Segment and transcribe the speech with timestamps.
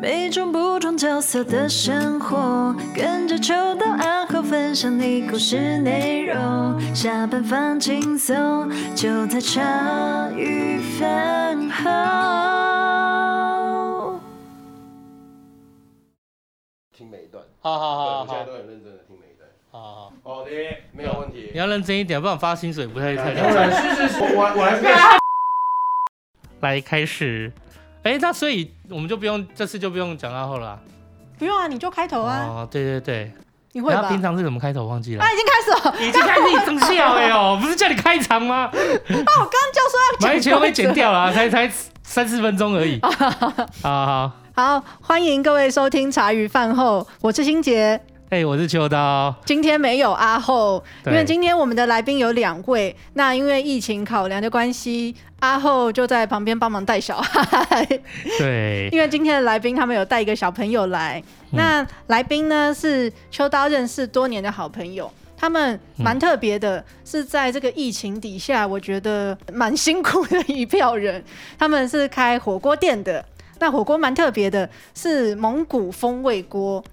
[0.00, 6.80] 每种不同角色的生活，跟着秋到暗号分享你故事内容。
[6.94, 11.86] 下班放轻松，就在茶余饭后。
[16.96, 19.48] 听每一段，好好好好，我们现在都很认真的听每一段。
[19.72, 20.50] 好好好，的，
[20.92, 21.50] 没有问题。
[21.52, 23.34] 你要认真一点，不然发薪水不太太。
[23.42, 24.86] 当然，是是是，我我还是
[26.62, 27.52] 来开始。
[28.08, 30.78] 哎、欸，那所以我们就不用这次就不用讲到后了、啊，
[31.38, 32.42] 不用啊，你就开头啊。
[32.48, 33.30] 哦，对对对，
[33.72, 34.00] 你会吧？
[34.00, 34.86] 他平常是怎么开头？
[34.86, 35.22] 忘记了。
[35.22, 38.64] 啊，已经开始了，已经开始生效了哟， 不是叫你开场吗？
[38.64, 40.30] 啊，我刚刚就说要讲。
[40.30, 41.70] 完全都被剪掉了、啊，才才
[42.02, 42.98] 三四分钟而已。
[43.82, 48.00] 好好好，欢迎各位收听茶余饭后，我是欣洁。
[48.30, 49.34] 哎、我是秋刀。
[49.46, 52.94] 今天没有阿后，因为今天我们的来宾有两位。
[53.14, 57.82] 那因为疫情考量的关系，阿后就在旁边帮忙带小孩。
[58.38, 61.22] 对， 因为今天的来宾他们有带一个小朋友来。
[61.52, 71.24] 嗯、那来宾呢是秋刀认识多年的好朋友，他们蛮特别的，是在这个疫情底下，我觉得蛮辛苦的一票人。
[71.58, 73.24] 他们是开火锅店的，
[73.58, 76.84] 那火锅蛮特别的，是蒙古风味锅，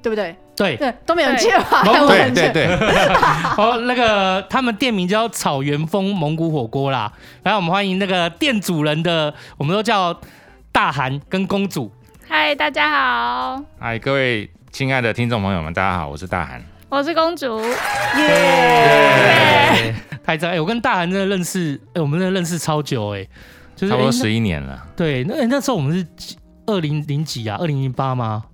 [0.00, 0.34] 对不对？
[0.60, 1.82] 对对，都没有接话。
[1.82, 2.76] 对对对，
[3.16, 7.10] 好，那个他们店名叫草原风蒙古火锅啦。
[7.44, 10.20] 来，我们欢迎那个店主人的，我们都叫
[10.70, 11.90] 大韩跟公主。
[12.28, 13.62] 嗨，大家好。
[13.78, 17.58] 嗨，各位亲爱的听众朋友们，大家好，我是大韩，我是公主。
[18.18, 19.94] 耶！
[20.22, 20.50] 太赞！
[20.50, 23.26] 哎，我跟大韩真的认识，哎，我们真的认识超久，哎，
[23.74, 24.86] 就是差不多十一年了。
[24.94, 27.56] 对，那那时候我们是二零零几啊？
[27.58, 28.44] 二零零八吗？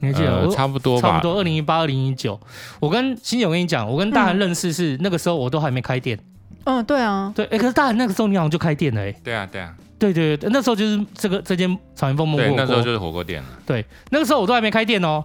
[0.00, 0.48] 你还记得、呃？
[0.48, 1.38] 差不多吧，差不多。
[1.38, 2.38] 二零一八、二零一九，
[2.80, 6.18] 我跟欣姐，我跟你讲，我跟大韩认识是、嗯、那个时候我都还没开店。
[6.64, 9.20] 嗯，对啊，对，哎、欸，可是大韩那个时候你好像就开店了、欸，哎。
[9.24, 13.48] 对啊，对啊，对对对，那时候就是这个这间草原风火锅，那时候就是火锅店了。
[13.66, 15.24] 对，那个时候我都还没开店哦、喔。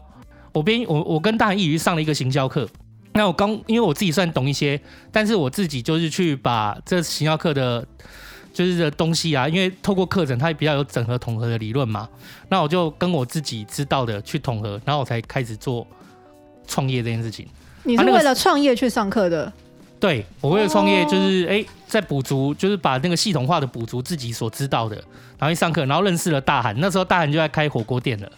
[0.53, 2.67] 我边我我跟大韩一起去上了一个行销课，
[3.13, 4.79] 那我刚因为我自己算懂一些，
[5.11, 7.85] 但是我自己就是去把这行销课的。
[8.53, 12.07] 就是这东西啊，因为透过课程，它也比较有整合统合的理论嘛。
[12.49, 15.85] 那我就跟我自己知道的去统合，然后我才开始做
[16.67, 17.47] 创业这件事情。
[17.81, 19.51] 你是为了创业去上课的？
[19.99, 24.95] 对，我为了创业，就是哎，在补足，就是把那个系统化的补足自己所知道的，
[25.39, 26.79] 然后一上课，然后认识了大韩。
[26.79, 28.31] 那时候大韩就在开火锅店了，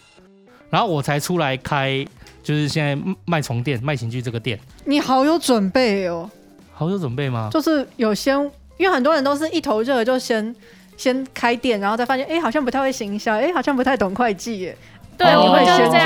[0.70, 2.04] 然后我才出来开，
[2.42, 2.96] 就是现在
[3.26, 4.58] 卖床垫、卖情趣这个店。
[4.84, 6.30] 你好有准备哦！
[6.72, 7.50] 好有准备吗？
[7.52, 8.50] 就是有先。
[8.76, 10.54] 因为很多人都是一头热就先
[10.96, 14.76] 先开店，然后再发现哎、欸，好像不太会行销，哎、欸，好像不太懂会计耶。
[15.18, 15.96] 对，我会先去。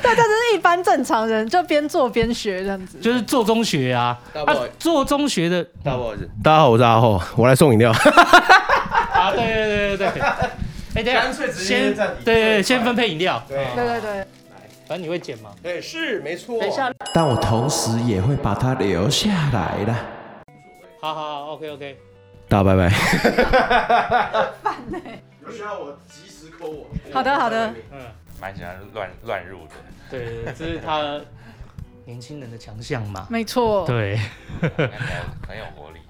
[0.00, 2.98] 大家就是一般正常人，就边做边学这样子。
[3.00, 5.64] 就是做中学啊，啊做中学的。
[5.82, 5.90] 大
[6.44, 7.90] 家好，我是阿浩，我来送饮料。
[7.90, 10.22] 啊， 对对对对对。
[10.94, 13.42] 哎，干脆直接先对对先分配饮料。
[13.48, 14.24] 对对对对。
[14.86, 15.50] 反正你会剪吗？
[15.60, 16.60] 对，是没错。
[16.60, 19.92] 等一下，但我同时也会把它留下来的。
[21.00, 21.96] 好好好，OK OK，
[22.48, 22.88] 大家拜拜。
[24.62, 24.98] 烦呢？
[25.44, 26.86] 有需要我及时 call 我。
[27.12, 28.00] 好的好的，嗯，
[28.40, 29.74] 蛮喜欢乱乱入的。
[30.10, 31.20] 对对对，这是他
[32.04, 33.26] 年轻人的强项嘛。
[33.30, 33.86] 没错。
[33.86, 34.16] 对，
[35.46, 36.00] 很有活力。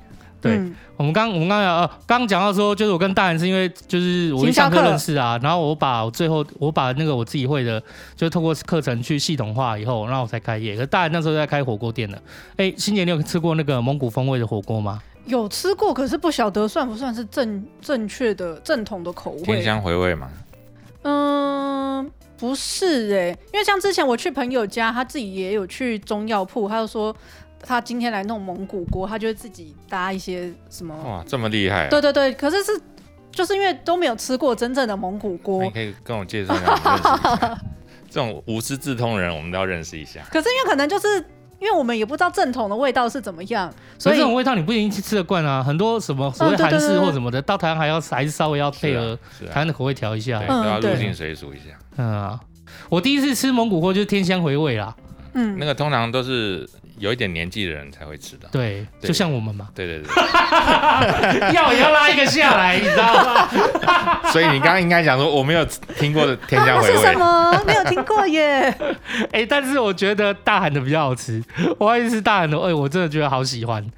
[0.41, 7.83] 对，嗯、我们刚我们刚刚呃刚讲到说，就是我跟大人是因为就是我一上课认识啊，然后我把我最后我把那个我自己会的，
[8.15, 10.75] 就透过课程去系统化以后，然后我才开业。
[10.77, 12.23] 可是大人那时候在开火锅店的。
[12.57, 15.03] 哎，欣洁，你有吃过那个蒙古风味的火锅吗？
[15.27, 19.43] 有吃过，可是不晓得算不算是正正确的正统的口味？
[19.43, 20.31] 甜香回味嘛？
[21.03, 27.13] 嗯，不是哎、欸，因为像之前我去朋友家，他自己也有去中药铺，他就说。
[27.61, 30.95] 他今天来弄蒙古锅，他就会自己搭一些什么？
[31.05, 31.89] 哇，这么厉害、啊！
[31.91, 32.73] 对对对，可是是
[33.31, 37.59] 就是因为都没有吃过真正的蒙古锅，你可以跟我介绍一下。
[38.11, 40.23] 这种无师自通的人，我们都要认识一下。
[40.31, 41.07] 可是因为可能就是
[41.59, 45.63] 因为我们也不知道正统的味道是怎么样，所以这种味道你不一定吃得惯啊。
[45.63, 49.19] 很多什么所谓韩式或什么的，到台湾还要还是稍微要配合
[49.53, 51.77] 台湾的口味调一下，对要入境水煮一下。
[51.97, 52.41] 嗯啊，
[52.89, 54.97] 我第一次吃蒙古锅就是天香回味啦。
[55.35, 56.69] 嗯，那个通常都是。
[56.99, 60.09] 有一点年纪的人才会吃的，对，就像我们嘛，对对对，
[61.55, 63.49] 要也要拉一个下来，你知道吗？
[64.33, 65.65] 所以你刚刚应该讲说我没有
[65.97, 67.63] 听过的天香回味， 是什么？
[67.65, 68.63] 没有听过耶。
[69.31, 71.41] 哎，但是我觉得大韩的比较好吃，
[71.79, 73.89] 我还是吃大韩的，哎，我真的觉得好喜欢。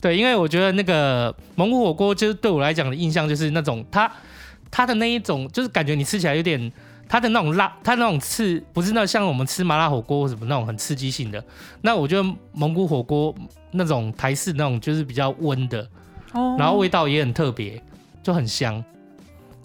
[0.00, 4.10] 对，因为我觉得那个蒙古火锅，就是对我来讲的印象就是那种它
[4.70, 6.72] 它的那一种，就是感觉你吃起来有点。
[7.08, 11.42] 它的那种辣，它那种刺不是那像我们吃麻辣火锅什么那种很刺激性的。
[11.82, 13.34] 那我觉得蒙古火锅
[13.70, 15.88] 那种台式那种就是比较温的，
[16.32, 17.82] 哦，然后味道也很特别，
[18.22, 18.82] 就很香。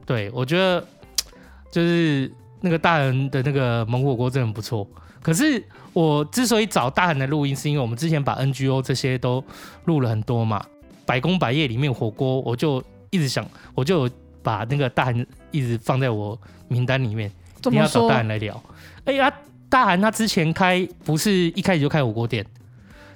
[0.06, 0.86] 对我觉得
[1.72, 4.88] 就是那个大人的那个蒙古火锅真的很不错。
[5.22, 9.44] 可是我之所以找大韩的录音，是因为我们之前把 NGO 这些都
[9.86, 10.64] 录了很多嘛。
[11.06, 13.46] 百工百业里面火锅，我就一直想，
[13.76, 14.10] 我就
[14.42, 18.62] 把那个大韩一直放在我名单里面，一定要找大韩来聊。
[19.06, 19.31] 哎呀，
[19.69, 22.45] 大韩他之前开不是一开始就开火锅店，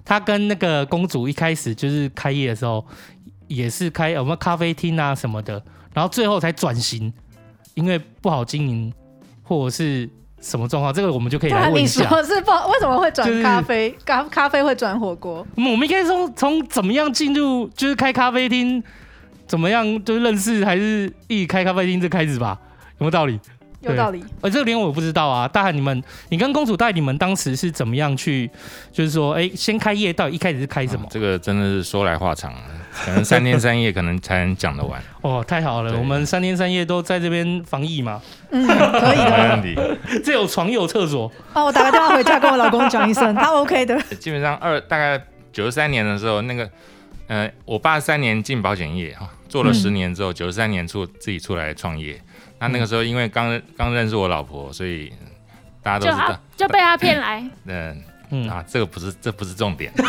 [0.04, 2.86] 他跟那个公主一开始就是开业的时候
[3.48, 7.14] 也是开我们咖啡厅啊什么的，然后最后才转型，
[7.74, 8.94] 因为不好经营
[9.44, 10.10] 或者是。
[10.42, 10.94] 什么状况？
[10.94, 12.04] 这个我们就可以来问一下。
[12.06, 12.52] 你说是不？
[12.52, 13.90] 为什么会转咖啡？
[14.06, 15.44] 咖、就是、咖啡会转火锅？
[15.56, 18.84] 我们应该从从怎么样进入，就是开咖啡厅，
[19.48, 22.58] 怎么样就认识，还是一起开咖啡厅这开始吧？
[22.98, 23.40] 有没有道理？
[23.82, 24.24] 有道理。
[24.42, 25.48] 呃，这个连我也不知道啊。
[25.48, 28.50] 大汉，你们，你跟公主带你们当时是怎么样去？
[28.92, 31.06] 就是说，哎，先开业到一开始是开什么？
[31.06, 32.52] 啊、这个真的是说来话长，
[33.06, 35.00] 可能三天三夜可能才能讲得完。
[35.22, 38.20] 哦，太好了，我们三天三夜都在这边防疫嘛。
[38.50, 39.76] 嗯， 可以的，没问题。
[40.24, 41.32] 这有床有厕所。
[41.54, 44.02] 哦，我打个电话回家跟我老公讲一声，他 OK 的。
[44.20, 46.68] 基本上二大概九十三年的时候，那个，
[47.28, 52.22] 呃，我爸三年进保险业哈，做了十年之后，九十三年出自己出来创业。
[52.60, 55.12] 那那个时候，因为刚刚认识我老婆，所以
[55.82, 57.44] 大家都知道，就，就被他骗来。
[57.66, 59.92] 嗯嗯啊，这个不是，这不是重点。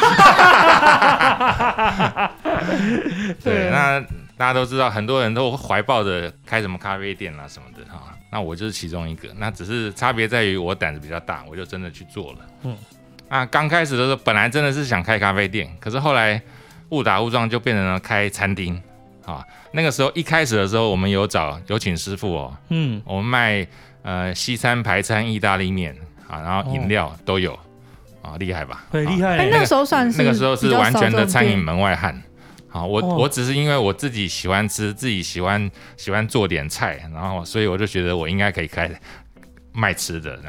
[3.42, 4.00] 对，那
[4.36, 8.14] 大家都知道，很多人都怀抱着开什么咖啡店啊什么的哈。
[8.30, 9.28] 那我就是其中一个。
[9.36, 12.38] 那只是差别在于我胆子比较大，我就真的去做了。
[12.62, 12.76] 嗯。
[13.28, 16.40] 那刚开始的时候，本来真的是想开咖啡店，可是后来
[16.90, 18.80] 误打误撞就变成了开餐厅。
[19.24, 23.66] 啊，那个时候一开始的时候，我们有找有请师傅哦，嗯，我们卖
[24.02, 25.96] 呃西餐、排餐、意大利面
[26.28, 27.52] 啊，然后饮料都有，
[28.22, 28.84] 啊，厉害吧？
[28.90, 29.48] 很厉害。
[29.50, 32.22] 那个时候算是那个时候是完全的餐饮门外汉。
[32.70, 38.88] 啊，我我只是因为我自己喜欢吃，自己喜欢喜欢做点菜，然后所以我就觉得我应该可以开。
[39.78, 40.40] 卖吃的，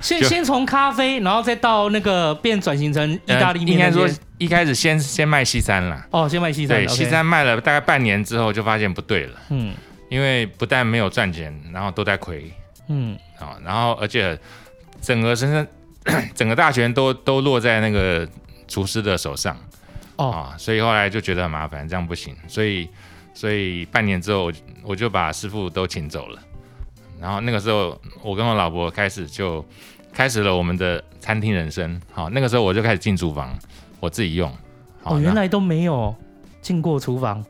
[0.00, 3.72] 先 先从咖啡，然后再到那个变转型成意大利面。
[3.72, 4.08] 应该说
[4.42, 6.04] 一开始先先卖西餐啦。
[6.10, 6.76] 哦，先卖西餐。
[6.78, 9.38] 对，西餐卖了大概半年之后，就发现不对了。
[9.50, 9.72] 嗯，
[10.08, 12.52] 因为不但没有赚钱，然后都在亏。
[12.88, 14.36] 嗯，啊，然后而且
[15.00, 15.66] 整个身上
[16.34, 18.28] 整个大权都都落在那个
[18.66, 19.56] 厨师的手上。
[20.16, 22.34] 哦，啊，所以后来就觉得很麻烦，这样不行。
[22.48, 22.88] 所以
[23.32, 24.50] 所以半年之后，
[24.82, 26.42] 我就把师傅都请走了。
[27.20, 29.64] 然后那个时候，我跟我老婆开始就
[30.12, 32.00] 开始了我们的餐厅人生。
[32.12, 33.56] 好，那个时候我就开始进厨房，
[34.02, 34.52] 我自己用。
[35.04, 36.12] 哦，原来都没有
[36.60, 37.44] 进过厨房，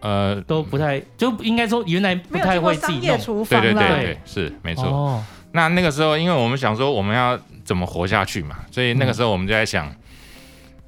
[0.00, 3.44] 呃，都不太，就应该说原来不太会自己弄。
[3.46, 4.84] 对对对对，是没错。
[4.84, 9.88] 哦，那那个时候，因为我们想说我们要怎么活下去嘛，所以那个时候我们就在想，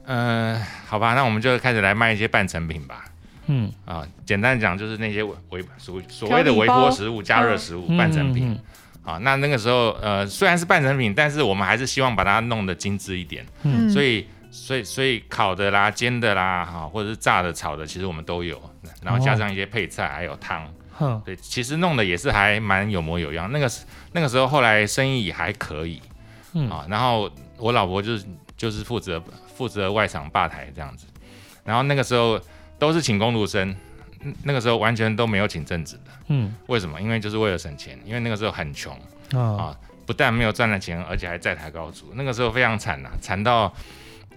[0.05, 3.05] 嗯，呃，好吧，那我们就开始来卖一些半成品吧。
[3.47, 8.51] 嗯啊，简单讲就是那些微微所所谓的微波食物、加热食物、半成品。
[8.51, 8.61] 嗯嗯
[9.05, 13.47] 嗯、啊，那那个时候呃虽然是半成品，但是我们还是希望把它弄得精致一点。
[13.63, 18.61] 嗯，所以所以所以烤的啦、煎的啦，哈、啊，或者是炸的、炒的，其实我们都有。
[19.03, 20.67] 然后加上一些配菜，还有汤。
[20.99, 23.51] 哦、对，其实弄的也是还蛮有模有样。
[23.53, 23.71] 那个
[24.13, 26.01] 那个时候后来生意也还可以。
[26.55, 28.25] 嗯啊，然后我老婆就是
[28.57, 29.23] 就是负责
[29.55, 31.07] 负责外场吧台这样子。
[31.65, 32.41] 然后那个时候。
[32.79, 33.75] 都是请工读生，
[34.43, 36.13] 那个时候完全都没有请正职的。
[36.29, 37.01] 嗯，为什么？
[37.01, 38.95] 因为就是为了省钱，因为那个时候很穷、
[39.33, 39.73] 哦、啊，
[40.05, 42.13] 不但没有赚了钱，而且还在台高租。
[42.13, 43.73] 那个时候非常惨呐、啊，惨到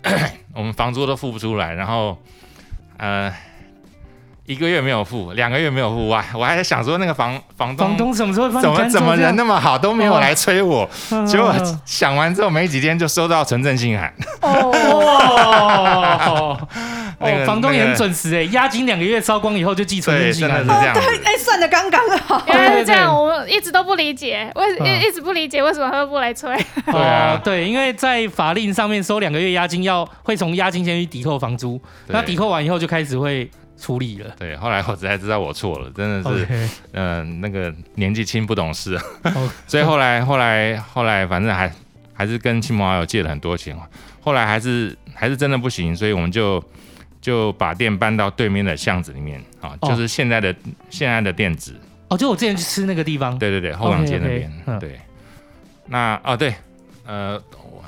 [0.54, 2.18] 我们房租都付不出来，然后
[2.98, 3.34] 呃。
[4.50, 6.26] 一个月没有付，两个月没有付，哇！
[6.34, 10.90] 我还在想说那个房房东房东什么时候怎么怎么人那么好都没有来催我，
[11.28, 11.54] 结果
[11.86, 14.12] 想完之后没几天就收到存证信函。
[14.42, 15.88] 哦，
[17.22, 20.96] 那个房东也很准时哎，押金两个月烧光以后就寄存证信函，真的是这样。
[20.96, 22.42] 对，哎，算的刚刚好。
[22.48, 26.50] 原来是这样，我一直都不理解，为一一直不理解为什么他们不来催。
[26.92, 33.48] 对啊，对，因为在法令上面收两个月押金要会从押金先去抵扣房租，那抵扣完以后就开始会。
[33.80, 39.00] 处理了，对，后来我才知道我错了，真的是，嗯那个年纪轻不懂事.
[39.68, 41.72] 所以后来后来后来，反正还
[42.14, 43.76] 还是跟亲朋好友借了很多钱，
[44.22, 46.62] 后来还是还是真的不行，所以我们就
[47.22, 50.58] 就把店搬到对面的巷子里面啊，就是现在的、oh.
[50.90, 51.74] 现在的店址。
[52.10, 55.00] 哦，就我之前去吃那个地方，对对对，后港街那边.对，
[55.86, 56.54] 那哦对，
[57.06, 57.42] 呃。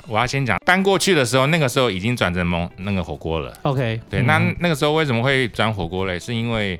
[0.08, 3.56] 我要先讲搬过去的时候，那个时候已经转成蒙那个火锅了。
[3.62, 6.18] OK，对，嗯、那那个时候为什么会转火锅嘞？
[6.18, 6.78] 是因为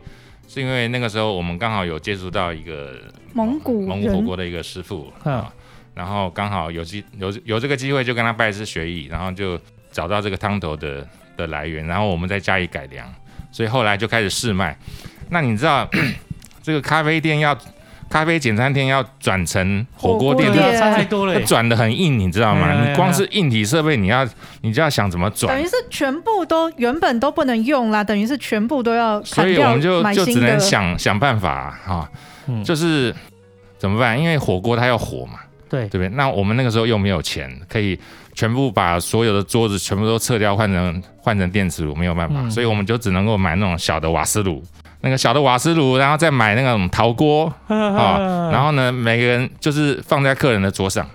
[0.48, 2.94] 是因为那个时候我们刚好有接触到一个
[3.32, 5.52] 蒙古蒙古火锅的一个师傅啊，
[5.94, 9.58] 然后刚好有机有有这个机会就跟他拜师学艺，然后就
[9.90, 13.06] 找到这个汤头的的来源，然后我们再加以改良，
[13.50, 14.76] 所以后来就开始试卖。
[15.30, 15.88] 那你知道
[16.62, 17.56] 这个咖啡店要
[18.12, 22.86] 咖啡简餐店要转成火锅店，差太多了，转的很硬，你知道吗？
[22.86, 24.28] 你光是硬体设备，你要
[24.60, 32.06] 你就要想怎么转，等于是全部都原本都不能用啦，等于是全部都要，所以我们就就只能想想办法哈，
[32.48, 32.62] 嗯。
[32.62, 33.14] 就是
[33.78, 34.20] 怎么办？
[34.20, 35.38] 因为火锅它要火嘛，
[35.70, 35.88] 对。
[35.88, 36.10] 对不对？
[36.10, 37.98] 那我们那个时候又没有钱，可以
[38.34, 42.50] 全部把所有的桌子全部都撤掉，换成换成电磁炉，没有办法，嗯。
[42.50, 44.62] 所以我们就只能够买那种小的瓦斯炉。
[45.02, 51.06] 那个小的瓦斯炉，然后再买那种陶锅 啊，然后呢，每个人就是放在客人的桌上。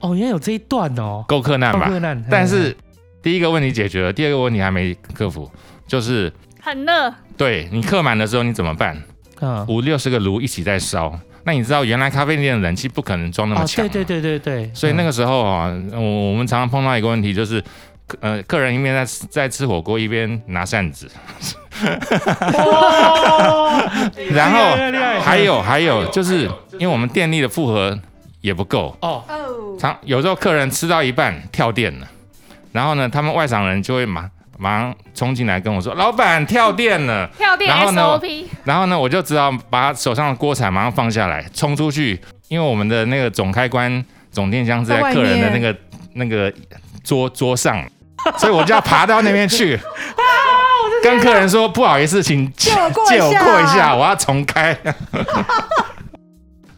[0.00, 1.86] 哦，原来有这一段哦，够克难吧？
[1.86, 2.24] 够克难。
[2.30, 2.74] 但是
[3.22, 5.50] 第一个问题解决了，第二个问题还没克服，
[5.86, 7.14] 就是很热。
[7.36, 8.96] 对你客满的时候你怎么办？
[9.40, 14.74] 嗯，五六十个炉一起在烧，那你知道原来咖啡店的冷气不可能装那么强，对对对对对。
[14.74, 17.62] 所以那个时候啊，我我们常常碰到一个问题，就是
[18.20, 21.06] 呃，客人一边在在吃火锅，一边拿扇子。
[24.32, 24.58] 然后
[25.20, 27.98] 还有还有，就是因为我们电力的负荷
[28.40, 28.96] 也不够。
[29.00, 29.22] 哦，
[29.78, 32.06] 常有时候客人吃到一半跳电了，
[32.72, 38.20] 然后呢，他们外场人就会马马上冲进来跟我说：“老板跳电了。”跳电然后呢
[38.64, 45.76] 然后呢，我就只好把手上的锅铲马上放下来，冲出去，因为我们的那个总开关总电箱是在客人的那个
[46.14, 46.52] 那个
[47.02, 47.82] 桌桌上，
[48.38, 49.78] 所以我就要爬到那边去。
[51.02, 53.18] 跟客人说不好意思，请 借我过一
[53.66, 54.76] 下，我要重开。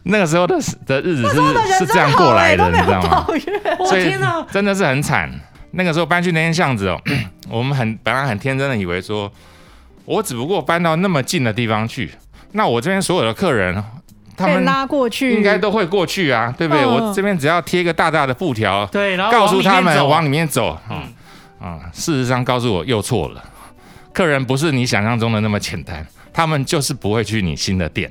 [0.05, 3.25] 那个时候的的日子是是这样过来的，你知道吗？
[3.87, 4.13] 所以
[4.51, 5.29] 真的是很惨。
[5.71, 6.99] 那个时候搬去那间巷子哦，
[7.49, 9.31] 我们很本来很天真的以为说，
[10.05, 12.11] 我只不过搬到那么近的地方去，
[12.51, 13.81] 那我这边所有的客人，
[14.37, 16.85] 他们拉过去，应该都会过去啊，对不对？
[16.85, 20.77] 我这边只要贴一个大大的布条，对，然后告诉他们往里面走。
[20.89, 21.01] 嗯
[21.59, 23.41] 啊，事实上告诉我又错了。
[24.13, 28.09] 客人不是你想象中的那么简单，他们就是不会去你新的店，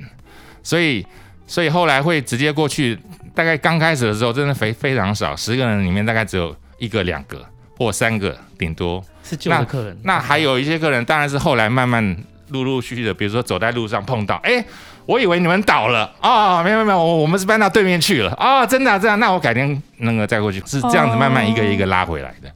[0.61, 1.05] 所以
[1.47, 2.99] 所以后来会直接过去。
[3.35, 7.43] 大概刚开始的时候，真的非非常少，十个人里面大概只有一个、两个
[7.75, 9.97] 或三个，顶多是旧的客人。
[10.03, 12.15] 那，那还有一些客人，当然是后来慢慢
[12.49, 14.63] 陆陆续续的，比如说走在路上碰到，哎，
[15.07, 22.49] 我以为你们倒了啊，哦，没有没有，我我们是搬到对面去了啊，哦，真的，啊，这样，那我改天那个再过去，是这样子慢慢一个一个拉回来的。
[22.49, 22.53] 哦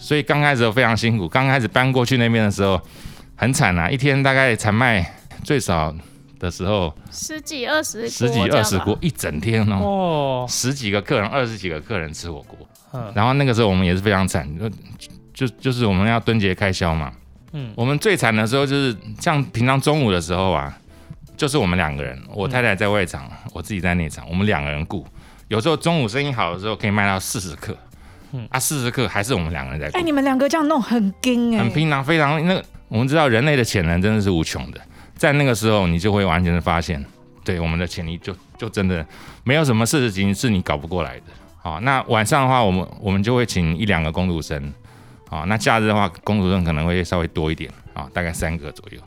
[0.00, 2.80] 所以刚开始非常辛苦，刚开始搬过去那边的时候
[3.36, 5.14] 很惨啊，一天大概才卖
[5.44, 5.94] 最少
[6.38, 10.46] 的时候十几二十十几二十锅一整天哦，哦。
[10.48, 12.58] 十几个客人二十几个客人吃火锅，
[12.94, 13.12] 嗯。
[13.14, 17.12] 然后那个时候我们也是非常惨，就就就是我们要蹲节开销嘛，
[17.52, 20.76] 嗯，我们最惨的时候就是像平常中午的时候啊，
[21.36, 25.06] 就是我们两个人，我太太在外场，嗯、我自己在内场，我们两个人顾，
[25.48, 27.76] 有时候中午生意好的时候可以卖到四十客。
[28.32, 29.86] 嗯啊，四十克还是我们两个人在。
[29.88, 32.64] 哎、欸，你们两个这样弄很精哎、欸，很拼啊，非常那个。
[32.88, 34.80] 我们知道人类的潜能真的是无穷的，
[35.14, 37.04] 在那个时候你就会完全的发现，
[37.44, 39.06] 对我们的潜力就就真的
[39.44, 41.26] 没有什么事情是你搞不过来的。
[41.62, 44.72] 好，那晚上的话，我们我们就会请一两个工读生。
[45.28, 48.98] 好，那假日的话，工读生可能会稍微多一点啊，大概三个左右。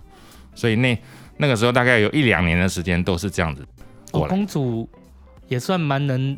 [0.55, 0.97] 所以那
[1.35, 3.67] 那个时候大概有一两年的时间都是这样子
[4.11, 4.27] 过来。
[4.27, 4.89] 哦、公主
[5.49, 6.37] 也算蛮能。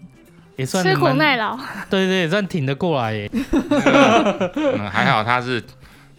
[0.58, 1.58] 也算吃苦耐劳，
[1.90, 3.30] 对对，也算挺得过来耶。
[4.56, 5.62] 嗯，还好他是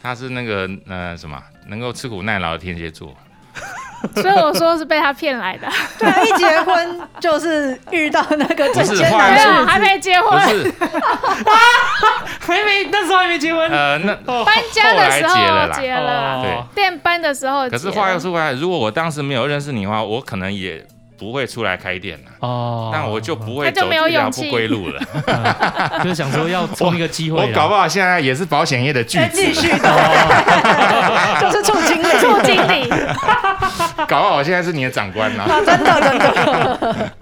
[0.02, 3.14] 他是那个呃什么，能够吃苦耐劳的天蝎座。
[4.14, 5.66] 所以我说是被他骗来的。
[5.98, 10.74] 对，一结婚就是遇到那个不是，没有还没结婚，不是，
[12.40, 13.68] 还没那时候还没结婚。
[13.70, 14.14] 呃，那
[14.44, 17.68] 搬家的时候结了，结了，对，变搬的时候。
[17.70, 20.86] 可是话又说回来，如果我当时没有认识你的话，我可能也。
[21.18, 22.30] 不会出来开店了。
[22.40, 27.46] 哦，但我就不会走这条不归路了，嗯、 就是想说要冲一个机会我。
[27.46, 29.88] 我搞不好现在也是保险业的巨子，继续的，
[31.40, 32.88] 就是处经理，处经理，
[34.06, 37.12] 搞不好我现在是你的长官了、真的真的。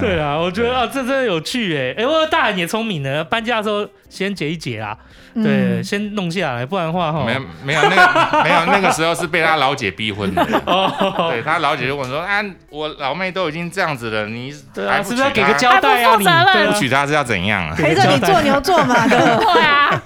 [0.00, 4.96] 对啊，我觉得啊，这真的有趣哎，哎，我大人也聪明呢，搬家的时候先结一结啊。
[5.34, 10.42] 对，嗯、先弄下来，不然的话哈，没有没有那个 没有那个时候是被他老姐逼婚的。
[10.66, 16.16] 哦，对他老姐就问说啊，我老妹都已经这样子了，你对啊，是不是要给个交代啊？
[16.16, 16.24] 你
[16.72, 17.74] 不娶她是要怎样啊？
[17.76, 19.18] 陪着你做牛做马的。
[19.38, 20.02] 对啊。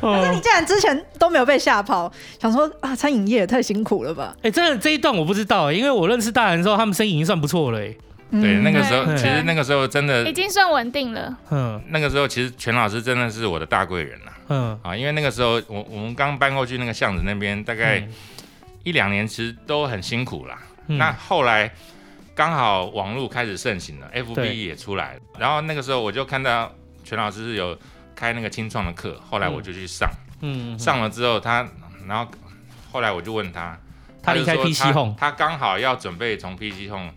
[0.00, 2.10] 可是你竟然之前都没有被吓跑，
[2.40, 4.34] 想说啊，餐饮业也太辛苦了吧？
[4.42, 7.80] 哎，真的这一段我不知道，因为我认识大人的时候，他们生意已经算不错了。
[7.80, 7.94] 哎。
[8.30, 11.36] 对，那个时候其实那个时候真的已经算稳定了。
[11.50, 14.32] 嗯，那个时候其实全老师真的是我的大贵人了。
[14.48, 18.06] 嗯啊，因为那个时候我我们刚搬过去那个巷子那边，大概
[18.82, 20.58] 一两年其实都很辛苦啦。
[20.86, 21.70] 那后来
[22.34, 26.70] 刚好网络开始盛行了，FB 也出来了，然后那个时候我就看到
[27.04, 27.78] 全老师是有
[28.14, 30.10] 开那个清创的课，后来我就去上。
[30.40, 31.66] 嗯，上了之后他，
[32.06, 32.30] 然后
[32.92, 33.78] 后来我就问他。
[34.20, 37.12] 他离开 PC Home，他刚好要准备从 PC Home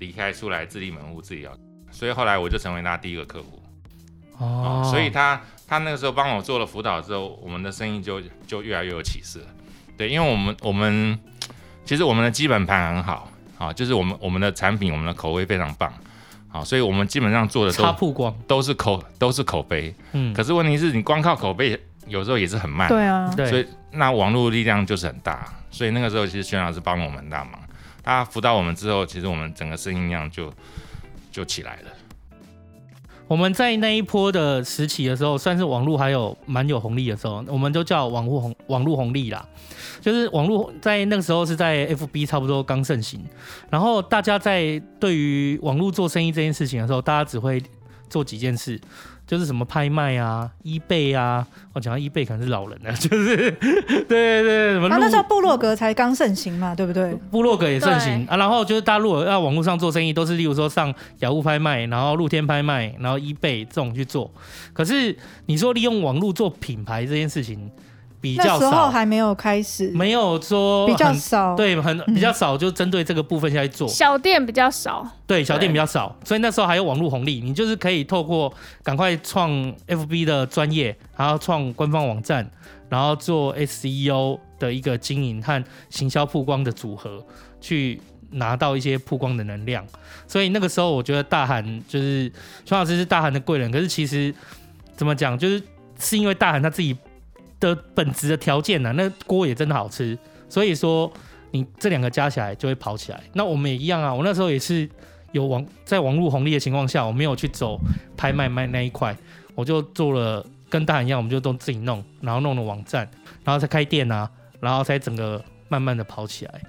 [0.00, 1.52] 离开出来自立门户自己要，
[1.92, 3.62] 所以后来我就成为他第一个客户。
[4.38, 9.38] 哦，所以他他那个时候帮我做了辅导之后，我们的生意就就越来越有起色。
[9.96, 11.16] 对，因为我们我们
[11.84, 15.92] 其实我们的基本盘很好，啊，就是我们我们的产品我们的口味非常棒，
[16.48, 27.60] 好，所以我们基本上做的都曝光都是口都是口碑，嗯，可是问题是你光靠口碑有时候也是很慢，对啊，所以那网络力量就是很大，所以那个时候其实轩老师帮了我们很大忙，
[28.02, 30.52] 他辅导我们之后，其实我们整个生意量就
[31.30, 31.90] 就起来了。
[33.28, 39.46] 我们在那一波的时期的时候，算是网络还有蛮有红利的时候，我们都叫网络红网络红利啦。
[40.00, 43.24] 就是网络在那个时候是在 FB 差不多刚盛行，
[43.70, 47.62] 然后大家在对于网络做生意这件事情的时候，大家只会
[48.08, 48.80] 做几件事。
[49.30, 54.88] 就是什么拍卖啊，eBay 啊，我讲到 eBay 可能是老人了， 就是对对对，什么？
[54.88, 57.14] 啊，那时候部落格才刚盛行嘛，对不对？
[57.30, 64.28] 部落格也盛行啊，然后就是大家如果要网络上做生意，都是例如说上雅虎拍卖，然后露天拍卖，然后 eBay 这种去做。
[64.72, 67.70] 可是你说利用网络做品牌这件事情。
[68.20, 73.88] 比较少，那时候还没有开始，没有说比较少，对，很比较少，就针对这个部分下去做。
[73.88, 79.50] 小店比较少，对，小店比较少，所以那时候还有网络红利，你就是可以透过赶快创
[79.86, 82.48] FB 的专业，然后创官方网站，
[82.90, 87.24] 然后做 SEO 的一个经营和行销曝光的组合，
[87.58, 87.98] 去
[88.32, 89.82] 拿到一些曝光的能量。
[90.28, 92.30] 所以那个时候，我觉得大韩就是
[92.66, 94.34] 熊老师是大韩的贵人，可是其实
[94.94, 95.62] 怎么讲，就是
[95.98, 96.94] 是因为大韩他自己。
[97.60, 98.92] 的本质的条件呢、啊？
[98.96, 101.12] 那锅也真的好吃，所以说
[101.52, 103.20] 你这两个加起来就会跑起来。
[103.34, 104.88] 那我们也一样啊，我那时候也是
[105.32, 107.78] 有网在网络红利的情况下，我没有去走
[108.16, 109.16] 拍卖卖那一块，
[109.54, 113.08] 我就做了跟大人一样，我们就都自己弄，然后弄了网站，
[113.44, 116.60] 然后才开店啊，然后才整个慢慢的跑起来。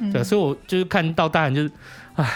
[0.00, 1.70] 嗯、对，所以我就是看到大人就是，
[2.16, 2.26] 唉。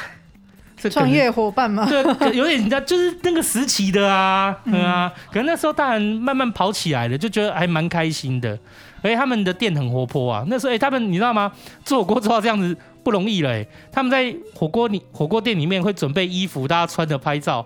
[0.90, 1.86] 创业伙伴嘛？
[1.88, 8.58] 对，有点人家 就是那个时期的啊，嗯啊，可能那时候大人慢慢跑起来了，就觉得还蛮开心的。
[9.02, 11.52] 而且他们的店很活泼啊，那时候哎、欸，他们你知道吗？
[11.84, 17.64] 做火锅做到这样子不容易了、欸，他们在火锅里火锅店里面会准备衣服，大家穿着拍照，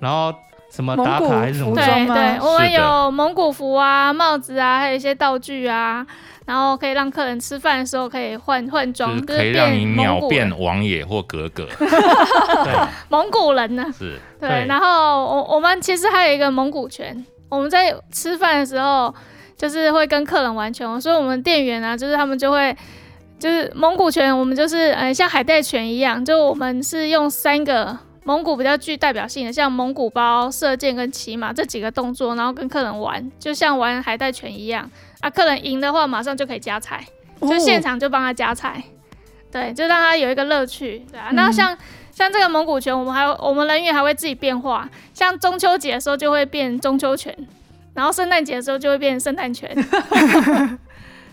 [0.00, 0.34] 然后
[0.72, 1.74] 什么打卡还是什么？
[1.74, 6.06] 对对，我们有蒙古服啊、帽子啊，还有一些道具啊。
[6.44, 11.68] 然后可以让客人吃饭的时候可以换换装，就是可以让你秒变王爷或格格。
[11.78, 13.86] 对，蒙古人呢？
[13.96, 14.18] 是。
[14.40, 19.14] 对，然后我我们其实还有一个蒙古拳，我们在吃饭的时候
[19.56, 22.76] 就是会跟客人玩拳，所以我们店员啊，就是他们就会
[23.38, 34.88] 就是蒙古拳，我们就是呃像海带拳一样，就我们是用三个蒙古比较具代表性的，像蒙古包、射箭跟骑马这几个动作，然后跟客人玩，就像玩海带拳一样。
[35.20, 37.04] 啊，客人赢的话，马上就可以加菜，
[37.40, 41.30] 就现场就帮他加菜，哦，对，就让他有一个乐趣，对啊。
[41.32, 41.76] 那像
[42.10, 47.36] 像这个蒙古拳，我们还我们人员还会自己变化，像中秋节的时候就会变中秋拳，
[47.94, 49.68] 然后圣诞节的时候就会变圣诞拳，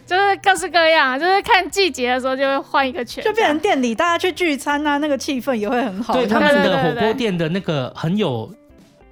[0.09, 6.15] 就是各式各样，就是看季节的时候就会换一个拳，就变成店里大家去聚餐啊，那个气氛也会很好。
[6.15, 8.51] 对，他们的火锅店的那个很有。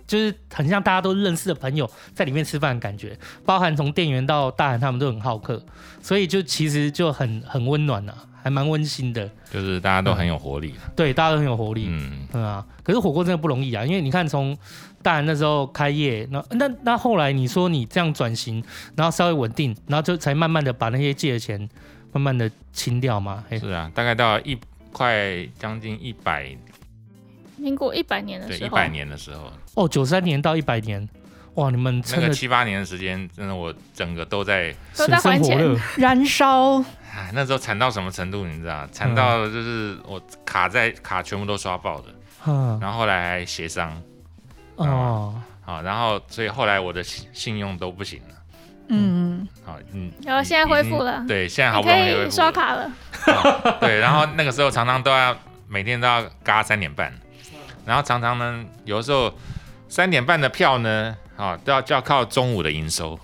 [0.08, 5.62] 就是很像大家都认识的朋友在里面吃饭的感觉，包含从店员到大韩他们都很好客，
[6.02, 9.30] 所以就其实就很很温暖呐、啊，还蛮温馨的。
[9.52, 12.66] 就是大家都很有活力、嗯，对，大家都很有活力，嗯，对啊。
[12.84, 14.58] 可是火锅真的不容易啊，因为你看从
[15.08, 18.62] 大韩那时候开业，那那那后来你说你这样转型，
[18.94, 21.58] 然后稍微稳定，然后就才慢慢的把那些借的钱
[22.12, 23.42] 慢慢的清掉嘛。
[23.50, 24.60] 是啊，大概到一
[24.92, 26.54] 快将近一百。
[27.56, 31.08] 民国一百年的时候，一百年的时候，哦，九三年到一百年，
[31.54, 36.84] 哇，你们那个七八年的时间，真的我整个都在都在还钱， 燃烧。
[37.16, 38.86] 哎，那时候惨到什么程度，你知道？
[38.88, 42.08] 惨到就是我卡在卡全部都刷爆的，
[42.46, 44.00] 嗯，然后后来还协商，
[44.78, 48.36] 哦，好，然后所以后来我的信用都不行了，
[48.88, 52.92] 嗯，好，嗯，然后现在恢复了，对，现在好不容易可以刷卡了，
[53.80, 55.36] 对，然后那个时候常常都要
[55.68, 57.14] 每天都要嘎三点半。
[57.86, 59.34] 然后常常呢，有的时候
[59.88, 63.18] 三点半的票呢，啊，都要就要靠中午的营收。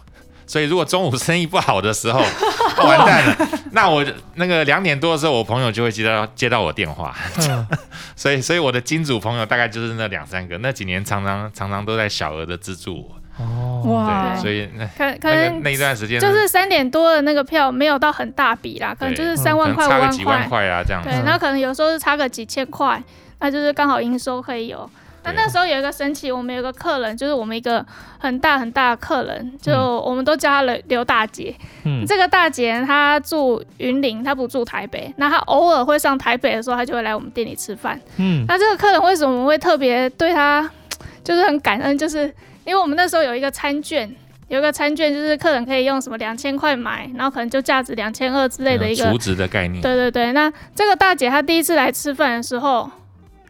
[0.53, 2.19] 所以如果中午生意不好的时候，
[2.85, 3.49] 完蛋了。
[3.71, 7.11] 那我那个两点多的时候，我朋友就会接到接到我电话。
[7.39, 7.67] 嗯、
[8.15, 10.55] 所以所以我的金主朋友大概就是那两三个。
[10.59, 13.15] 那几年常常常常都在小额的资助我。
[13.43, 21.01] 哦，哇，对，所以那可可能那一段时间就是三点多的那个票没有到很大笔啦，可能就是三万块、五万块、几万块啊这样。
[21.03, 23.01] 对，那可能有时候是差个几千块。
[23.39, 24.87] 那就是刚好营收可以有
[25.23, 27.85] 那那时候有一个神奇，我们有个客人，就是我们一个
[28.19, 31.55] 很大很大的客人，就我们都叫她刘刘大姐。
[31.85, 35.13] 嗯，这个大姐她住云林，她不住台北。
[35.17, 37.99] 那她偶尔会上台北的时候，她就会来我们店里吃饭。
[38.17, 40.69] 嗯，那这个客人为什么会特别对她
[41.23, 41.97] 就是很感恩？
[41.97, 42.23] 就是
[42.65, 44.13] 因为我们那时候有一个餐券，
[44.49, 49.81] 有一个餐券，就是客人可以用什么两千块买，然后可能就价值两千二之类的一个储值的概念。
[49.81, 52.91] 对对对，那这个大姐她第一次来吃饭的时候。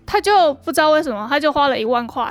[0.06, 2.24] 他就不知道为什么，他就花了一万块，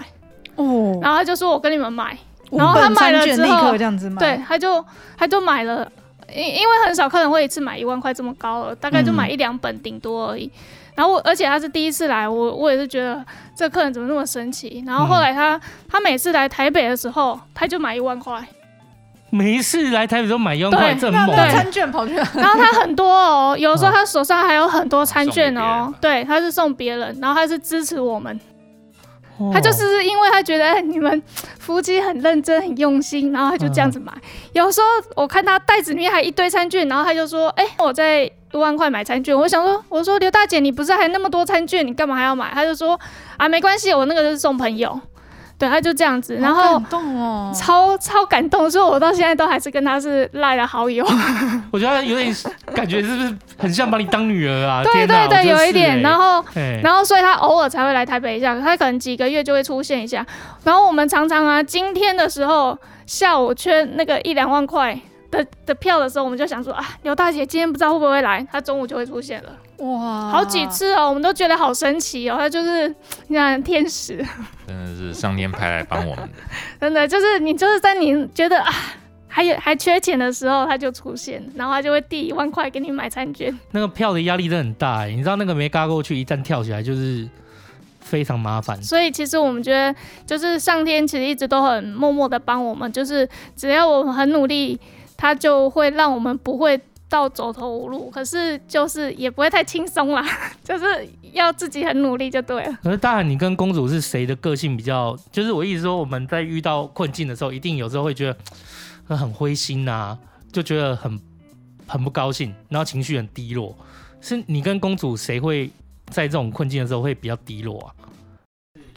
[0.56, 2.16] 哦，然后他就说：“我跟你们买。”
[2.52, 3.74] 然后他买了之后，
[4.18, 4.84] 对，他就
[5.16, 5.90] 他就买了，
[6.34, 10.44] 因因为很少客人会一次买一万块这么高了，大概就买一两本顶多而已。
[10.44, 10.52] 嗯、
[10.96, 13.24] 然后我而且他是第一次来，我我也是觉得
[13.56, 14.84] 这客人怎么那么神奇。
[14.86, 18.46] 然后后来他、嗯、他每次来台北的时候，他就买一万块。
[19.34, 21.34] 每一次来台北都买一万块，这么猛。
[21.34, 25.90] 餐券跑去， 然后他很多哦，有时候他手上还有很多餐券哦。
[26.02, 28.38] 对，他是送别人，然后他是支持我们。
[29.38, 31.22] 哦、他就是因为他觉得你们
[31.58, 34.12] 夫妻很认真、很用心，然后他就这样子买。
[34.14, 34.86] 嗯、有时候
[35.22, 43.00] 我看他袋子里面还一堆餐券，然后他就说：“哎、欸，我在一万块买餐券。”我想说：“我说刘大姐，你不是还那么多餐券，你干嘛还要买？”他就说
[43.38, 45.00] ：“啊，没关系，我那个是送朋友。”
[45.62, 46.82] 对，他就这样子，然后
[47.54, 51.06] 超超感动，所以我到现在都还是跟他是赖的好友。
[51.70, 52.34] 我觉得他有点
[52.74, 54.82] 感觉，是不是很像把你当女儿啊？
[54.82, 56.02] 对对对，有一点。
[56.02, 56.44] 然后
[56.82, 60.26] 然后，所以他偶尔才会来台北一下，他可能几个月就会出现一下。
[60.64, 64.98] 然后我们常常啊，今天的时候下午缺那个一两万块
[65.30, 69.50] 的的票的时候，我们就想说啊，刘大姐今天不知道会不会来，她中午就会出现了。
[69.82, 72.88] 哇，好几次哦，我们都觉得好神奇哦，他就是
[73.28, 74.16] 你看天使，
[74.66, 76.34] 真的是上天派来帮我们的，
[76.80, 78.72] 真的就是你就是在你觉得啊
[79.26, 83.56] 还有还缺钱的时候，他就出现，然后他就会递一万块给你买餐券。
[83.72, 87.28] 那个票的压力真的很大哎，你知道那个没嘎过去，一旦跳起来就是
[87.98, 88.80] 非常麻烦。
[88.82, 94.78] 所以其实我们觉得，就是上天其实一直都很默默的帮我们，就是只要我们很努力。
[95.14, 96.76] 他就会让我们不会
[97.12, 100.26] 到走投无路，可是就是也不会太轻松啦，
[100.64, 102.78] 就是要自己很努力就对了。
[102.82, 105.14] 可是大喊，你跟公主是谁的个性比较？
[105.30, 108.34] 就是我意思说，我们在遇到困境的时候，一定有时候会觉
[109.06, 110.16] 得很灰心呐，
[110.50, 111.20] 就觉得很
[111.86, 113.76] 很不高兴，然后情绪很低落。
[114.22, 115.70] 是你跟公主谁会
[116.06, 117.92] 在这种困境的时候会比较低落啊？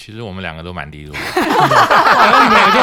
[0.06, 2.78] 其实我们两个都蛮低落，然后你们俩就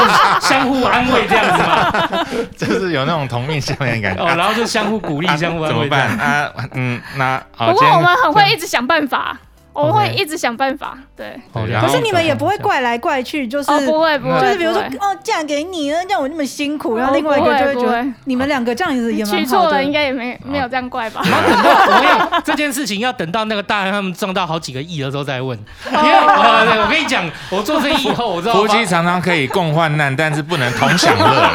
[0.45, 2.27] 相互安慰这样子嘛，
[2.59, 4.25] 就是有那种同命相连的感觉。
[4.25, 5.69] 哦，然后就相互鼓励、相互安慰。
[5.69, 6.53] 怎么办啊？
[6.73, 9.39] 嗯，那不过我们很会一直想办法。
[9.73, 11.41] 我会一直想办法，对。
[11.53, 19.43] 可是你们也不会怪来怪去，就是不会不会，就是比如说哦，嫁给你，让我那么辛苦，然后另外一个就会觉得你们两个这样子也蛮好的。
[19.43, 21.23] 娶错了应该也没没有这样怪吧？
[21.25, 25.59] 然后等到我要这件事情要等到那个大汉他们赚到好几个亿的时候再问。
[25.91, 31.51] 因为我跟你讲，我做生意以后，我知道夫妻常常可以共患难，但是不能同享乐。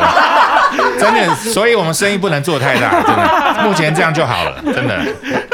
[1.00, 3.64] 真的，所以我们生意不能做太大，真的。
[3.64, 5.04] 目前这样就好了，真的。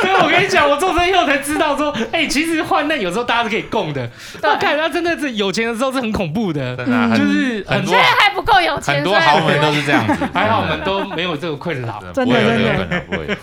[0.02, 4.08] 所以我跟你讲，我做生意后才知道说，哎、欸，其实患难有时候大家是可以共的。
[4.42, 10.26] 对我看他真的是有钱的时候是很恐怖的，真的、啊，就是很多现在还不够有钱，很多豪门都是这样子。
[10.34, 13.38] 还好我们都没有这个困扰，真的真的不会。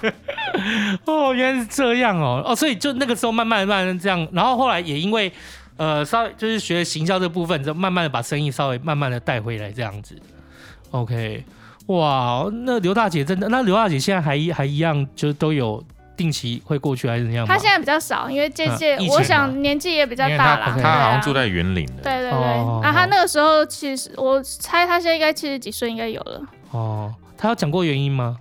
[1.06, 5.32] 哦，原来是这样哦，哦，所以就那个时候慢慢慢慢这样，然后后来也因为
[5.76, 10.14] 呃稍微就是学行销这部分，就慢慢的把生意稍微慢慢的带回来这样子。
[10.90, 11.44] OK。
[11.86, 13.48] 哇，那刘大姐真的？
[13.48, 15.82] 那刘大姐现在还还一样，就都有
[16.20, 17.46] 定期会过去还是怎样？
[17.46, 20.78] 他现在比较少，因为这届，我想年纪也比较大了。
[20.78, 22.02] 他好像住在园林的。
[22.02, 26.42] 对对对，那他那个时候其实我猜他现在应该七十几岁，应该有了。
[26.72, 28.36] 哦，他有讲过原因吗？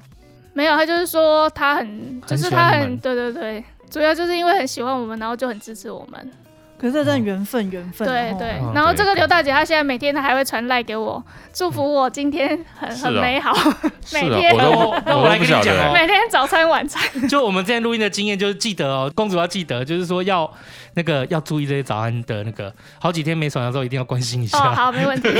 [0.51, 6.31] 没有，他就是说他很，就是他很，对对对，主要就是因为很喜欢我们，然后就很支持我们。
[6.79, 8.07] 可是这真的缘分，缘分。
[8.07, 13.53] 对对，然后这个刘大姐她现在每天她还会传赖给我，祝福我今天很很美好。
[14.13, 17.03] 每天我我来跟你讲哦，每天早餐晚餐。
[17.27, 20.49] 就我们之前录音的经验，就是记得哦，公主要记得，就是说要
[20.93, 24.57] 那个要注意这些早安的那个，好几天没传的时候一定要关心一下。
[24.57, 25.29] 哦，好，没问题。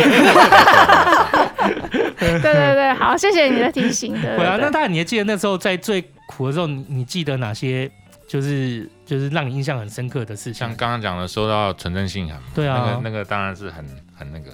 [2.19, 4.13] 对对对，好，谢谢你的提醒。
[4.21, 7.89] 对啊，那当然你还记得那时候在最苦的时候，你你记得哪些？
[8.30, 13.84] 就是就是让你印象很深刻的事情，像刚刚讲的收到纯真信函嘛，对啊，那个那个当然是很
[14.15, 14.52] 很那个，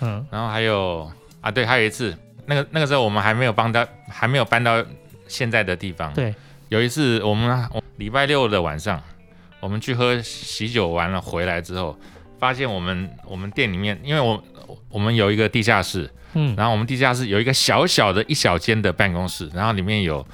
[0.00, 1.08] 嗯，然后还有
[1.42, 4.82] 啊，对，还有一次，那个那个时候我们还没有搬到还没有搬到
[5.28, 6.34] 现在的地方，对，
[6.70, 8.98] 有一次我们礼拜六的晚上，
[9.60, 11.94] 我们去喝喜酒完了回来之后，
[12.38, 14.42] 发现我们我们店里面，因为我
[14.88, 20.26] 我们有一个地下室，嗯，然后我们地下室有一个小小的一小间的办公室，然后里面有，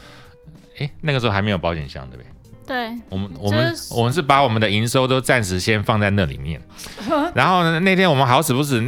[0.79, 2.27] 哎，那个时候还没有保险箱，对不对？
[2.67, 6.61] 对，我们我们、就是我们是把我们的营收都暂时先放在那里面，
[7.35, 8.83] 然后呢，那天我们好死不死，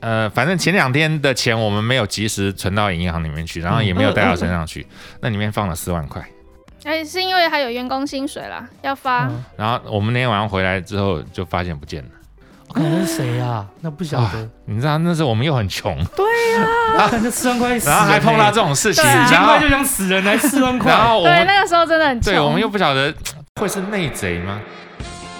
[0.00, 4.86] 呃，反正前两天的钱我们没有及时存到银行里面去，然后也没有带到身上去，
[5.20, 6.22] 那里面放了四万块。
[6.84, 9.26] 哎，是因为还有员工薪水啦，要发。
[9.28, 12.10] 嗯然后我们那天晚上回来之后就发现不见了。
[12.74, 13.64] 可能是谁啊？
[13.80, 14.24] 那不晓得。
[14.38, 16.24] 啊你知道那时候我们又很穷，对
[16.98, 20.90] 啊，感觉四万块然后还碰到这种事情，对啊几千然后块就想死人，来四万块。
[20.90, 22.32] 然后我对，们那个时候真的很穷。
[22.32, 23.14] 对我们又不晓得
[23.60, 24.60] 会是内贼吗？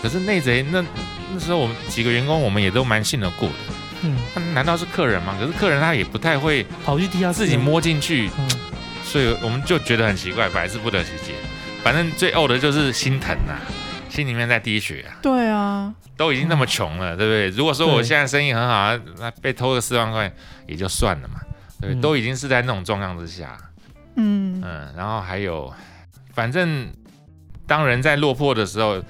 [0.03, 0.85] 可是内贼那
[1.33, 3.55] 那时候我们几个员工我们也都蛮信得过的。
[4.03, 5.35] 嗯，他难道是客人吗？
[5.41, 7.57] 可是客人他也不太会跑去地下室自己。
[7.57, 8.49] 摸进去，嗯，
[9.03, 11.33] 所以我们就觉得很奇怪，百思不得其解。
[11.83, 13.55] 反正最呕的就是心疼呐、
[14.15, 15.19] 心里面在滴血啊。
[15.21, 17.49] 对啊，都已经那么穷了，对不对？
[17.51, 20.33] 如果说我现在生意很好，那被偷个四万块
[20.67, 21.41] 也就算了嘛，
[21.81, 21.95] 对不对？
[21.95, 23.57] 嗯都已经是在那种状况之下，
[24.17, 25.73] 嗯，嗯，然后还有，
[26.33, 26.89] 反正
[27.67, 29.03] 当人在落魄的时候，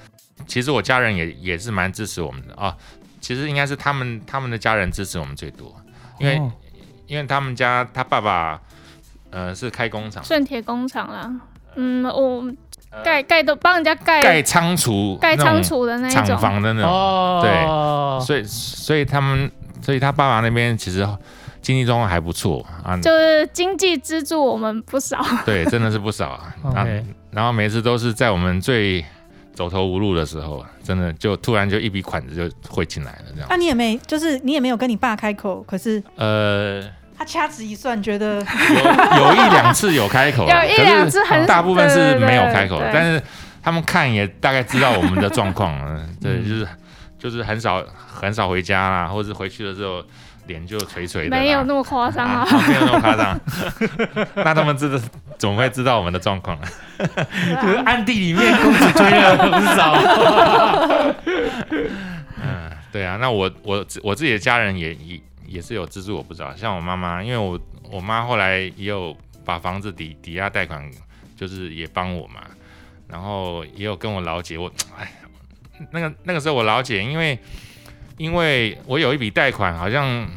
[0.47, 2.75] 其实我家人也也是蛮支持我们的啊。
[3.21, 5.75] 其实应该是他们他们的家人支持我们最多，
[6.19, 6.51] 因为、哦
[7.07, 8.59] 因为他们家他爸爸
[9.29, 11.31] 呃是开工厂，顺铁工厂啦，
[11.75, 12.51] 嗯，我
[13.03, 21.07] 盖盖都帮人家盖盖仓储盖仓那种储的那一厂种，房的那种，哦，所以所以他们所以他爸爸那边其实
[21.61, 25.19] 经济状况还不错啊，就是经济资助我们不少。
[25.45, 26.55] 对，真的是不少啊。
[26.75, 26.87] 啊
[27.31, 29.03] 然后每次都是在我们最
[29.53, 33.47] 走投无路的时候，真的就突然就一笔款子就汇进来了，这样。
[33.49, 36.81] 那、你也没，就是你也没有跟你爸开口，可是呃，
[37.17, 43.21] 他掐指一算，觉得有有一两次有开口啊， 有一两次很可是大部分是没有开口但是
[43.63, 46.67] 他们看也大概知道我们的状况了， 对，嗯就是
[47.17, 50.03] 就是很少很少回家啦，或者是回去的时候
[50.47, 52.47] 脸就垂垂的啦，没有那么夸张啊。
[52.47, 53.39] 啊，没有那么夸张。
[54.35, 54.99] 那他们知道
[55.39, 56.67] 怎么会知道我们的状况呢？
[57.61, 59.95] 就是暗地里面公子追了不少。
[62.43, 65.19] 嗯，对啊，那我我我自己的家人也也
[65.55, 67.57] 也是有资助我不知道，像我妈妈，因为我
[67.89, 69.15] 我妈后来也有
[69.45, 70.91] 把房子抵抵押贷款，
[71.37, 72.41] 就是也帮我嘛，
[73.07, 75.13] 然后也有跟我老姐，我哎，
[75.91, 77.39] 那个那个时候我老姐，因为
[78.17, 80.29] 因为我有一笔贷款，好像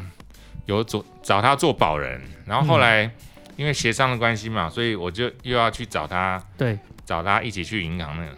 [0.65, 3.11] 有做找她做保人，然后后来
[3.57, 8.37] 因为协商的关系嘛，所以我就又要去找她，对，找她一起去银行那个。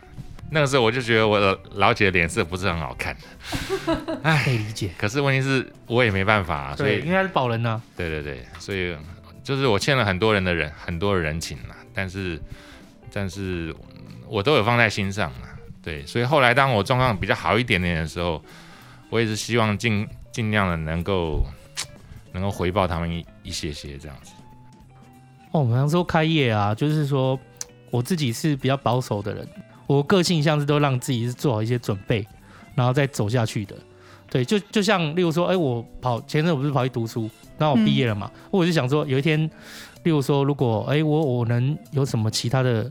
[0.53, 3.15] 那个时候我就觉得我的老姐的脸色不是很好看，
[4.43, 4.91] 可以理解。
[4.97, 7.81] 可是问题是我也没办法、啊，所对，以因为他是保人呐。
[7.95, 8.93] 对对对，所以
[9.43, 12.37] 就是我欠了很多人的人很多的人情啦，但是
[13.13, 13.73] 但是
[14.27, 15.49] 我都有放在心上啦，
[15.81, 18.43] 对，所以后来当我状况比较好一点点的时候，
[19.09, 21.45] 我也是希望尽尽量的能够
[22.33, 24.33] 能够回报他们一一些些这样子。
[25.51, 27.39] 哦，我们说开业啊，就是说
[27.89, 29.47] 我自己是比较保守的人，
[29.91, 32.25] 我个性像是都让自己是做好一些准备，
[32.75, 33.75] 然后再走下去的。
[34.29, 39.37] 对，就就像例如说，哎，我跑前阵我不是跑去读书，然后我毕业了嘛，我就想说有一天，
[40.03, 42.89] 例如说，如果哎我我能有什么其他的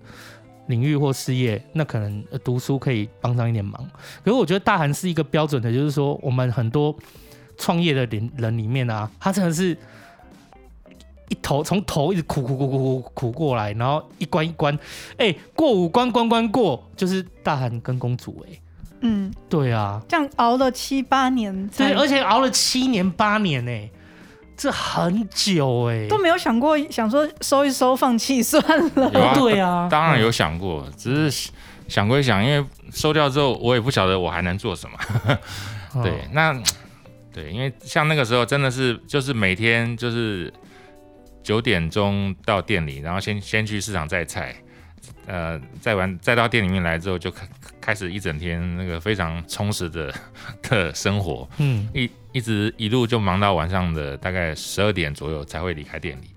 [0.67, 3.83] 领域或事业，那可能呃读书可以帮上一点忙。
[4.23, 6.95] 可是我觉得大韩是一个标准的，就是说我们很多
[7.57, 9.75] 创业的人人里面啊，他真的是。
[11.31, 14.75] 一头从头一直苦苦苦苦苦苦过来，然后一关一关，
[15.17, 18.61] 哎、欸，过五关关关过，就是大韩跟公主哎、欸，
[19.03, 23.91] 嗯，对啊，这样熬了七八年，对，而且熬了七年八年哎、欸，
[24.57, 28.61] 这很久哎、欸，都没有想过想说收一收放弃算
[28.97, 31.53] 了，啊，对啊，当然有想过，只是
[31.87, 34.99] 想归想，因为收掉之后，我也不晓得我还能做什么。
[35.95, 36.03] 哦。
[36.03, 36.61] 对，那
[37.33, 40.53] 对，因为像那个时候真的是就是每天就是。
[41.43, 44.55] 九点钟到店里，然后先先去市场摘菜，
[45.27, 47.49] 呃，再完再到店里面来之后，就开
[47.81, 50.15] 开始一整天那个非常充实的
[50.69, 56.31] 的生活，嗯，一一直一路就忙到晚上的大概十二点左右才会离开店里。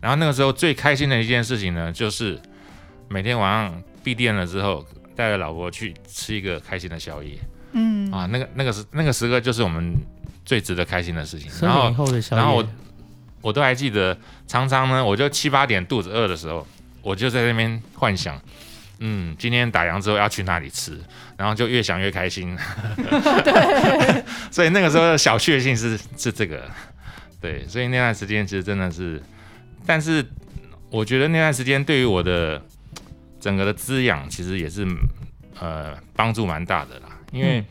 [0.00, 2.40] 然后那个时候最开心的一件事情呢，就是
[3.08, 7.36] 每天晚上闭店了之后，带着老婆去吃一个开心的宵夜。
[7.72, 9.94] 嗯啊，那个那个时那个时刻就是我们
[10.44, 11.50] 最值得开心的事情。
[11.60, 12.68] 然后然后我。
[13.46, 16.66] 我都还记得，常常呢，我就七八点肚子饿的时候，
[17.00, 18.36] 我就在那边幻想，
[18.98, 21.00] 嗯，今天打烊之后要去哪里吃，
[21.36, 22.58] 然后就越想越开心。
[23.44, 26.68] 对， 所以那个时候的小确幸是是这个，
[27.40, 29.22] 对，所以那段时间其实真的是，
[29.86, 30.26] 但是
[30.90, 32.60] 我觉得那段时间对于我的
[33.38, 34.84] 整个的滋养，其实也是
[35.60, 37.64] 呃帮助蛮大的啦，因为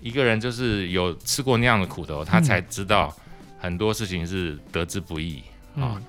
[0.00, 3.12] 一个人就是有吃过那样的苦头，他才知道。
[3.62, 5.40] 很多事情是得之不易
[5.76, 6.02] 啊、哦，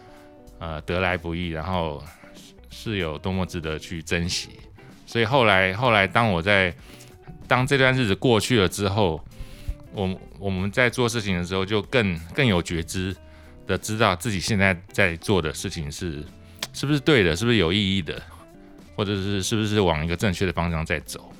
[0.57, 2.03] 呃，得来不易，然后
[2.71, 4.49] 是有多么值得去珍惜。
[5.05, 6.73] 所以后来后来当我在
[7.47, 9.23] 当这段日子过去了之后，
[9.91, 13.15] 我我们在做事情的时候就更更有觉知
[13.67, 16.25] 的知道自己现在在做的事情是
[16.73, 18.19] 是不是对的，是不是有意义的，
[18.95, 21.31] 或者是是不是往一个正确的方向在走。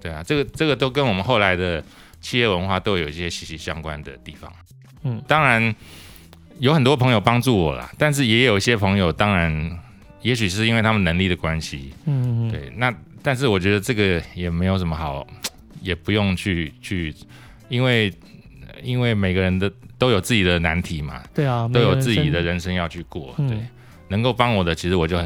[0.00, 1.82] 对啊，这个这个都跟我们后来的
[2.20, 4.50] 企业文化都有一些息息相关的地方。
[5.02, 5.74] 嗯，当然
[6.58, 9.78] 有很多朋友帮助我啦，但是也有一些朋友，当然
[10.22, 11.92] 也许是因为他们能力的关系。
[12.06, 15.26] 嗯嗯，对，那但是我觉得这个也没有什么好，
[15.80, 17.14] 也不用去去，
[17.68, 18.12] 因为
[18.82, 21.22] 因为每个人的都有自己的难题嘛。
[21.34, 23.34] 对啊，都有自己的人生要去过。
[23.36, 23.58] 对，
[24.08, 25.18] 能够帮我的，其实我就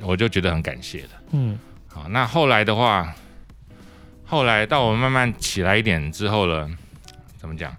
[0.00, 1.08] 我就觉得很感谢的。
[1.32, 3.14] 嗯，好，那后来的话。
[4.32, 6.70] 后来到我慢慢起来一点之后了，
[7.36, 7.76] 怎么讲？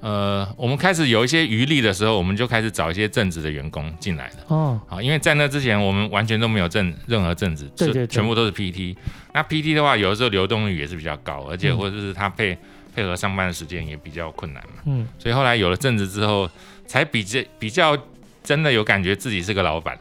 [0.00, 4.34] 呃，我们开始有一些余力的时候，我们就开始找一些正职的员工进来了。
[4.48, 8.96] 哦，好，因为在那之前我们完全都没有正任何正职，对对对，全部都是 PT。
[9.32, 12.56] 那 PT 的话，有的时候流动率也是比较高，而且或者是他配
[12.94, 14.82] 配合上班的时间也比较困难嘛。
[14.86, 16.48] 嗯，所以后来有了正职之后，
[16.86, 17.96] 才比较比较。
[18.44, 19.98] 真的有感觉自己是个老板，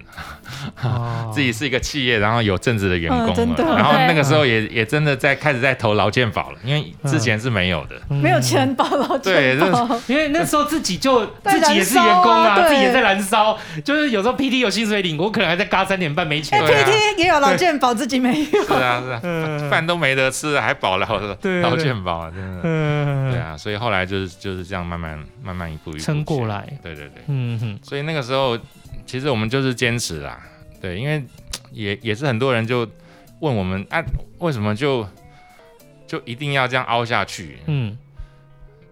[0.84, 21.08] 哦、 自己是一个企业，然后有正职的员工了，嗯、然后那个时候也也真的在开始在投劳健保了，因为之前是没有的，嗯、没有钱保劳健保，对， 因为那时候自己就自己也是员工啊，啊自己也在燃烧，就是有时候 PT 有薪水领，我可能还在嘎三点半没钱，哎，PT 也有劳健保，自己没有，是啊是啊，饭都没得吃，还保了
[21.62, 22.62] 劳健保啊，真的，
[23.32, 28.58] 对啊，所以后来就是就是这样慢慢慢慢一步一步撑过来，对对对，嗯哼，所以那个时候。
[29.08, 30.38] 后其实我们就是坚持啦，
[30.82, 31.24] 对，因为
[31.72, 32.88] 也也是很多人就
[33.40, 34.04] 问我们啊，
[34.40, 35.08] 为什么就
[36.06, 37.58] 就一定要这样凹下去？
[37.68, 37.98] 嗯，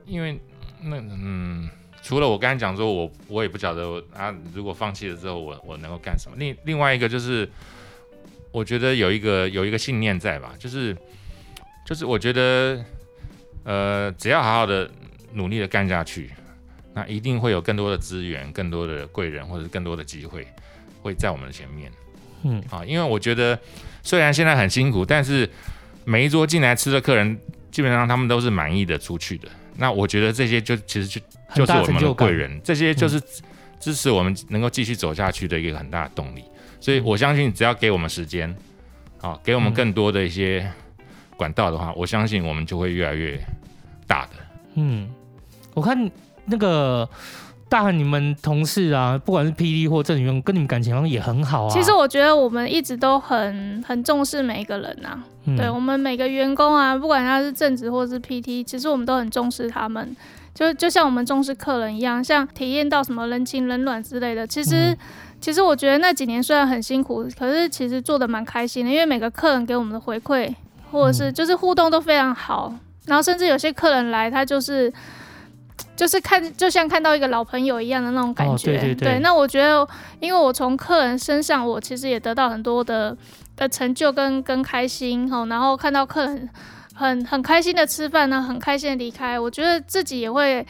[0.05, 0.39] 因为
[0.81, 1.69] 那嗯，
[2.01, 6.37] 除了我刚才讲说，我我也不晓得啊，如果放弃了之后，我我能够干什么？
[6.39, 7.49] 另另外一个就是，
[8.51, 10.95] 我觉得有一个有一个信念在吧，就是
[11.85, 12.83] 就是我觉得
[13.65, 14.89] 呃，只要好好的
[15.33, 16.31] 努力的干下去。
[16.95, 20.47] 那一定会有更多的资源、更多的贵人，或者是更多的机会，
[21.01, 21.91] 会在我们的前面。
[22.43, 23.59] 嗯，啊，因为我觉得
[24.01, 25.49] 虽然现在很辛苦，但是
[26.05, 27.37] 每一桌进来吃的客人，
[27.69, 29.49] 基本上他们都是满意的出去的。
[29.75, 31.19] 那我觉得这些就其实就
[31.53, 33.21] 就是我们的贵人，这些就是
[33.77, 36.45] 支持我们能够继续走下去的一个很大的动力。
[36.79, 38.55] 所以我相信，只要给我们时间，
[39.19, 40.71] 啊，给我们更多的一些
[41.35, 43.37] 管道的话，我相信我们就会越来越
[44.07, 44.31] 大的。
[44.75, 45.09] 嗯，
[45.73, 46.09] 我看。
[46.45, 47.07] 那个
[47.67, 51.69] 大汉，你们同事啊，不管是 PD 或正员工，跟你们感情好像也很好啊。
[51.69, 55.23] 其实我觉得我们一直都很很重视每一个人呐、啊。
[55.47, 60.15] 嗯、对我们每个员工啊，不管他是正职或是 PT，其实我们都很重视他们。
[60.53, 64.47] 就就像我们重视客人一样，像体验到什么人情冷暖之类的。
[64.47, 64.97] 其实，嗯、
[65.41, 70.53] 其实我觉得那几年虽然很辛苦，可是其实做的蛮开心的，因为每个客人给我们的回馈，
[70.91, 72.73] 或者是就是互动都非常好。
[73.05, 74.91] 然后甚至有些客人来，他就是。
[75.95, 78.53] 就是看，就像看到一个老朋友一样的那种感觉。
[78.53, 79.87] 哦、对对对，对，那我觉得，
[80.19, 83.15] 因为我从客人身上，我其实也得到很多的
[83.55, 85.45] 的成就跟跟开心哈。
[85.45, 86.49] 然后看到客人
[86.93, 90.65] 很很开心的吃饭呢，很开心的离开，我觉得自己也会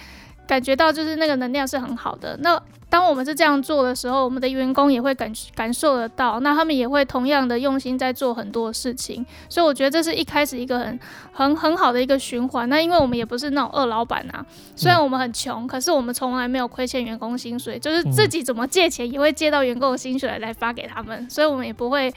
[0.47, 2.37] 感觉到，就是那个能量是很好的。
[2.41, 2.61] 那
[2.95, 10.97] 当我们是这样做的时候，我们的员工也会感感受得到，那他们也会同样的用心在做很多事情，所以我觉得这是一开始一个很
[11.33, 12.69] 很很好的一个循环。
[12.69, 14.45] 那因为我们也不是那种二老板啊，
[14.77, 22.09] 虽然我们很穷，可是我们从来没有亏欠员工薪水，就是自己怎么借钱也会借到员工的薪水来发给他们，所以我们也不会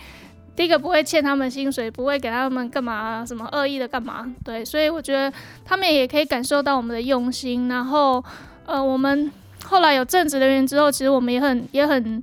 [0.55, 5.33] 第一个不会欠他们薪水，不会给他们干嘛什么恶意的干嘛，对，所以我觉得
[5.65, 8.25] 他们也可以感受到我们的用心，然后
[8.65, 9.33] 呃我们。
[9.69, 12.23] 后来有正职人员之后，其实我们也很、也很、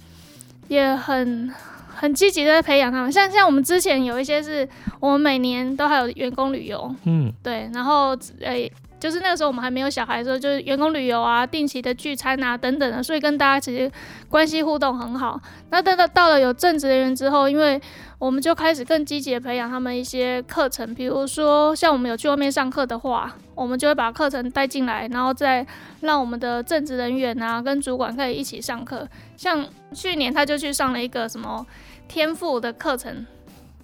[0.68, 1.52] 也很、
[1.96, 3.12] 很积极的在培养他们。
[3.12, 4.68] 像像我们之前有一些是，
[5.00, 8.72] 我们每年都还有员工旅游，嗯，对，然后诶。
[8.96, 13.92] 欸就是那个时候我们还没有小孩的时候，就是员工旅游啊、定期的聚餐啊等等的，所以跟大家其实
[14.30, 15.40] 关系互动很好。
[15.70, 17.80] 那等到到了有正职人员之后，因为
[18.18, 25.66] 我们就开始更积极的培养他们一些课程，比如说像我们有去外面上课的话，我们就会把课程带进来，然后再
[26.02, 29.08] 让我们的正职人员啊跟主管可以一起上课。
[29.38, 31.66] 像去年他就去上了一个什么
[32.08, 33.26] 天赋的课程，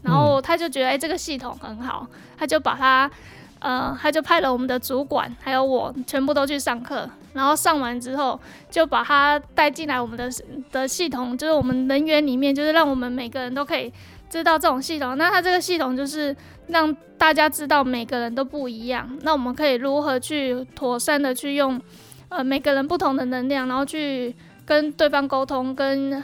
[0.01, 2.07] 然后他就觉得哎、欸、这个系统很好，
[2.37, 3.11] 他就把它。
[3.61, 7.09] 呃，他就派了我们的主管，还有我，全部都去上课。
[7.33, 8.37] 然后上完之后，
[8.69, 10.29] 就把他带进来我们的
[10.71, 13.93] 的系统，就是我们人员里面，就是让我们每个人都可以
[14.29, 15.17] 知道这种系统。
[15.17, 16.35] 那他这个系统就是
[16.67, 19.09] 让大家知道每个人都不一样。
[19.21, 21.79] 那我们可以如何去妥善的去用，
[22.27, 24.35] 呃，每个人不同的能量，然后去
[24.65, 26.21] 跟对方沟通，跟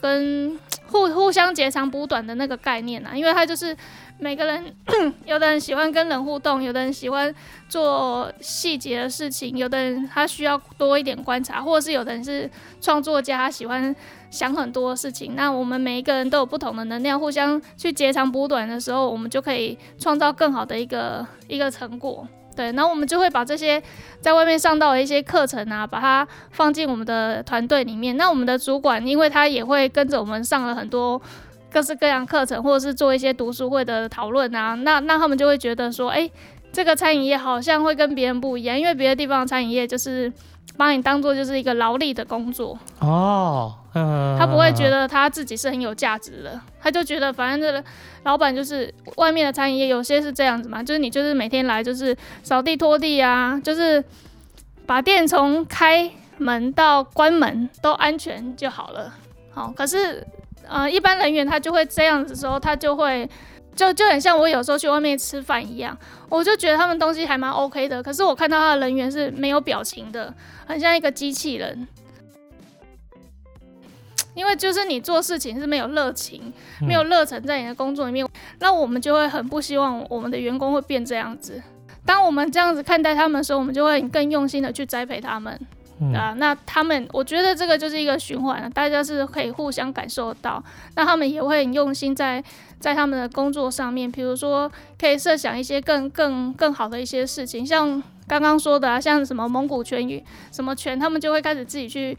[0.00, 0.56] 跟
[0.86, 3.76] 互互相截长补短的那个概念啊，因为他就是
[4.18, 4.74] 每个人，
[5.26, 7.32] 有的人喜欢跟人互动，有的人喜欢
[7.68, 12.50] 做细节的事情，有的人他需要多一点观察，或者是有的人是
[12.80, 13.94] 创作家，他喜欢
[14.30, 15.34] 想很多事情。
[15.36, 22.26] 那我们每一个人都有不同的能量，互相去截长补短的时候，我们就可以创造更好的一个一个成果。
[22.56, 23.82] 对，然后我们就会把这些
[24.18, 28.16] 在外面上到的一些课程啊，把它放进我们的团队里面。
[28.16, 31.20] 那我们的主管，因为他也会跟着我们上了很多
[31.76, 36.30] 各式各样课程，或者是做一些读书会的讨论啊，那那他们就会觉得说，哎，
[36.72, 40.32] 这个餐饮业好像会跟别人不一样，因为别的地方的餐饮业就是。
[40.76, 47.82] 把你当做就是一个劳力的工作哦，嗯，他不会觉得他自己是很有价值的，他就觉得反正这个
[48.24, 54.04] 老板就是外面的餐饮业有些是这样子嘛，就是你就是每天来就是扫地拖地啊，就是
[54.84, 59.14] 把店从开门到关门都安全就好了。
[59.54, 60.26] 好，可是
[60.68, 63.28] 呃一般人员他就会这样子的时候，他就会。
[63.74, 65.94] 就就很像我有时候去外面吃饭一样，
[66.30, 70.32] 我就觉得他们东西还蛮 OK 的，可是我看到他的人员是没有表情的，
[70.66, 71.86] 很像一个机器人。
[74.34, 76.50] 因为就是你做事情是没有热情、
[76.80, 78.26] 没有热忱在你的工作里面，
[78.60, 81.62] 那我们就会很不希望我们的员工会变这样子。
[82.06, 85.60] 当我们这样子看待他们的时候，我们就会更用心的去栽培他们。
[86.14, 90.62] 啊，那他们，我觉得这个就是一个循环，大家是可以互相感受到。
[90.94, 92.44] 那他们也会很用心在
[92.78, 100.22] 在他们的工作上面，比如说可以设想一些更更更好的一些事情，像刚刚说的啊，像什么蒙古拳语
[100.52, 102.14] 什么拳，他们就会开始自己去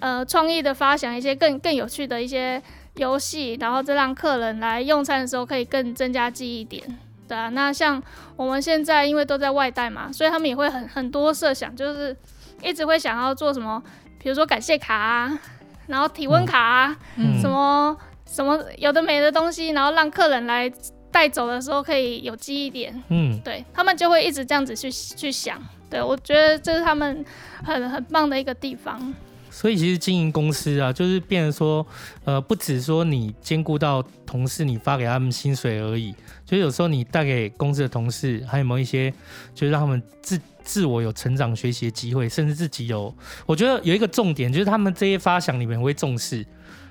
[0.00, 2.62] 呃创意的发想一些更更有趣的一些
[2.96, 6.82] 游戏，然后再让客人来用餐的时候可以更增加记忆点。
[7.26, 8.02] 对啊，那像
[8.36, 12.14] 我们现在因为都在外带嘛，所以他们也会很很多设想，就是。
[12.62, 13.82] 一直会想要做什么，
[14.18, 15.38] 比如说感谢卡啊，
[15.86, 17.96] 然后体温卡啊，嗯、什么
[18.26, 20.70] 什么有的没的东西，然后让客人来
[21.10, 23.02] 带走的时候可以有记忆点。
[23.08, 25.60] 嗯，对，他们就会一直这样子去去想。
[25.88, 27.24] 对，我觉得这是他们
[27.64, 29.12] 很很棒的一个地方。
[29.50, 31.84] 所以其实经营公司啊，就是变成说，
[32.24, 36.14] 呃，不只说你兼顾到同事，你发给他们薪水而已，
[36.50, 39.08] 就有时候你带给公司的同事，还有没有一些，
[39.54, 43.14] 就是让他们自自我有成长学习的机会，甚至自己有，
[43.46, 46.44] 我觉得有一个重点，就是他们这些发想你们会重视，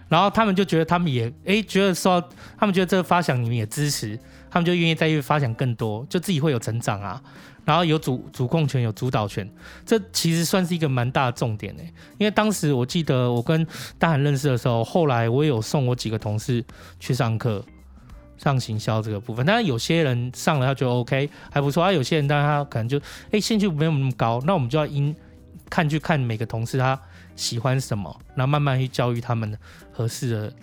[0.07, 2.23] 然后他们就觉得他们也哎觉得说，
[2.57, 4.17] 他们觉得这个发想你们也支持，
[4.49, 7.21] 他们就愿意再去发想更多，就自己会有成长啊。
[7.65, 9.47] 然后有主主控权，有主导权，
[9.85, 11.93] 这其实算是一个蛮大的重点诶。
[12.17, 13.67] 因为当时我记得我跟
[13.99, 16.63] 大韩认识的时候，后来我也有送我几个同事
[16.99, 17.63] 去上课，
[18.39, 19.45] 上行销这个部分。
[19.45, 25.15] 当然有些人上了他就 OK 还不错，啊有些人当然他可能就哎兴趣没有那么高，那我们就要因
[25.69, 26.99] 看去看每个同事他
[27.35, 29.55] 喜欢什么，然后慢慢去教育他们
[29.91, 30.53] 合适的。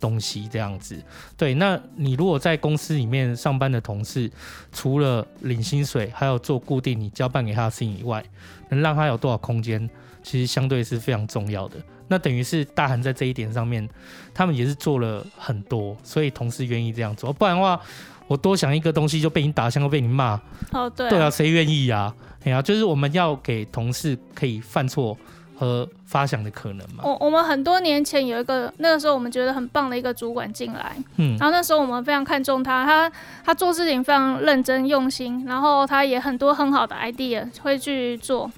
[0.00, 1.02] 东西这样子，
[1.34, 4.30] 对，那你如果在公司里面上班的同事，
[4.70, 8.22] 除了领薪水，还有做固定你交办给他的事情以外，
[8.68, 9.88] 能让他有多少空间，
[10.22, 11.78] 其实相对是非常重要的。
[12.14, 13.88] 那等于是大韩在这一点上面，
[14.32, 17.32] 他们也是做了很多，所以同事愿意这样做。
[17.32, 17.80] 不然的话，
[18.28, 20.40] 我多想一个东西就被你打枪，又被你骂。
[20.70, 22.14] 哦，对啊，对啊，谁愿意啊？
[22.44, 25.18] 哎呀，就是我们要给同事可以犯错。
[25.56, 27.04] 和发想的可能嘛？
[27.04, 33.12] 我我们很多年前有一个那个时候我们觉得很棒的一个主管进来，嗯，然后那时候我们非常看重他，他
[33.44, 38.50] 他做事情非常认真用心，然后他也很多很好的 idea 会去做，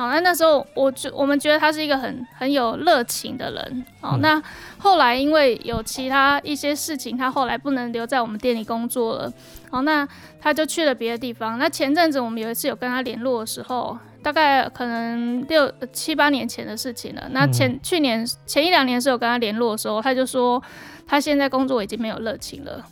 [0.00, 4.42] 好，那那时候我觉我们觉得他是一个很很有热情的人，好，嗯，那
[4.78, 9.32] 后来因为有其他一些事情，他后来不能留在我们店里工作了，
[9.70, 10.08] 好，那
[10.40, 11.58] 他就去了别的地方。
[11.58, 13.98] 那前阵子我们有一次有跟他联络的时候。
[14.22, 17.26] 大概可能六七八年前的事情了。
[17.30, 20.62] 那前、嗯、去年前一两年是有跟他联络的时候，他就说
[21.06, 22.84] 他现在工作已经没有热情了。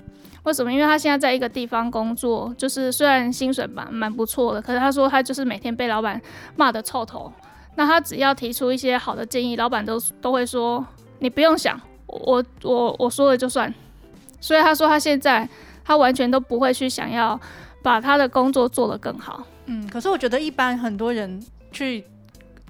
[0.49, 0.72] 为什么？
[0.72, 6.18] 因为他现在在一个地方工作，就是虽然薪水蛮蛮不错的，可是他说他就是每天被老板
[6.57, 7.30] 骂得臭头。
[7.76, 10.84] 那他只要提出一些好的建议，老板都都会说
[11.18, 13.72] 你不用想，我我我说了就算。
[14.40, 15.46] 所以他说他现在
[15.84, 17.38] 他完全都不会去想要
[17.82, 19.44] 把他的工作做得更好。
[19.66, 21.40] 嗯，可是我觉得一般很多人
[21.70, 22.03] 去，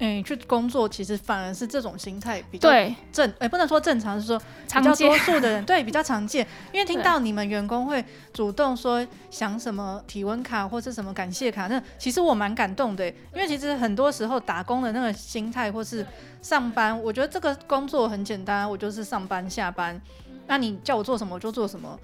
[0.01, 2.69] 嗯，去工作，其实反而是这种心态比较
[3.13, 6.47] 正，哎、欸，不能说正常，是说比较多数的人对比较常见。
[6.73, 13.09] 因为听到你们员工会主动说想什么体温卡或是什么感谢卡，那其实我蛮感动的。
[13.09, 16.07] 因为其实很多时候打工的那个心态或是
[16.41, 20.01] 上班，我觉得这个工作很简单，我就是上班下班，
[20.47, 21.99] 那你叫我做什么我就做什么，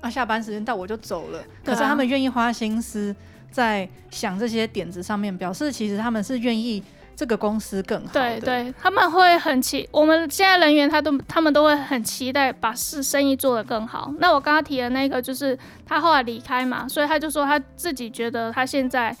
[0.00, 1.44] 啊，下班时间到我就走了。
[1.62, 3.14] 可是他们愿意花心思。
[3.54, 6.82] 在想这些点子上面，表示其实他们是愿意
[7.16, 8.10] 这个公司更好。
[8.12, 14.12] 对对，他们会很期，我们现在人员他都他们都会很期待把事生意做得更好。
[14.18, 19.16] 那我刚刚提的那个就是他后来离开嘛，所以他就说他自己觉得他现在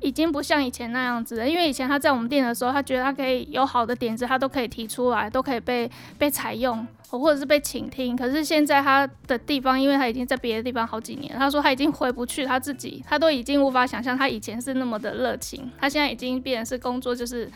[0.00, 6.86] 已经不像以前那样子了，因为以前他在我们店的时候，他觉得他可以有好的点子，他都可以提出来，都可以被被采用。
[7.10, 17.50] 或者是被倾听，可是现在他的地方，因为他已经在别的地方好几年，他说他已经回不去他自己，他都已经无法想象他以前是那么的热情，他现在已经变成是工作就是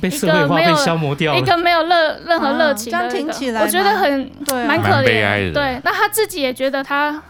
[0.00, 4.32] 被社会化被消磨掉了，一个没有热任何热情的、啊，这样听起来我觉得很
[4.66, 5.52] 蛮可怜，悲哀的。
[5.52, 7.22] 对，那他自己也觉得他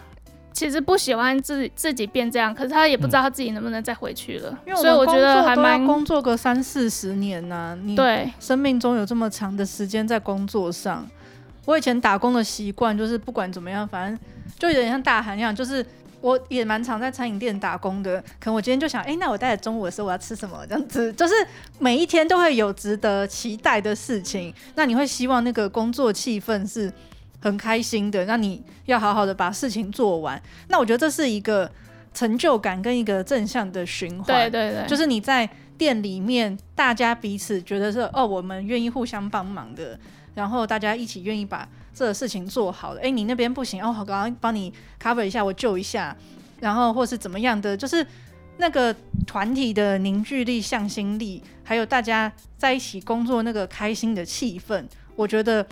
[0.58, 11.08] 其实不喜欢自己自己变这样，可是他也不知道他自己能不能再回去了，嗯、所以我觉得还蛮工作个三四十年呢、啊，你对生命中有这么长的时间在工作上。
[11.64, 14.18] 我以前打工的习惯就是不管怎么样，反正
[14.58, 15.86] 就有点像大韩一样，就是
[16.20, 18.20] 我也蛮常在餐饮店打工的。
[18.40, 20.66] 可能我今天就想，哎、欸，那我待在中午的时候我要吃什么？
[20.66, 21.34] 这样子， 就是
[21.78, 24.52] 每一天都会有值得期待的事情。
[24.74, 26.92] 那你会希望那个工作气氛是
[27.40, 30.40] 很开心的，那你要好好的把事情做完。
[30.68, 31.70] 那我觉得这是一个
[32.12, 34.26] 成就感跟一个正向的循环。
[34.26, 39.98] 对对对，就是你在店里面，大家彼此觉得是哦，我们愿意互相帮忙的。
[40.34, 43.00] 然后大家一起愿意把这个事情做好了。
[43.00, 44.72] 哎，你那边不行哦，我刚刚帮你
[45.02, 46.16] cover 一下，我救一下，
[46.60, 48.06] 然后或是怎么样的，就是
[48.58, 48.94] 那个
[49.26, 54.84] 团体的凝聚力、向心力，还有大家在一起工作那个开心的气氛，
[55.16, 55.66] 我觉得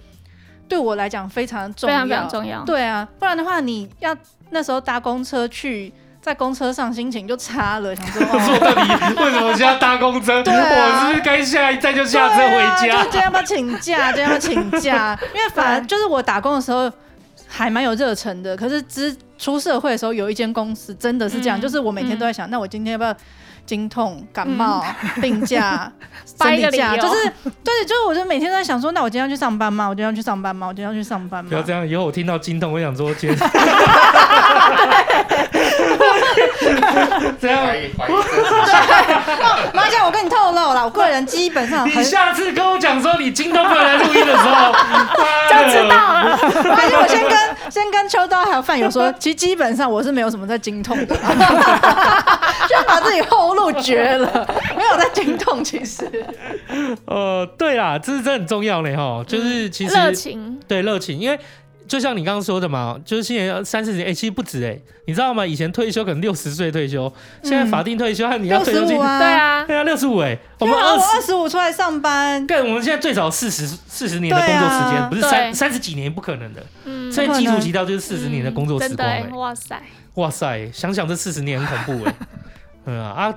[0.68, 2.62] 对我来讲非常重要，非常重要。
[2.64, 4.16] 对啊，不然的话，你要
[4.50, 5.92] 那时候搭公车去。
[6.22, 8.20] 在公车上心情就差了，想说，
[8.58, 8.80] 到底
[9.14, 10.42] 为什么现在搭公车？
[10.42, 12.96] 对啊、我是不是该下一站就下车回家？
[12.98, 14.12] 啊、就今天要不要请假？
[14.12, 15.16] 今天要不要请假？
[15.32, 16.90] 因为反正就是我打工的时候
[17.46, 23.16] 还蛮有热忱的，可是之出社会的时候，有一间公司真的是这样，嗯、就是我每天都在想，嗯、那我今天要不要？
[23.66, 25.92] 经痛、感冒、嗯、 病假、
[26.24, 27.14] 生理假，就是
[27.64, 29.88] 对，就是我就每天都在想说，那我今天要去上班吗？
[29.88, 30.68] 我今天要去上班吗？
[30.68, 31.48] 我今天要去上班吗？
[31.50, 33.38] 不要这样，以后我听到经痛，我想说今天
[37.40, 37.66] 这样，
[39.72, 44.72] 麻将，我跟你透露了，我个人基本上，你下次跟我讲说你经痛不能来录音的时候，
[45.50, 46.38] 就知道了。
[46.40, 47.38] 而且我先跟
[47.70, 51.16] 先跟秋刀还有范友说，其实基本上我是没有什么在经痛的。
[52.68, 54.46] 先把自己后路绝了，
[54.76, 55.62] 没有在经痛。
[55.64, 56.04] 其实，
[57.06, 61.38] 呃，对啦，这是真很重要嘞哈，就是其实热情，对热情，因为
[61.88, 65.46] 就像你刚刚说的嘛，就是现在三四十年，哎，其实不止哎，你知道吗？
[65.46, 67.12] 以前退休可能六十岁退休，
[67.42, 79.82] 现在法定退休，你要退休金，啊对啊，对啊，六十五哎，我们二十五出来上班，对，我们现在最少四十四十年的工作时间，不是三三十几年不可能的，嗯，所以基础提到就是四十年的工作时光哎，哇塞，
[80.14, 82.14] 哇塞，想想这四十年很恐怖哎。
[82.88, 83.34] 嗯啊，啊，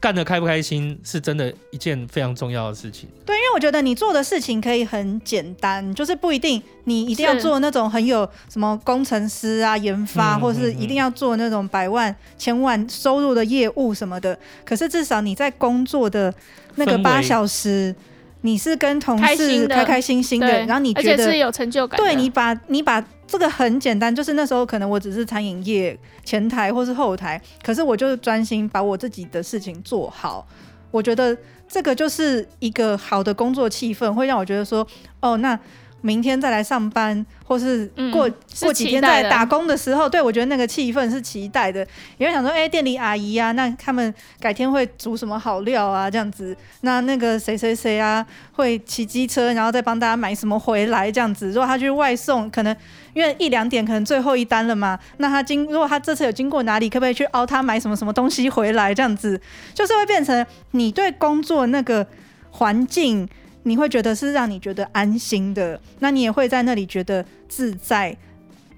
[0.00, 3.06] 干的开不开心是真的一件非常重要的事情。
[3.26, 14.38] 对，因为我觉得你做的事情可以很简单，就是不一定你一定要做那种很有什么工程师啊、研发，或是一定要做那种百万、千万收入的业务什么的。
[14.64, 16.32] 可是至少你在工作的
[16.76, 17.94] 那个八小时，
[18.40, 22.00] 你是跟同事开开心心的，然后你觉得是有成就感。
[22.00, 23.04] 对，你把你把。
[23.30, 30.44] 这个很简单，就是那时候可能我只是餐饮业前台或是后台，可是我就是专心把我自己的事情做好。
[30.90, 31.36] 我觉得
[31.68, 34.84] 这个就是一个好的工作气氛，会让我觉得说，
[35.20, 35.56] 哦，那。
[36.02, 38.28] 明天再来上班，或是过、
[38.60, 41.86] 过几天再打工的时候，对，我觉得那个气氛是期待的。
[42.16, 46.10] 也会想说，哎、欸，店里阿姨啊，那他们改天会煮什么好料啊？
[46.10, 51.12] 这样子，那那个谁谁谁啊，会骑机车，然后再帮大家买什么回来？
[51.12, 52.74] 这样子，如果他去外送，可能
[53.12, 58.94] 因为一两点可能最后一单了嘛，那他经如果他这次有经过哪里，可不可以去凹他买什么什么东西回来？
[58.94, 59.40] 这样子，
[59.74, 62.06] 就是会变成你对工作那个
[62.50, 63.28] 环境。
[63.62, 68.16] 你会觉得是让你觉得安心的，那你也会在那里觉得自在，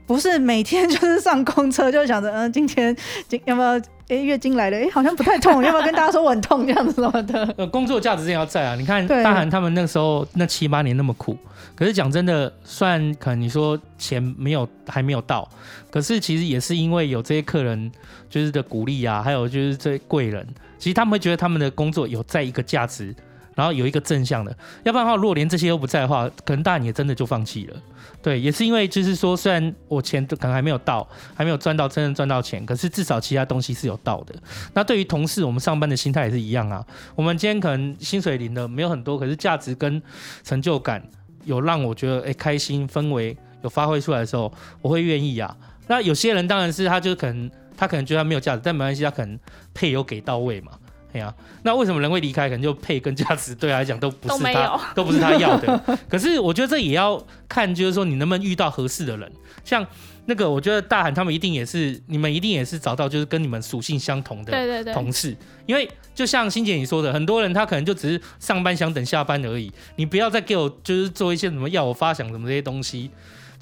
[0.07, 2.97] 不是每天就是上公车就想着，嗯、呃，今天
[3.29, 3.81] 今要不要？
[4.09, 7.49] 哎，月经来了，哎， 好像不太痛，要不要跟大家说我很痛这样子什么的？
[7.57, 8.75] 呃，工作价值真的要在啊！
[8.75, 11.39] 你看大韩他们那时候那七八年那么苦，
[11.75, 15.49] 可是讲真的，虽然可能你说钱没有还没有到，
[15.91, 17.91] 可是其实也是因为有这些客人
[18.29, 20.47] 就是的鼓励啊，还有就是这些贵人，
[20.79, 23.15] 其实他们会觉得他们的工作有在一个价值。
[23.55, 27.77] 然后有一个正向的，要不然的话，如果连这些都不在的话，可能大人也真的就放弃了。
[28.23, 34.35] 对，也是因为就是说，虽然我钱可能还没有到，还没有赚到真正赚到钱，可是至少其他东西是有到的。
[34.73, 36.85] 那对于同事，我们上班的心态也是一样啊。
[37.17, 40.01] 我们今天可能薪水领的没有很多，可是价值跟
[40.45, 41.03] 成就感
[41.45, 45.55] 有让我觉得哎开心，氛围有发挥出来的时候，我会愿意啊。
[45.89, 49.37] 那有些人当然是他就可能他可能觉得他没有价值，但没关系，他可能
[49.75, 50.73] 配有给到位嘛。
[51.13, 52.49] 哎呀、啊，那为什么人会离开？
[52.49, 55.99] 可能就配跟价值对他来讲都不是他，都都不是他要的。
[56.09, 59.31] 可是我觉得这也要看，就是说你能不能遇到合适的人。
[59.65, 59.87] 像
[60.27, 64.53] 那个，我觉得大韩他们一定也是，你们一定也是找到就是跟你们属性相同的
[64.95, 65.29] 同事。
[65.29, 69.73] 对对对，因为就像欣姐你说的，很多人他可能就只是上班想等下班而已。
[69.97, 73.11] 你不要再给我就是做一些什么要我发想什么这些东西。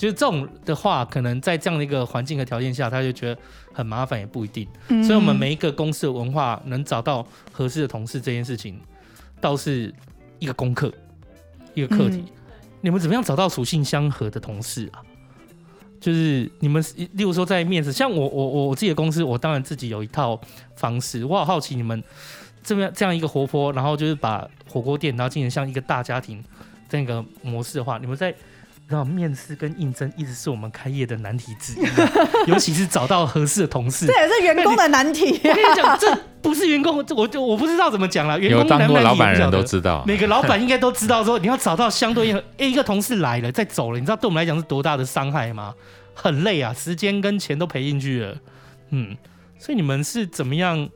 [0.01, 3.39] 就是这种的话，可能在这样的一个环境和条件下，他就觉得
[3.71, 4.67] 很麻烦，也不一定。
[4.89, 7.23] 嗯、所以，我们每一个公司的文化能找到
[7.53, 8.81] 合适的同事这件事情，
[9.43, 9.95] 倒是
[10.39, 10.91] 一个功课，
[11.75, 12.17] 一个课题。
[12.17, 12.33] 嗯、
[12.81, 15.05] 你们怎么样找到属性相合的同事啊？
[16.01, 16.83] 就是你们，
[17.13, 20.41] 例如说在面试，像我，我，我我自己的公司，我当然自己有一套
[20.77, 21.27] 方式。
[21.27, 22.03] 我好好奇你们
[22.63, 26.43] 这么这样一个活泼，然后就是把火锅店，然后进行像一个大家庭
[26.89, 28.35] 这样一个模式的话，你们在。
[28.91, 31.85] 知道面试跟应征一直是我们开业的难题之一，
[32.51, 35.41] 尤其是找到合适的同事， 这也是员工的难题。
[35.45, 36.13] 我跟你讲，这
[36.43, 38.37] 不是员工，我就我不知道怎么讲了。
[38.37, 45.73] 员工有当过老板人都知道，每个老板应该都知道，说你要找到相对应，一个同事来了再走了，你知道对我们来讲是多大的伤害吗？
[46.13, 48.37] 很累啊，时间跟钱都赔进去了。
[48.91, 49.17] 嗯，
[49.57, 50.89] 所以你们是怎么样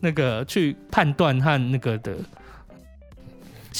[0.00, 2.16] 那个去判断和那个的？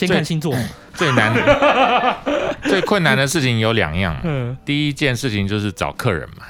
[0.07, 0.55] 先看星座，
[0.95, 2.17] 最难的、
[2.63, 4.19] 最困难的事情有两样。
[4.23, 6.45] 嗯，第一件事情就是找客人嘛，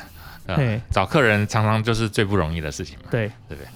[0.57, 3.05] 嗯，找客人常常就是最不容易的事情嘛。
[3.11, 3.66] 对，对不对？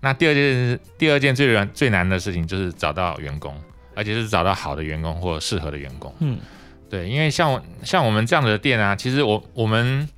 [0.00, 3.54] 那第二件，第二件最难、最难的事情就是找到员工，
[3.94, 6.14] 而且是找到好的员工或适合的员工。
[6.20, 6.38] 嗯，
[6.88, 10.08] 对，因为像像我们这样的店啊，其实我我们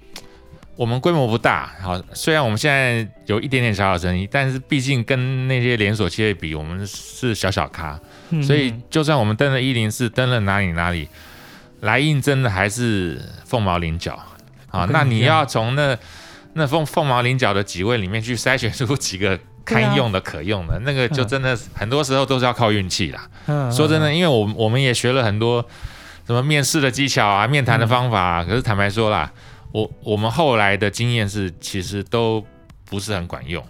[0.77, 7.99] 我们规模不大，好，虽然我们现在有一点点小小生意，但是毕竟跟那些连锁企业比，我们是小小咖。
[8.41, 11.09] 所以，就算我们登了一零四，登了哪里哪里，
[11.81, 14.19] 来应征的还是凤毛麟角
[14.71, 14.87] 啊。
[14.91, 15.99] 那你要从那
[16.55, 23.29] 那凤凤毛麟角的几位里面去筛选出几个 堪用的、可用的，那个就真的很多时候都是要靠运气啦。
[23.71, 25.65] 说真的，因为我我们也学了很多
[26.27, 28.45] 什么面试的技巧啊、面谈的方法啊。
[28.45, 29.31] 可是坦白说啦，
[29.71, 32.45] 我我们后来的经验是，其实都
[32.85, 33.65] 不是很管用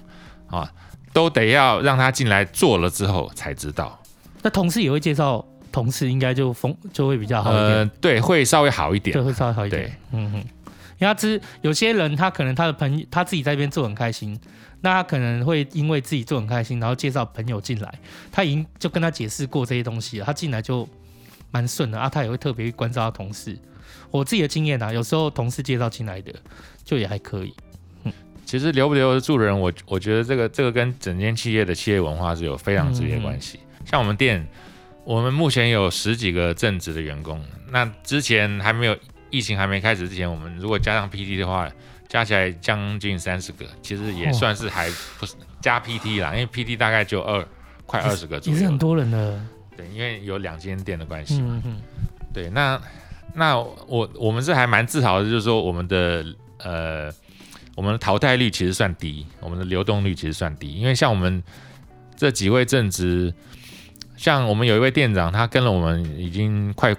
[0.49, 0.71] 啊，
[1.13, 4.02] 都得要让他进来做了之后才知道。
[4.43, 7.69] 那同事也会介绍同事，应该就风就会比较好一点。
[7.69, 9.15] 呃，对，会稍微好一点。
[9.15, 9.91] 对，会稍微好一点。
[10.11, 10.45] 嗯哼，因
[11.01, 14.39] 为他知有些人，他可能他的朋友他自己在那边做很开心，
[14.81, 17.99] 那他可能会因为自己做很开心，然后介绍朋友进来，
[18.31, 20.87] 他已经就跟他解释过这些东西了，他进来就
[21.51, 22.09] 蛮顺的啊。
[22.09, 23.57] 他也会特别去关照他同事。
[24.11, 26.33] 我自己的经验啊，有时候同事介绍进来的
[26.85, 27.55] 就也还可以。
[28.05, 28.13] 嗯，
[28.45, 33.61] 其实留不留得住人，我我觉得这个这个跟整间企业的企业文化是有非常直接关系。
[33.63, 34.47] 嗯像我们店，
[35.05, 37.43] 我们目前有十几个正职的员工。
[37.71, 38.97] 那之前还没有
[39.31, 41.69] 疫情还没开始之前，我们如果加上 PT 的话，
[42.09, 47.47] 加起来将近三十个，其实也算是还不是加 PT 啦，因为 PT 大概就二
[47.87, 49.41] 快二十个左右，也是很多人的。
[49.75, 51.63] 对，因为有两间店的关系嘛。
[52.35, 52.81] 对，那
[53.35, 56.25] 那我我们是还蛮自豪的，就是说我们的
[56.59, 57.11] 呃
[57.75, 61.43] 我们的淘汰率其实算低，我们的流动率其实算低，因为像我们
[62.15, 63.33] 这几位正职。
[64.23, 66.95] 像我们有一位店长，他跟了我们已经快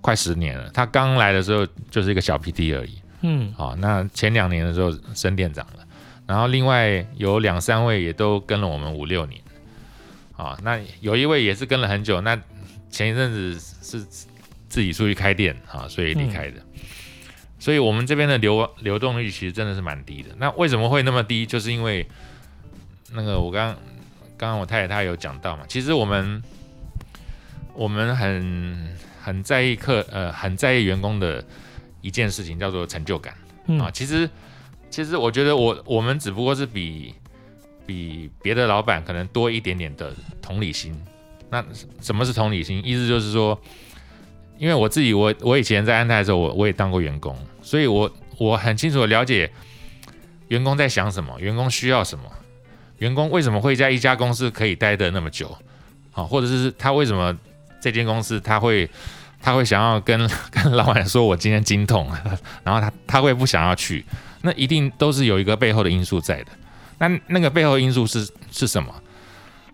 [0.00, 0.70] 快十年了。
[0.70, 5.84] 他刚来的时候就是一个小 PT 而已，嗯，好，那前两年的时候升店长了，
[6.28, 9.42] 然后另外有两三位也都跟了我们五六年，
[10.36, 12.40] 啊，那有一位也是跟了很久，那
[12.88, 14.06] 前一阵子是
[14.68, 16.60] 自己出去开店啊，所以离开的。
[16.60, 16.80] 嗯、
[17.58, 20.28] 所以我们这边的流流动率其实真的是蛮低的。
[20.38, 21.44] 那为什么会那么低？
[21.44, 22.06] 就是因为
[23.10, 23.74] 那个我刚
[24.38, 26.40] 刚刚我太太她有讲到嘛，其实我们。
[27.74, 31.44] 我们很很在意客呃，很在意员工的
[32.00, 33.34] 一件事情，叫做成就感、
[33.66, 33.90] 嗯、啊。
[33.90, 34.28] 其实
[34.90, 37.14] 其实我觉得我我们只不过是比
[37.86, 40.12] 比别的老板可能多一点点的
[40.42, 40.94] 同理心。
[41.48, 41.64] 那
[42.00, 42.80] 什么是同理心？
[42.84, 43.58] 意思就是说，
[44.58, 49.50] 因为我自己我我以前在安泰的时候，我我也当过员工，所以我我很清楚的了解
[50.48, 52.24] 员工在想什么，员工需要什么，
[52.98, 55.56] 员工为什么会在一家公司可以待的那么久
[56.12, 57.36] 啊，或者是他为什么。
[57.80, 58.88] 这间公司他会，
[59.40, 62.10] 他会想要跟 跟老板说，我今天经痛，
[62.62, 64.04] 然后他他会不想要去，
[64.42, 66.46] 那一定都是有一个背后的因素在的。
[66.98, 68.94] 那那个背后因素是是什么？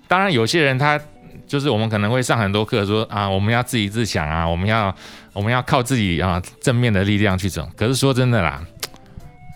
[0.07, 1.01] 当然，有些人他
[1.47, 4.95] 就是我们可能会上很多课说啊，我们要自己自强啊，我们要
[5.33, 7.69] 我们要靠自己啊正面的力量去走。
[7.77, 8.65] 可是说真的啦，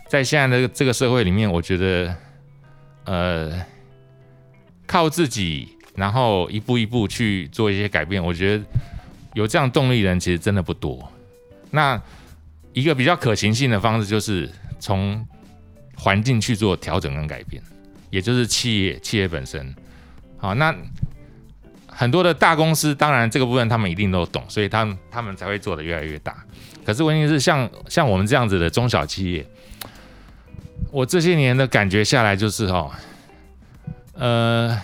[0.09, 2.15] 在现在的这个社会里面，我觉得
[3.05, 3.53] 呃
[4.87, 5.77] 靠自己。
[5.95, 8.65] 然后一步一步去做一些改变，我觉得
[9.35, 11.11] 有这样动力的人其实真的不多。
[11.71, 12.01] 那
[12.73, 15.27] 一个比较可行性的方式就是从
[15.97, 17.63] 环境去做调整跟改变，
[18.11, 19.75] 也就是企业企业本身
[20.39, 20.75] 好，那
[21.87, 26.43] 很多的大公司，当然这个部分他们一定都懂，所以他们他们才会做得越来越大。
[26.83, 29.47] 可是问题是像，像像我们这样子的中小企业，
[30.91, 32.91] 我这些年的感觉下来就是哦，
[34.15, 34.81] 呃，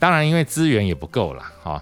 [0.00, 1.80] 当然因为资源也不够了，哈，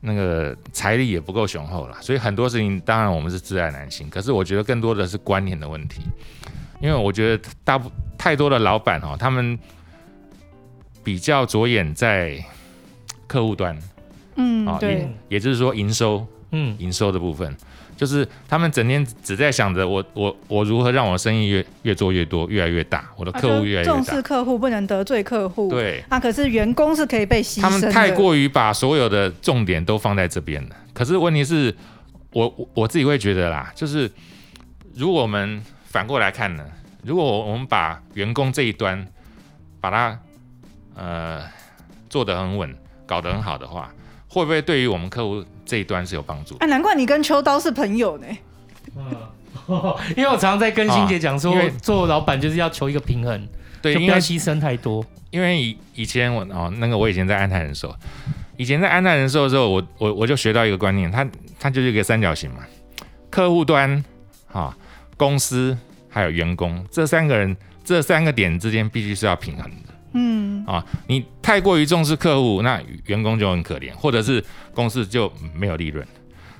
[0.00, 4.10] 那个财力也不够雄厚了，所以很多事情当然我们是自爱难行。
[4.10, 6.02] 可是我觉得更多的是观念的问题，
[6.82, 9.58] 因为我觉得大部太多的老板哦，他们
[11.04, 12.44] 比较着眼在
[13.26, 13.78] 客户端，
[14.34, 17.56] 嗯，啊，对，也，也就是说营收，嗯，营收的部分。
[18.00, 23.92] 就是他们整天只在想着我我我如何让我生意越越做越多，越来越大，我的客户越来越大。
[23.92, 25.68] 重视客户，不能得罪客户。
[25.68, 27.60] 对，那可是员工是可以被牺牲。
[27.60, 30.76] 他们太过于把所有的重点都放在这边了。
[30.94, 31.76] 可是问题是，
[32.32, 34.10] 我我自己会觉得啦，就是
[34.94, 36.64] 如果我们反过来看呢，
[37.04, 39.06] 如果我们把员工这一端
[39.78, 40.18] 把它
[40.94, 41.42] 呃
[42.08, 42.74] 做得很稳，
[43.04, 43.92] 搞得很好的话，
[44.26, 45.44] 会不会对于我们客户？
[45.70, 46.56] 这一端是有帮助。
[46.56, 48.26] 哎、啊，难怪你跟秋刀是朋友呢。
[48.96, 49.06] 嗯，
[50.16, 53.48] 因为我常常在跟欣姐讲说，啊、做老板就是要求一个平衡，
[53.80, 55.04] 对，就不要牺牲太多。
[55.30, 57.94] 因为以以前我哦，那个我以前在安泰人寿，
[58.56, 61.24] 以前在安泰人寿的时候，我我我就学到一个观念，它
[61.60, 62.64] 它就是一个三角形嘛，
[63.30, 64.04] 客户端、
[64.48, 64.74] 哈、哦、
[65.16, 69.94] 公司还有员工这三个人这三个点之间必须是要平衡的。
[70.12, 74.44] 嗯啊，你太过于重视客户，那员工就很可怜，或者是
[74.74, 76.06] 公司就没有利润。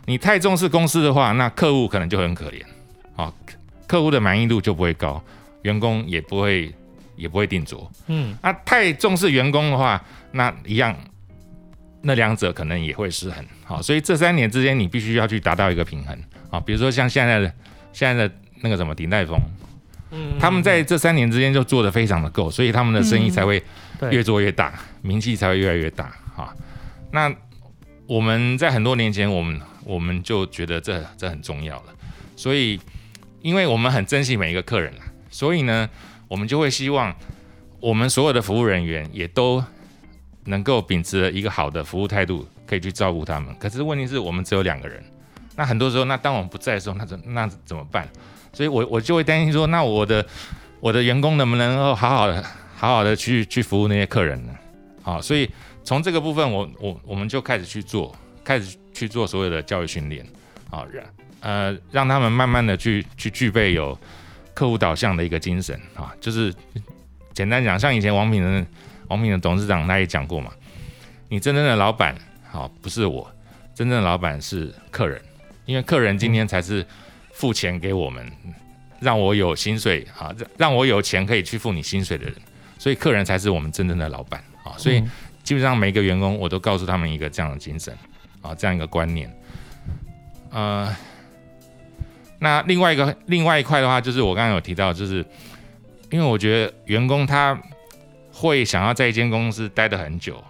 [0.06, 2.62] 你太重视公司的话，那客户可能就很可怜，
[3.16, 3.32] 啊，
[3.86, 5.22] 客户的满意度就不会高，
[5.62, 6.72] 员工也不会
[7.16, 7.90] 也不会定着。
[8.06, 10.96] 嗯，那太重视员工的话，那一样，
[12.02, 13.44] 那两者可能也会失衡。
[13.64, 16.18] 好，所以这三年之间，你必须要去达到一个平衡。
[16.50, 17.52] 啊，比如说像现在的
[17.92, 19.38] 现在的那个什么鼎泰丰。
[20.10, 23.62] 嗯，他们在这三年之间就做的非常的够，所以他们的生意才会
[24.10, 26.12] 越做越大，嗯、名气才会越来越大。
[26.34, 26.54] 哈，
[27.12, 27.32] 那
[28.06, 31.94] 我们在很多年前，我们我们就觉得这这很重要了。
[32.34, 32.80] 所以，
[33.42, 34.92] 因为我们很珍惜每一个客人，
[35.30, 35.88] 所以呢，
[36.26, 37.14] 我们就会希望
[37.78, 39.62] 我们所有的服务人员也都
[40.46, 43.54] 能够秉持一个好的服务态度，可以去照顾他们。
[43.58, 45.04] 可是问题是我们只有两个人，
[45.54, 48.08] 那很多时候，那当我们不在的时候，那怎那怎么办？
[48.52, 50.26] 所以我，我就会担心说，那我的
[50.80, 52.44] 我的员工能不能够好好的、
[52.74, 54.52] 好好的去去服务那些客人呢？
[55.02, 55.48] 好，所以
[55.84, 60.26] 从这个部分我，我我们就开始去做，开始去做所有的教育训练，
[60.68, 61.04] 好，让
[61.40, 63.96] 呃让他们慢慢的去去具备有
[64.52, 66.52] 客户导向的一个精神啊，就是
[67.32, 68.66] 简单讲，像以前王品的
[69.08, 70.50] 王品的董事长他也讲过嘛，
[71.28, 72.14] 你真正的老板
[72.50, 73.30] 好不是我，
[73.74, 75.22] 真正的老板是客人，
[75.66, 76.84] 因为客人今天才是。
[77.40, 78.30] 付钱给我们，
[79.00, 82.34] 让我有薪水啊，让让我有钱可以去付你薪水的人，
[82.78, 84.76] 所以客人才是我们真正的老板啊。
[84.76, 85.02] 所以
[85.42, 87.96] 基本上每个员工我都告诉他们一个这样的精神
[88.42, 89.34] 啊，这样一个观念。
[90.50, 90.94] 呃，
[92.38, 95.24] 那另外一个另外一块的话，就是我刚刚有提到，就是
[96.10, 97.58] 因为我觉得员工他
[98.30, 100.44] 会想要在一间公司待得很久。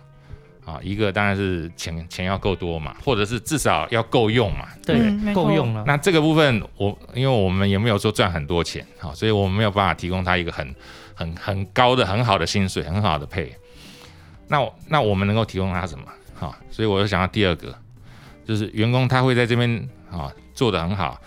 [0.70, 5.82] 啊，一个当然是钱钱要够多嘛，或者是至少要够用嘛，对，够用了。
[5.84, 10.74] 那这个部分我，因为我们也没有说赚很多钱，好，所以我们没有办法提供他一个很
[11.12, 13.52] 很很高的很好的薪水，很好的配。
[14.46, 16.04] 那那我们能够提供他什么？
[16.34, 17.74] 好，所以我就想到第二个，
[18.44, 21.20] 就是员工他会在这边啊做得很好，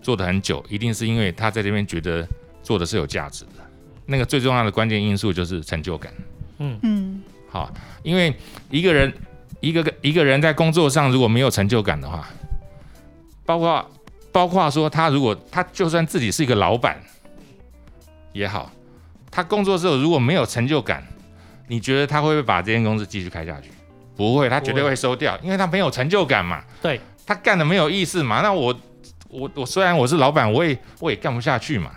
[0.00, 2.26] 做得很久，一定是因为他在这边觉得
[2.62, 3.50] 做的是有价值的。
[4.06, 6.12] 那个最重要的关键因素就是成就感。
[6.58, 7.15] 嗯嗯。
[7.56, 8.34] 好，因为
[8.68, 9.10] 一个人，
[9.60, 12.28] 一个个一个人在工作上如果没有成就感的话，
[13.46, 13.90] 包括
[14.30, 17.00] 包括说他如果他就算自己是一个老板
[18.34, 18.70] 也好，
[19.30, 21.02] 他工作时候如果没有成就感，
[21.66, 23.70] 你觉得他会不会把这间公司继续开下去？
[24.14, 26.62] 不会，他绝对会收掉，因为他没有成就感嘛。
[26.82, 28.42] 对，他干的没有意思嘛。
[28.42, 28.78] 那我
[29.30, 31.90] 我我虽然我是老板，我也我也干不下去嘛。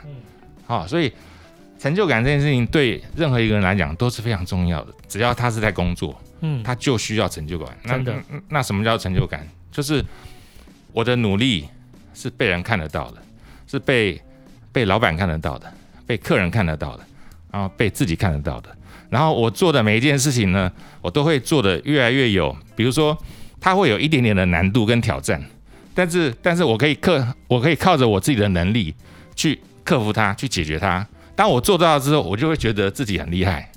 [0.65, 1.11] 好，所以。
[1.79, 4.93] 成就感这件事情对任何一个人来讲都是非常重要的。
[5.07, 7.75] 只要他是在工作，嗯，他就需要成就感。
[7.83, 8.13] 那那，
[8.49, 9.47] 那什么叫成就感？
[9.71, 10.03] 就是
[10.91, 11.67] 我的努力
[12.13, 13.17] 是被人看得到的，
[13.65, 14.21] 是被
[14.73, 15.71] 被老板看得到的，
[16.05, 17.05] 被客人看得到的，
[17.49, 18.69] 然后被自己看得到的。
[19.09, 20.71] 然后我做的每一件事情呢，
[21.01, 22.55] 我都会做的越来越有。
[22.75, 23.17] 比如说，
[23.61, 25.41] 它会有一点点的难度跟挑战，
[25.95, 28.93] 但是但是我可以克，我可以靠着我自己的能力
[29.35, 31.07] 去克服它，去解决它。
[31.39, 33.71] 当我做到了之后，我就会觉得自己很厉害，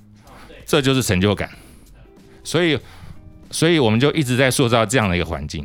[0.66, 1.48] 这就是成就感。
[2.42, 2.76] 所以，
[3.52, 5.64] 所以我们就一直在塑造这样的一个环境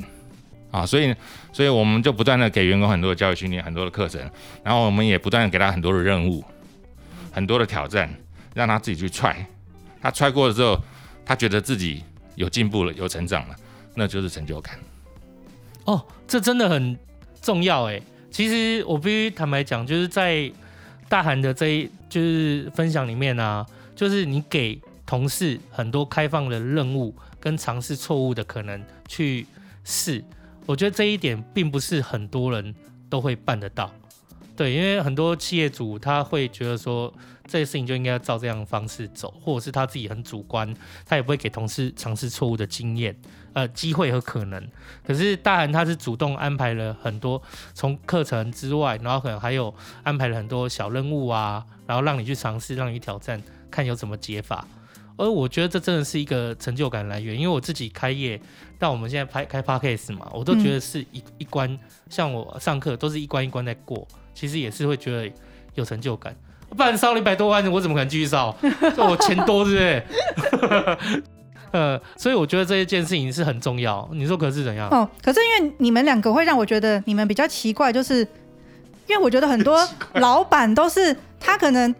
[0.69, 0.85] 啊。
[0.85, 1.11] 所以，
[1.51, 4.21] 所以我们就不断的给员工很多的教育训练，很多的课程，
[4.63, 6.45] 然后我们也不断的给他很多的任务，
[7.31, 8.07] 很多的挑战，
[8.53, 9.35] 让他自己去踹。
[9.99, 10.79] 他踹过了之后，
[11.25, 12.03] 他觉得自己
[12.35, 13.55] 有进步了，有成长了，
[13.95, 14.77] 那就是成就感。
[15.85, 16.95] 哦，这真的很
[17.41, 17.99] 重要哎。
[18.29, 20.51] 其实我必须坦白讲，就是在
[21.09, 29.45] 大韩的这一就是分享里面啊，就是你给同事很多开放的任务跟尝试错误的可能去
[29.83, 30.23] 试，
[30.65, 32.75] 我觉得这一点并不是很多人
[33.09, 33.91] 都会办得到。
[34.55, 37.13] 对，因为很多企业主他会觉得说，
[37.45, 40.73] 这些事情就应该要照这样的方式走，或者是他自己很主观，
[41.05, 43.15] 他也不会给同事尝试错误的经验、
[43.57, 44.63] 呃机会和可能。
[45.03, 47.41] 可是大韩他是主动安排了很多
[47.73, 53.41] 从课程之外，然后可能还有安排了很多小任务啊，然后让你去尝试，让你去挑战，
[53.71, 54.67] 看有什么解法。
[55.17, 58.39] 而我觉得这真的是一个成就感来源，因为我自己开业，
[58.77, 61.75] 到我们现在拍开 Podcast 嘛，我都觉得是一一关，
[62.11, 64.07] 像我上课都是一关一关在过。
[64.35, 65.33] 其实也是会觉得
[65.73, 66.35] 有成就感，
[66.69, 68.55] 不然烧了一百多万，我怎么可能继续烧？
[68.95, 70.03] 就我钱多，对
[70.51, 71.23] 不对？
[71.71, 74.07] 呃，所以我觉得这一件事情是很重要。
[74.13, 74.87] 你说可是怎样？
[74.89, 78.19] 哦，可是因为你们两个会让我觉得你们比较奇怪，就是
[79.07, 81.93] 因为我觉得很多老板都是他可能，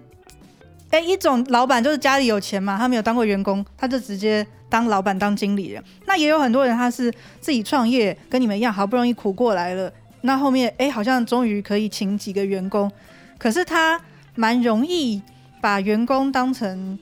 [0.92, 5.84] 哎，一种老板就是家里有钱嘛，他没有当过员工，他就直接当老板当经理了。
[6.06, 9.92] 那也有很多人他是自己创业，跟你们一样，好不容易苦过来了。
[10.22, 12.92] 那后面哎，好像终于可以请几个员工，
[13.38, 14.00] 可是他
[14.36, 15.22] 蛮容易
[15.62, 16.98] 把员工当成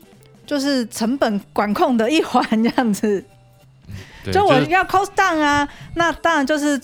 [0.45, 3.23] 就是成本管控的一环这样子。
[4.31, 6.79] 就我要 cost down 啊，那当然就是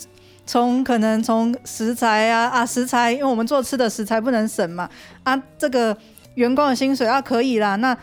[0.46, 4.88] 从可能从食材啊啊食材，因为我们做吃的食材不能省嘛
[5.24, 5.96] 啊，这个
[6.34, 7.96] 员工的薪水啊可以啦，那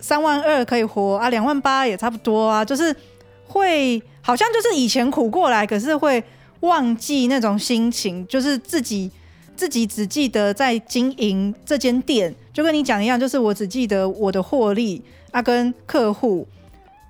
[0.00, 2.94] 三万二可以活啊，两万八也差不多啊，就是
[3.46, 6.22] 会好像就是以前苦过来，可是会。
[6.60, 9.10] 忘记那种心情，就是自己
[9.60, 16.48] 自己只记得在经营这间店，就跟你讲一样，就是我只记得我的获利啊跟客户，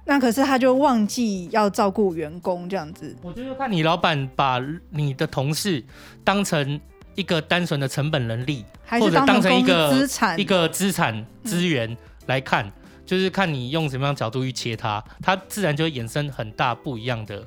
[0.05, 3.15] 那可是他就忘记要照顾员工这样子。
[3.23, 5.81] 我觉得看你老板把你的同事
[6.25, 6.81] 当成
[7.15, 11.97] 一个单纯的成本能力，还是或者当成一个资产一个资产资源
[12.27, 12.73] 来看，嗯，
[13.07, 17.47] 就是看你用什么样角度去切它，它自然就会衍生很大不一样的。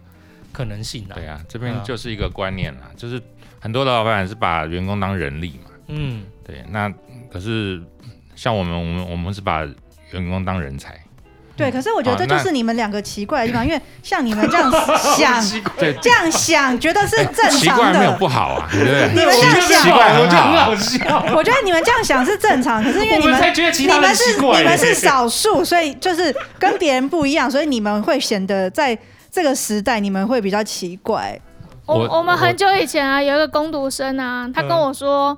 [0.53, 3.19] 可能性啊，对啊，这边就是一个观念啦，嗯、就是
[3.63, 6.91] 很多的老板是把员工当人力嘛，嗯，对，那
[7.31, 7.81] 可是
[8.35, 9.61] 像我们，我们我们是把
[10.11, 10.99] 员工当人才，
[11.55, 14.69] 对，可是我觉得这就是你们两个奇怪的地方，因为像你们这样
[15.15, 15.41] 想，
[15.79, 19.07] 对，这样想觉得是正常的，奇怪没有不好啊， 对不对？
[19.15, 23.33] 你们这样想，奇怪很好笑，我觉得你们这样想是正常，可是因为你们
[23.79, 28.99] 你们是你们是少数，所以就是跟别人不一样，所以你们会显得在。
[29.35, 31.35] 这个时代你们会比较奇怪。
[31.93, 35.37] 我我，们很久以前啊，有一个工读生啊，他跟我说，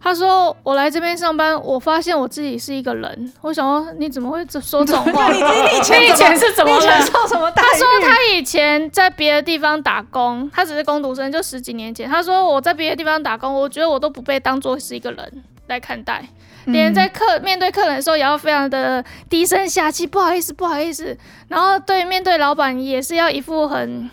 [0.00, 3.32] 他说我来这边上班，我发现我自己是一个人。
[3.42, 5.28] 我想说你怎么会说这种话？
[5.32, 7.00] 你以前 你以前是怎么了？
[7.02, 7.66] 受什么待遇？
[7.66, 12.08] 他说他以前在别的地方打工，他只是工读生，就十几年前。
[12.08, 16.24] 他说我在别的地方打工，我觉得我都不被当做是一个人来看待。
[16.66, 21.16] 连在客面对客人的时候也要非常的低声下气，不好意思，不好意思。
[21.48, 24.08] 然后对面对老板也是要一副很，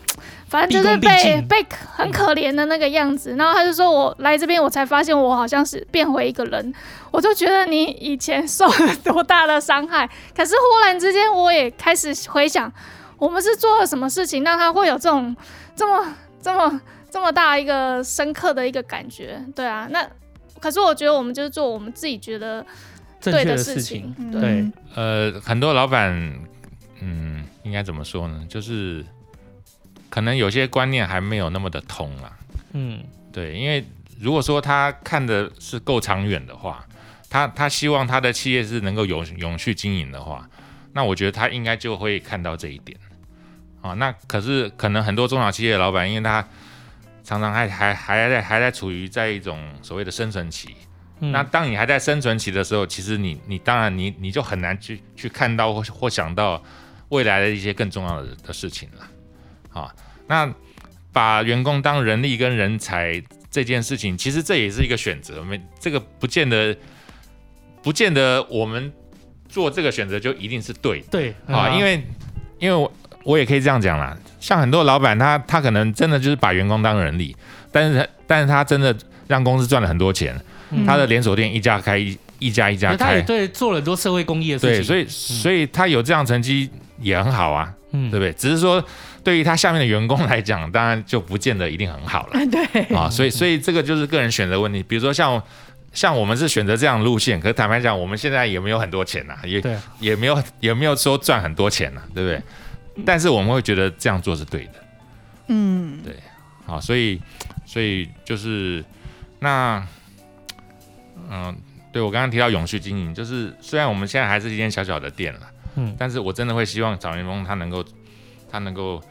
[0.47, 3.35] 反正就是被被很可怜的那个样子。
[3.37, 6.73] 然后他就说：“我来这边，我才发现我好像是变回一个人。”
[7.11, 10.09] 我就觉得你以前 受了多大的伤害。
[10.35, 12.71] 可是忽然之间，我也开始回想，
[13.17, 15.35] 我们是做了什么事情，让他会有这种
[15.75, 19.43] 这么这么这么大一个深刻的一个感觉。
[19.55, 20.07] 对啊，那。
[20.59, 22.65] 可是我觉得我们就是做我们自己觉得
[23.21, 24.11] 对的事情。
[24.19, 26.11] 正确的事情，对，呃，很多老板，
[26.99, 28.43] 嗯，应该怎么说呢？
[28.49, 29.05] 就是
[30.09, 32.37] 可能有些观念还没有那么的通啊。
[32.73, 33.85] 嗯，对，因为
[34.19, 36.85] 如果说他看的是够长远的话，
[37.29, 40.47] 他他希望他的企业是能够永永续经营的话，
[40.93, 42.97] 那我觉得他应该就会看到这一点。
[43.81, 46.45] 啊，那可是可能很多中小企业的老板，因为他
[47.23, 50.75] 常常还还还在还在处于在一种所谓的生存期，
[51.19, 56.61] 嗯，那当你还在生存期的时候，其实你你当然你你就很难去去看到或或想到
[57.09, 59.07] 未来的一些更重要的的事情了，
[59.81, 59.93] 啊，
[60.27, 60.53] 那
[61.11, 66.75] 把员工当人力跟人才这件事情，其实这也是一个选择，没这个不见得
[67.81, 68.91] 不见得我们
[69.47, 72.03] 做这个选择就一定是对对啊，因为
[72.59, 72.91] 因为我。
[73.23, 77.35] 我也可以这样讲啦，像很多老板，他他可能真的就是把员工当人力，
[77.73, 78.95] 但是但是他真的
[79.27, 80.33] 让公司赚了很多钱，
[80.69, 86.69] 嗯、他的连锁店一家开一一家一家开，他也对做了很多社会公益的事情，对，所以、嗯、所以他有这样成绩
[87.01, 88.31] 也很好啊，嗯，对不对？
[88.31, 88.81] 只是说
[89.27, 95.43] 对于他下面的员工来讲，当然就不见得一定很好了， 对，啊，所以所以这个就是个人选择问题，比如说像
[95.91, 99.61] 像我们是选择这样路线，可是坦白讲，我们现在也没有很多钱呐、啊，也
[99.99, 102.41] 也没有也没有说赚很多钱呐、啊，对不对？
[103.05, 104.73] 但是我们会觉得这样做是对的，
[105.49, 106.15] 嗯，对，
[106.65, 107.21] 好，所以
[107.65, 108.81] 所以就是
[109.39, 109.85] 那，
[111.29, 111.53] 嗯，
[111.91, 115.41] 对我刚刚提到永续经营，就是虽然我们现在还是一间小小的店了，
[115.75, 117.83] 嗯，但是我真的会希望找员工他能够
[118.49, 119.03] 他能够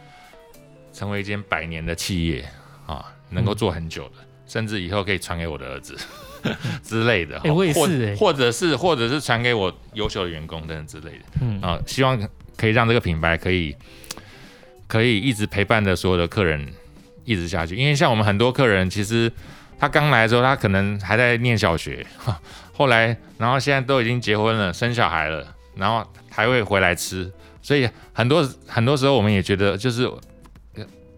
[0.96, 2.44] 成为一间百年的企业
[2.86, 5.96] 啊，能够做很久的，嗯、甚至以后可以传给我的儿子
[6.82, 11.60] 之类的，哎，我也是，或者是或者是传给我优秀的员工等等之类的，嗯。
[11.60, 12.18] 啊，希望。
[12.58, 13.76] 可以让这个品牌可以
[14.86, 16.66] 可以一直陪伴着所有的客人
[17.26, 19.30] 一直下去，因为像我们很多客人，其实
[19.78, 22.06] 他刚来的时候，他可能还在念小学，
[22.72, 27.30] 后来然后现在都已经结婚了，生小孩了，然后还会回来吃，
[27.60, 30.10] 所以很多很多时候我们也觉得，就是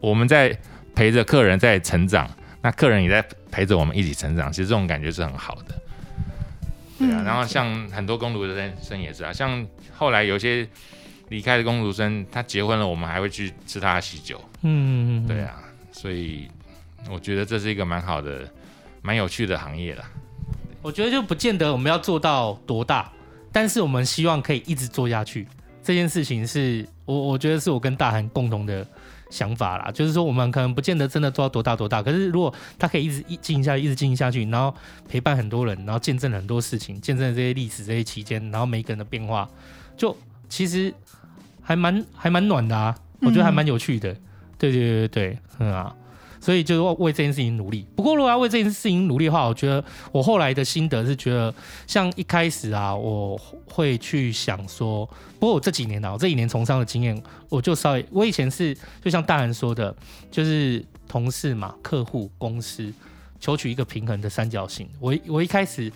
[0.01, 0.57] 我们在
[0.95, 2.29] 陪着客人在成长，
[2.63, 5.75] 那客人也在陪着我们一起成长，其实这种感觉是很好的。
[6.99, 8.47] 对啊，然后像很多工读
[8.83, 10.67] 生也是啊，像后来有些。
[11.31, 14.41] 离开的工读生，他结婚了，我们还会去吃他的喜酒。
[14.63, 16.49] 嗯，对啊，所以
[17.11, 18.51] 我觉得这是一个蛮好的、
[19.03, 20.03] 蛮有趣的行业了。
[20.81, 23.13] 我觉得就不见得我们要做到多大，
[23.53, 25.47] 但是我们希望可以一直做下去。
[25.83, 28.83] 这件事情是我我觉得是我跟大韩共同的
[29.31, 34.75] 想法啦，就是说我们可能不见得真的做到多大多大，可是如果他可以一直一经营下去，一直经营下去，然后
[35.09, 39.49] 陪伴很多人，然后见证了很多事情，见证了这些历史这些期间，然后每个人的变化，
[39.97, 40.17] 就
[40.49, 40.95] 其实。
[41.61, 44.21] 还蛮还蛮暖的啊，我觉得还蛮有趣的，嗯、
[44.57, 45.95] 对对对对嗯啊，
[46.41, 47.87] 所以就是为这件事情努力。
[47.97, 49.83] 不过如果要为这件事情努力的话，我觉得
[50.13, 51.55] 我后来的心得是觉得，
[51.87, 55.07] 像一开始啊，我会去想说，
[55.39, 59.95] 不过我这几年啊，我这几年从商的经验，我就稍微，我以前是就像大韩说的，
[60.31, 62.93] 就是同事嘛、客户、公司，
[63.41, 64.89] 求取一个平衡的三角形。
[65.01, 65.93] 我我一开始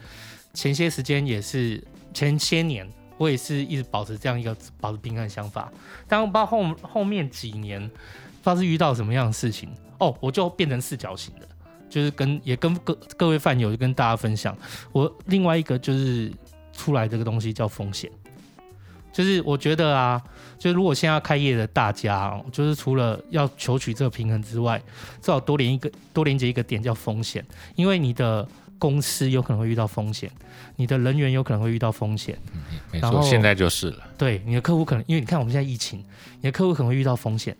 [0.54, 1.82] 前些时间也是
[2.12, 2.88] 前些年。
[3.18, 5.70] 我也是一直保持这样一个保持平衡的想法，
[6.08, 9.68] 但我不知道后后面几年不知道是遇到什么样的事情
[10.02, 11.46] 哦，我就变成四角形的，
[11.88, 14.56] 就是跟也跟各各位饭友就跟大家分享，
[14.90, 16.32] 我另外一个就是
[16.72, 18.10] 出来这个东西叫风险，
[19.12, 20.20] 就是我觉得啊，
[20.58, 24.82] 就是如果现在要开业的大家，就是除了要求取这个平衡之外，
[25.20, 27.44] 最好多连一个多连接一个点叫风险，
[27.76, 28.48] 因为你的。
[28.82, 30.28] 公司有可能会遇到风险，
[30.74, 32.36] 你的人员有可能会遇到风险。
[32.52, 33.98] 嗯，没错，现在就是了。
[34.18, 36.04] 对，你的客户可能，因为你看我们现在疫情，
[36.40, 37.56] 你的客户可能会遇到风险。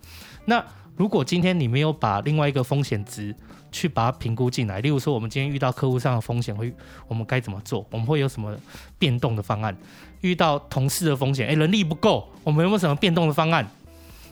[0.46, 0.60] 那
[1.02, 3.34] 如果今天你没有把另外一个风险值
[3.72, 6.72] 去把它评估进来，例如说我们今天遇到客户上的风险，会
[7.08, 7.84] 我们该怎么做？
[7.90, 8.56] 我们会有什么
[9.00, 9.76] 变动的方案？
[10.20, 13.68] 遇到同事的风险，诶，人力不够，我们有没有什么变动的方案？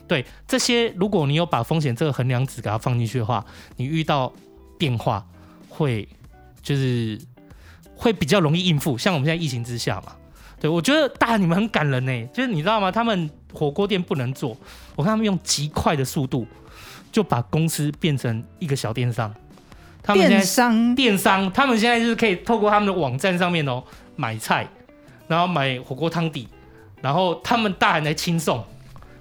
[0.07, 3.45] 对，这些如果你有把风险这个衡量值给它放进去的话，
[3.75, 4.31] 你遇到
[4.77, 5.27] 变化
[5.67, 6.07] 会。
[6.61, 7.19] 就是
[7.95, 10.13] 会比较容易应付，像我们现在疫情之下嘛，
[10.59, 12.27] 对，我觉得大你们很感人呢。
[12.27, 12.91] 就是你知道吗？
[12.91, 14.55] 他们火锅店不能做，
[14.95, 16.45] 我看他们用极快的速度
[17.11, 19.33] 就把公司变成一个小电商。
[20.03, 23.83] 他们现在电商，电商，他们现在就是可以透过他们的网站上面哦
[24.15, 24.67] 买菜，
[25.27, 26.47] 然后买火锅汤底，
[27.01, 28.63] 然后他们大人来轻送，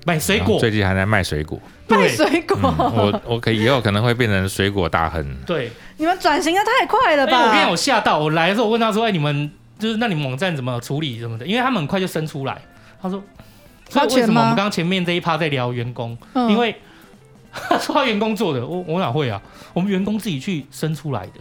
[0.06, 1.60] 买水果，最近还在卖水果。
[1.88, 5.36] 卖水果，嗯、我我可以以后可能会变成水果大亨。
[5.44, 7.36] 对，你们转型的太快了吧？
[7.36, 12.62] 欸、我跟你讲，我吓到，我来的时候我问他说：“哎、欸，你们就是那你们网站怎么处理什么的？”因为他们很快就生出来。
[13.02, 13.20] 他说
[13.90, 16.16] ：“所以为什么我们刚刚前面这一趴在聊员工？
[16.48, 16.74] 因为
[17.52, 19.40] 他 说他员工做的，我我哪会啊？
[19.72, 21.40] 我们员工自己去生出来的，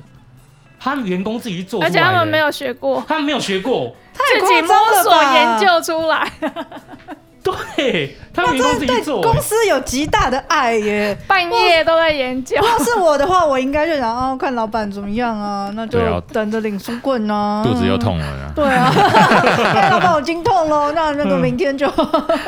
[0.79, 6.31] 他们员工自己去做，而且他们没有学过，他们没有学过，自己摸索研究出来。”
[7.43, 12.57] 对，他们员工自己做，公司有极大的爱耶，半夜都在研究。
[12.57, 15.99] 要是我的话，我应该就想哦，看老板怎么样啊，那就
[16.33, 17.63] 等着领书棍呢。
[17.65, 18.91] 肚子又痛了，对啊，
[19.89, 21.87] 老板我经痛了，那那个明天就。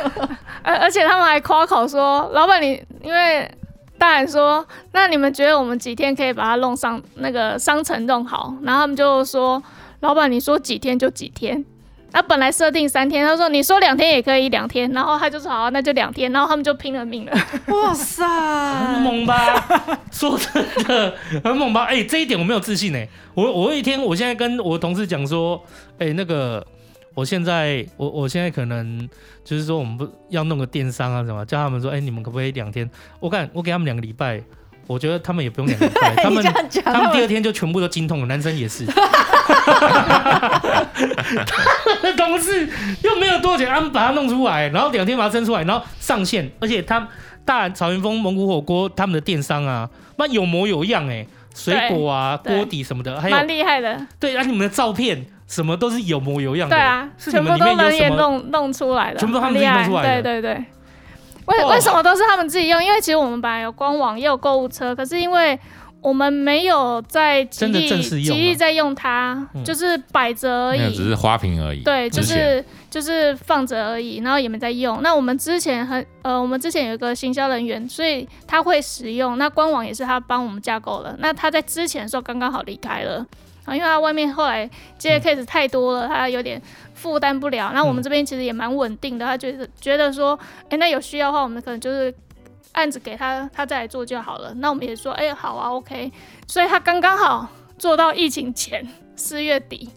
[0.64, 3.50] 而而且他们还夸口说，老板你因为
[3.98, 8.54] 大人说，那你们觉得我们几天可以把它弄上那个商城弄好？
[8.62, 9.62] 然后他们就说，
[10.02, 11.64] 老板你说几天就几天。
[12.12, 17.32] 他本来设定三天，他说你说两天也可以两天，然后他就说好，那就两天，然后他们就拼了命了。
[17.68, 19.36] 哇塞，很猛吧？
[20.12, 21.86] 说真的，很猛吧？
[21.86, 23.08] 哎、欸，这一点我没有自信哎。
[23.34, 25.64] 我我有一天，我现在跟我同事讲说，
[26.00, 26.66] 哎、欸，那个，
[27.14, 29.08] 我现在我我现在可能
[29.44, 32.90] 就是说，我们不要弄个电商啊什么，叫他们说，哎、欸，你们可不可以两天？
[33.20, 34.44] 我看我给他们两个礼拜。
[34.92, 36.44] 我觉得他们也不用两个礼拜， 他们
[36.84, 38.86] 他们第二天就全部都精通了，男生也是。
[38.86, 38.94] 他
[42.02, 42.68] 们的同事
[43.04, 47.08] 又没有多少钱，他们把它弄出来，然后两天把它蒸出来，然后上线，而且他
[47.46, 51.26] 大草原风蒙古火锅他们的电商啊，那有模有样哎，
[51.56, 54.06] 水果啊、锅底什么的，还有蛮厉害的。
[54.20, 56.76] 对，啊，你们的照片什么都是有模有样的。
[56.76, 60.22] 对啊，全部都人也弄弄出来的，全部都他们自己弄出来的。
[60.22, 60.66] 对对对。
[61.52, 62.84] 为为什么都是他们自己用？
[62.84, 65.60] 因为其实我们本来有官网也有购物车，可是因为
[66.02, 71.84] 我们没有在极力极力在用它，嗯、就是摆着而已，只是花瓶而已。
[71.84, 75.00] 对，就是就是放着而已，然后也没在用。
[75.04, 79.38] 那我们之前很呃，我们之前有一个行销人员，所以他会使用。
[79.38, 81.16] 那官网也是他帮我们架构了。
[81.20, 83.24] 那他在之前的时候刚刚好离开了
[83.66, 86.60] 啊，因为他外面后来接的 case 太多了，嗯、他有点
[87.02, 87.72] 负担不了。
[87.74, 92.14] 那我们这边其实也蛮稳定的，他觉得觉得说，哎、欸，那有需要的话，我们可能就是。
[92.74, 94.54] 案子给他，他再来做就好了。
[94.54, 96.10] 那我们也说，哎、欸，好啊，OK。
[96.48, 97.46] 所以他刚刚好
[97.78, 99.90] 做到疫情前四月底，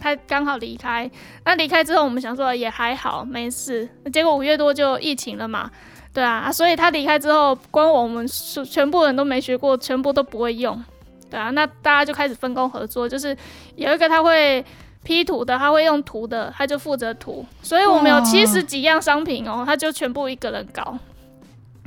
[0.00, 1.10] 他刚好离开。
[1.44, 3.88] 那离开之后，我们想说也还好，没事。
[4.12, 5.68] 结果五月多就疫情了嘛，
[6.12, 6.52] 对啊。
[6.52, 10.80] 所以他离开之后，光我们全部人都没学过，全部都不会用，
[11.28, 11.50] 对啊。
[11.50, 13.36] 那大家就开始分工合作，就是
[13.74, 14.64] 有一个他会
[15.04, 17.44] P 图的，他会用图的，他就负责图。
[17.62, 20.98] 所以我们有七十几样商品哦，他就全部一个人搞。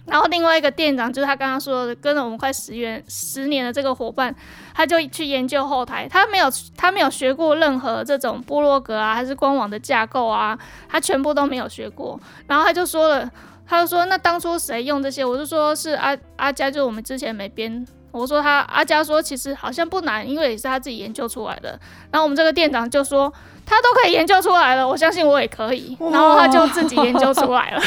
[0.05, 4.33] 然后另外一个店长就是他刚刚说的，跟了我们快十元十年的这个伙伴，
[4.73, 6.47] 他就去研究后台，他没有
[6.77, 10.57] 他没有学过任何这种部落格啊，还是官网的架构啊，
[10.87, 12.17] 他全部都没有学过。
[12.47, 13.29] 然后他就说了，
[13.65, 15.25] 他就说那当初谁用这些？
[15.25, 17.85] 我就说是阿阿佳，就是我们之前没编。
[18.17, 21.79] 我说他阿佳说其实好像不难，因为也是他自己研究出来的。
[22.11, 23.31] 然后我们这个店长就说
[23.65, 25.97] 他都可以研究出来了，我相信我也可以。
[25.99, 27.81] 然后他就自己研究出来了。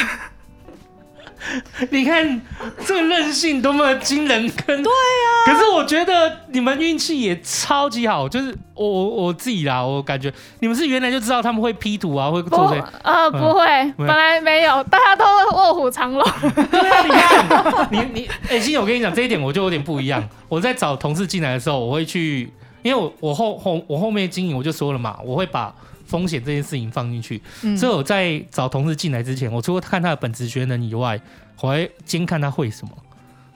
[1.91, 2.41] 你看
[2.85, 15.25] 这个韧性多么惊人，跟对啊，可是我觉得你们运气也超级好，就是我我我自己啦，我感觉你们是原来就知道他们会 P 图啊，会做这些，呃，不会，嗯、本来没有，大家都
[15.57, 16.23] 卧虎藏龙。
[16.71, 20.23] 对啊，你看，你你，哎、欸，欣我跟你讲这一点，我就有点不一样。
[20.49, 25.75] 我在找同事进来的时候，我会去，因为我我后后我后面经营，我就说了嘛，我会把。
[26.11, 31.19] 风险这件事情放进去，嗯、所以我在找同事进来之前，我除了看他的本职学能以外，
[31.61, 32.91] 我还监看他会什么。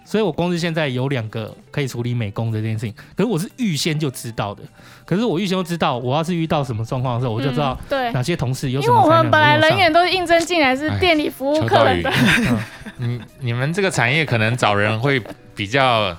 [0.07, 4.63] 所以我公司现在有两个可以处理美工的这件事情，可是我是预先就知道的。
[5.05, 8.95] 可是我预先就知道，我要是遇到什么状况的时候，我就知道对哪些同事有什么。
[8.95, 12.13] 因为我们本来人员都是应征进来是店里服务客人的。
[12.99, 15.21] 嗯，你们这个产业可能找人会
[15.57, 16.17] 比较。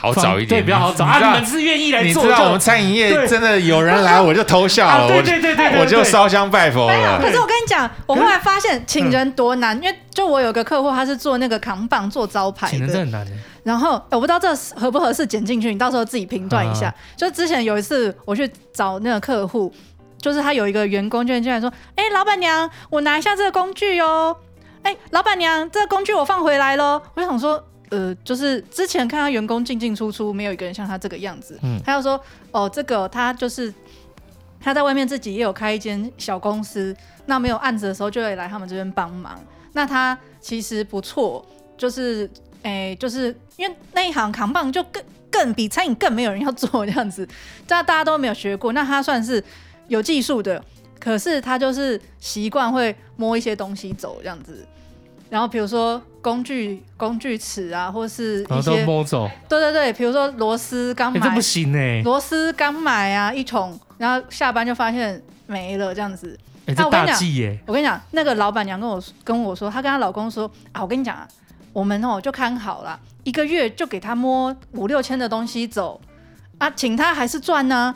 [0.00, 1.04] 好找一点，对，比较好找。
[1.18, 7.18] 你们是愿意来做，你知道我们餐饮业真的有人来，我就偷笑了，我对对对，我就烧香拜佛了。
[7.20, 13.26] 可是我跟你讲，我后来发现请人多难，因为就我有个客户，他是做那个扛棒、做招牌的，请人真的难。
[13.64, 16.94] 然后我不知道这合不合适剪进去，你到时候自己评断一下。
[17.16, 19.72] 就之前有一次我去找那个客户，
[20.22, 24.36] 就是他有一个员工就进来说：“哎，老板娘，我拿一下这个工具哟。”
[24.82, 27.02] 哎，老板娘，这个工具我放回来喽。
[27.14, 27.62] 我就想说。
[27.90, 31.58] 呃，就是之前看他员工进进出出，没有一个人像他这个样子。
[31.62, 32.20] 嗯，他又说，
[32.50, 33.72] 哦，这个他就是
[34.60, 36.94] 他在外面自己也有开一间小公司，
[37.26, 39.40] 那没有案子的时候就会来他们这边帮忙。
[39.72, 41.44] 那他其实不错，
[41.76, 42.28] 就是，
[42.62, 47.26] 哎，就是因为那一行扛棒就更更比餐饮更没有人要做这样子，
[47.66, 49.42] 大大家都没有学过，那他算是
[49.86, 50.62] 有技术的，
[50.98, 54.66] 可是他就是习惯会摸一些东西走这样子。
[55.30, 66.38] 然后比如说工具工具尺啊，或是一些摸走，对对对，比如说螺丝刚买，这不行哎，螺丝刚买啊一桶，然后下班就发现没了这样子。
[66.66, 67.58] 哎，这大忌耶！
[67.66, 71.26] 我跟你讲，那个老板娘跟我跟我说，她跟她老公说啊，我跟你讲啊，
[71.72, 75.98] 我们哦就看好了，一个月就给他摸五六千的东西走
[76.58, 77.94] 啊，请他还是赚呢。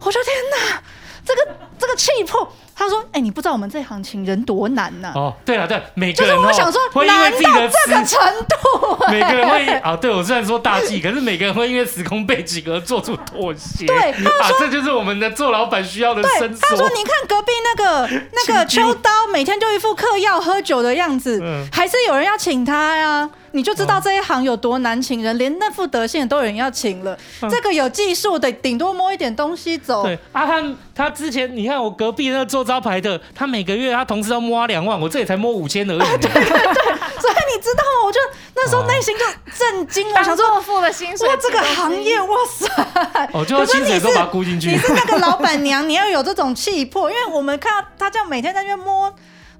[0.00, 0.82] 我说天哪，
[1.24, 2.52] 这个这个气魄。
[2.78, 5.12] 他说：“哎、欸，你不知道我们这行情人多难呐、啊！
[5.16, 13.86] 哦，对了，对，每个人就是我想说，会因为自己的这个程度、欸，每个人会啊，对我虽然说大忌， 可是每个人会因为时空背景而做出妥协。
[13.86, 16.68] 对，他说、啊、这就是我们的做老板需要的伸缩。
[16.68, 27.16] 他说：你看隔壁那个那个秋刀，每天就一副嗑药喝酒的样子，嗯、还是有人要请他呀。”你就知道这一行有多难请人，连那副德性都有人要请了。
[27.48, 30.02] 这个有技术的，顶多摸一点东西走。
[30.02, 30.62] 对啊，他
[30.94, 35.98] 他之前你看我隔壁那个做招牌的，他每个月他同时要摸两万，我这里才摸五千而已。
[35.98, 38.04] 对对对，所以你知道吗？
[38.04, 38.20] 我就
[38.54, 39.24] 那时候内心就
[39.58, 43.30] 震惊了，想说付的薪水，哇，这个行业哇塞！
[43.32, 44.68] 哦，就薪水都把它估进去。
[44.68, 49.10] 你是那个老板娘，你要有这种气魄，因为我们看到他这样每天在那边摸，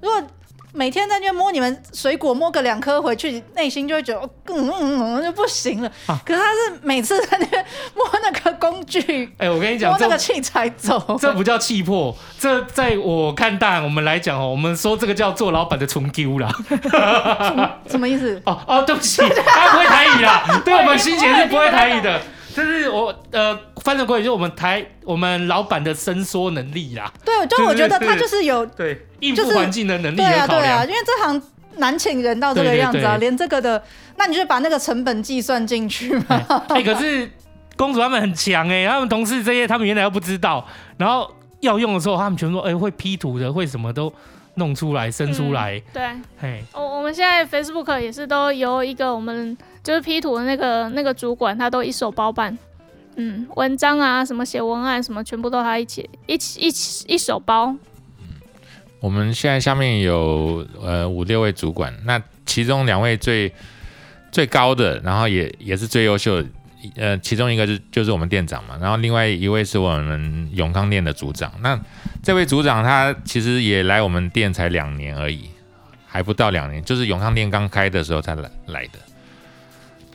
[0.01, 0.21] 如果。
[0.73, 5.91] 每天在那边摸你们水果，摸个两颗回去，内心就会觉得嗯嗯嗯就不行了。
[6.05, 7.65] 啊、可是他是每次在那边
[7.95, 16.49] 摸那个工具，哎、欸，我跟你讲，摸那个器材走，这不叫气魄，这在我看大我们来讲哦，我们说这个叫做老板的纯丢啦。
[17.89, 18.39] 什么意思？
[18.45, 20.61] 哦哦，对不起，他不会台语啦。
[20.63, 22.21] 对我们新姐是不会台语的。
[22.57, 27.13] 这是我呃翻译过来，就是我们台我们老板的伸缩能力啦。
[27.23, 30.15] 对，就我觉得他就是有对应付环境的能力。
[30.15, 31.39] 对啊，对啊，因为这行
[31.75, 33.83] 难请人到这个样子啊，连这个的，
[34.15, 36.43] 那你就把那个成本计算进去嘛。
[36.69, 37.29] 哎，可是
[37.75, 40.65] 公主他们很强哎，他们同事这些他们原来都不知道，
[40.97, 44.11] 然后要用的时候，他们全说哎会 P 图的，会什么都。
[44.59, 46.03] 弄出来，生出来，嗯、对，
[46.41, 49.55] 嘿，我我们现在 Facebook 也是都由一个我们
[49.87, 52.57] 就是 P 图的那个那个主管，他都一手包办，
[53.15, 57.73] 嗯，文章啊，什么写文案什么，全部都他一起一起一起一手包。
[58.99, 63.49] 我们现在下面有呃五六位主管，那其中两位最
[64.29, 66.43] 最高的，然后也也是最优秀。
[66.97, 71.49] 呃，其中一个就就是我们店长嘛，然后另外一位是我们永康店的组长。
[71.61, 71.79] 那
[72.21, 75.49] 这位组长他其实也来我们店才两年而已，
[76.05, 78.99] 还不到两年，就是永康店刚开的时候才来来的。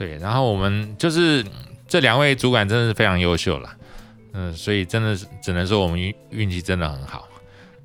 [0.03, 1.45] 对，然后我们就是
[1.87, 3.71] 这两位主管真的是非常优秀了，
[4.33, 7.29] 嗯、呃，所以真的是只能说我们运运气真的很好。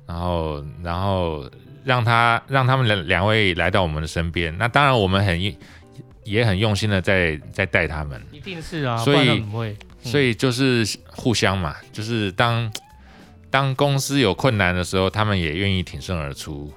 [0.06, 1.48] 然后，然后
[1.84, 5.56] 让他让他们两两位来到我们的身边，那当然我们很。
[6.24, 9.42] 也很用心的在在带他们，一定是啊，所以
[10.02, 12.70] 所以就是互相嘛，就是当
[13.48, 16.70] 当公司有困难的时候，他们也愿意挺身而出，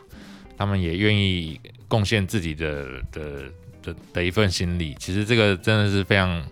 [0.58, 1.60] 他们也愿意
[1.90, 3.44] 贡献自己的的
[3.84, 4.96] 的的一份心力。
[5.00, 6.44] 其实这个真的是非常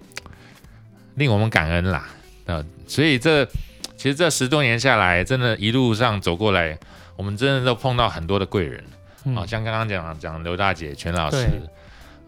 [1.16, 2.08] 令我们感恩啦，
[2.46, 3.46] 啊，所以这
[3.96, 6.78] 其实这十多年下来，真的一路上走过来，
[7.16, 8.84] 我们真的都碰到很多的贵人，
[9.26, 11.48] 嗯、啊，像刚刚讲讲刘大姐、全老师。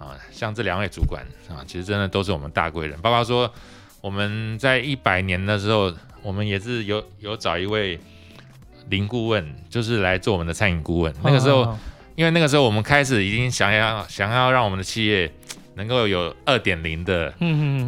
[0.02, 3.00] 啊，像这两位主管啊，其实真的都是我们大贵人。
[3.02, 3.54] 包括说
[4.02, 8.00] 我们在一百年的时候，我们也是有有找一位
[8.90, 11.14] 林顾问，就是来做我们的餐饮顾问。
[11.22, 11.78] 那个时候，
[12.22, 15.28] 因为那个时候我们开始已经想要想要让我们的企业
[15.74, 17.34] 能够有二点零的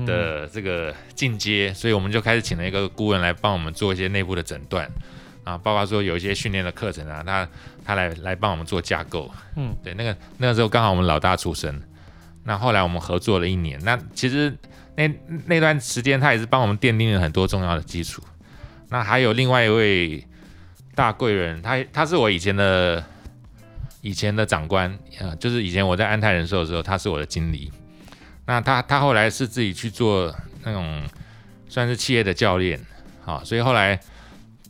[0.07, 4.89] 的这个进阶，所以我们就开始请了一个顾问来帮我们做一些内部的诊断
[5.43, 7.47] 啊，包括说有一些训练的课程啊，他
[7.85, 9.31] 他来来帮我们做架构。
[9.55, 11.79] 嗯，对，那个那个时候刚好我们老大出生。
[12.43, 14.51] 那后来我们合作了一年，那其实
[14.95, 15.07] 那
[15.45, 18.23] 那段时间他也是帮我们奠定了很多重要的基础。
[18.89, 20.25] 那还有另外一位
[20.95, 23.03] 大贵人，他他是我以前的
[24.03, 27.71] 以前的长官呃，就是以前我在安泰人寿的时候，他是我的经理。
[28.45, 30.31] 那他他后来是自己去做
[30.63, 31.01] 那种
[31.69, 32.77] 算是企业的教练，
[33.23, 33.97] 好，所以后来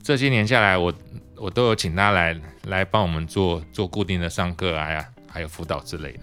[0.03, 0.93] 这些年下来我，
[1.35, 6.19] 我我都有请他来来帮我们做做固定的上课啊呀，还有辅导之类的。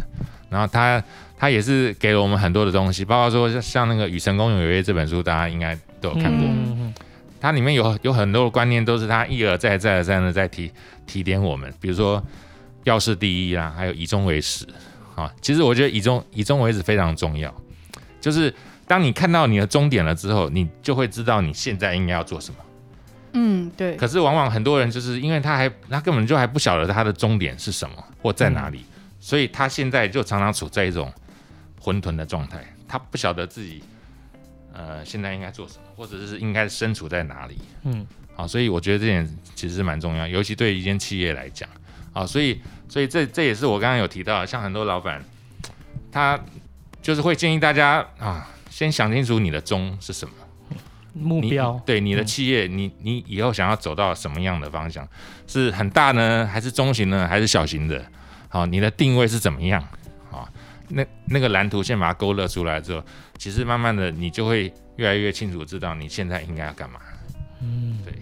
[0.49, 1.03] 然后他
[1.37, 6.47] 他也是给了我们很多的东西，包括说像那个《与成功有约》这本书，大家应该都有看过。
[6.47, 6.95] 嗯、
[7.41, 10.71] 它里面有有很多的观念，都是他一而再、再而三的在提
[11.07, 11.73] 提点我们。
[11.81, 12.25] 比如说
[12.85, 14.67] 要事第一啦，还有以终为始
[15.15, 15.33] 啊。
[15.41, 17.55] 其实我觉得以终以终为始非常重要，
[18.21, 18.55] 就是
[18.87, 22.59] 当你看到你的终点了之后，你就会知道你现在应该要做什么。
[23.33, 23.97] 嗯，对。
[23.97, 28.79] 可是往往很多人就是因为他还他根本就还不晓得他的终点是什么或在哪里。
[28.79, 28.85] 嗯
[29.23, 31.13] 所以他现在就常常处在一种
[31.79, 33.83] 混沌的状态，他不晓得自己
[34.73, 37.59] 呃现在应该做什么，或者是应该身处在哪里。
[37.83, 41.69] 嗯，好，所以我觉得这点其实是蛮重要，尤其对一间企业来讲。
[42.13, 45.25] 好，所以所以这这也是我刚刚有提到，像很多老板，
[46.11, 46.39] 他
[47.01, 50.35] 就是会建议大家啊，先想清楚你的终是什么
[51.13, 55.07] 目标，对你的企业，嗯、你你以后想要走到什么样的方向，
[55.47, 58.05] 是很大呢，还是中型呢，还是小型的？
[58.49, 59.83] 好，你的定位是怎么样？
[60.31, 60.49] 好，
[60.89, 63.05] 那那个蓝图先把它勾勒出来之后，
[63.39, 67.01] 其实慢慢的你就会越来越清楚知道你现在应该要干嘛。
[67.61, 68.13] 嗯，对。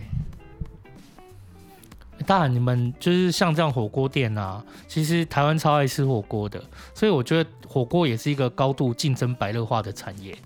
[2.28, 10.36] 当然，你们就是像这样火锅店啊，其实台湾超爱吃火锅的，所以我觉得火锅也是一个高度竞争白热化的产业。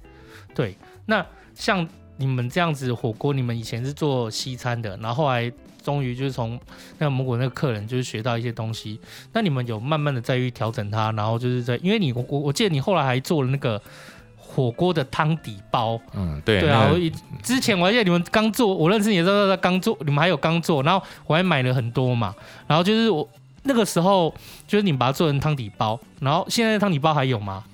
[0.55, 0.77] 对，
[1.07, 1.27] 那
[1.57, 1.87] 像
[2.17, 5.53] 你们这样子火锅，你们以前是做西餐的，然后后来。
[5.83, 6.57] 终于就是从
[6.99, 9.01] 那个蒙古那个客人就是学到一些东西，
[9.33, 13.83] 那你们有慢慢的在于调整它，然后就是在因为你我我记得你后来还做了那个
[14.55, 16.99] 火锅的汤底包，嗯对对啊，我
[17.43, 22.35] 之前我还记得你们刚做，我认识你的时候刚做，你们还有刚做，然后我还买了很多嘛，
[22.67, 23.27] 然后就是我
[23.63, 24.35] 那个时候
[24.67, 27.65] 就是你们把它做成汤底包，然后现在汤底包还有吗？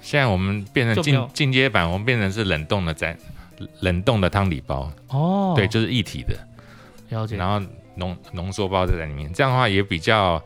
[0.00, 3.16] 现在我们变成进进阶版，我们变成是冷冻的在
[3.80, 4.90] 冷冻的汤底包。
[5.08, 6.36] 哦，对，就是一体的。
[7.08, 7.60] 了解，然后
[7.96, 10.40] 浓浓缩包就在里面，这样的话也比较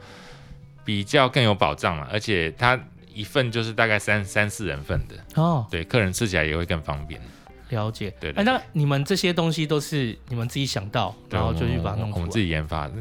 [0.84, 2.78] 比较更有保障了，而且它
[3.14, 7.20] 一份就是大概三三四人份的哦，对，客人吃起来也会更方便。
[7.70, 12.94] 了解，对，哎，那你们这些东西都是你们自己想到，然后就去把它弄出来，我们自己研发的。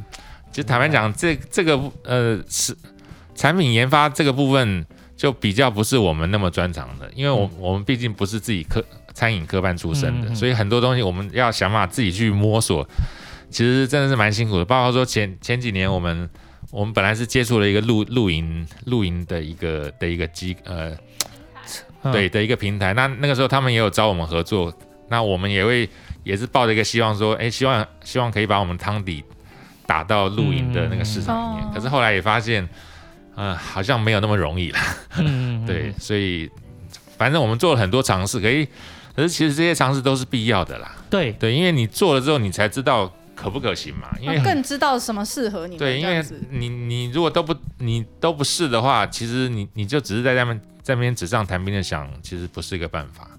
[0.52, 2.76] 其实坦白讲，这这个呃是
[3.36, 8.84] 产品研发这个部分就比较不是我们那么专长的，因为我我们毕竟不是自己科。
[9.12, 12.88] 餐饮科班出身的，嗯嗯所以很多东西我们要想办法自己去摸索，
[13.50, 14.64] 其实真的是蛮辛苦的。
[14.64, 16.30] 包括说前前几年我们
[16.72, 20.90] 我们本来是接触了一个露露营露营的一个的一个机呃。
[20.92, 20.98] 嗯
[22.14, 24.74] 对的一个平台，那那个时候他们也有找我们合作，
[25.10, 25.88] 那我们也会
[26.24, 29.22] 也是抱着一个希望说，哎，希望希望可以把我们汤底
[29.86, 31.66] 打到露营的那个市场里面。
[31.68, 32.64] 嗯可是后来也发现，
[33.36, 34.80] 嗯、呃，好像没有那么容易了。
[35.18, 36.50] 嗯， 对，所以
[37.18, 38.66] 反正我们做了很多尝试，可以，
[39.14, 40.96] 可是其实这些尝试都是必要的啦。
[41.10, 44.10] 对对，因为你做了之后，你才知道可不可行嘛。
[44.20, 45.78] 因为更知道什么适合你。
[45.78, 50.60] 对，因为你你如果都不你都不试的话，其实你你就只是在那边。
[50.82, 53.30] 在那边纸上谈兵的想，其实不是一个办法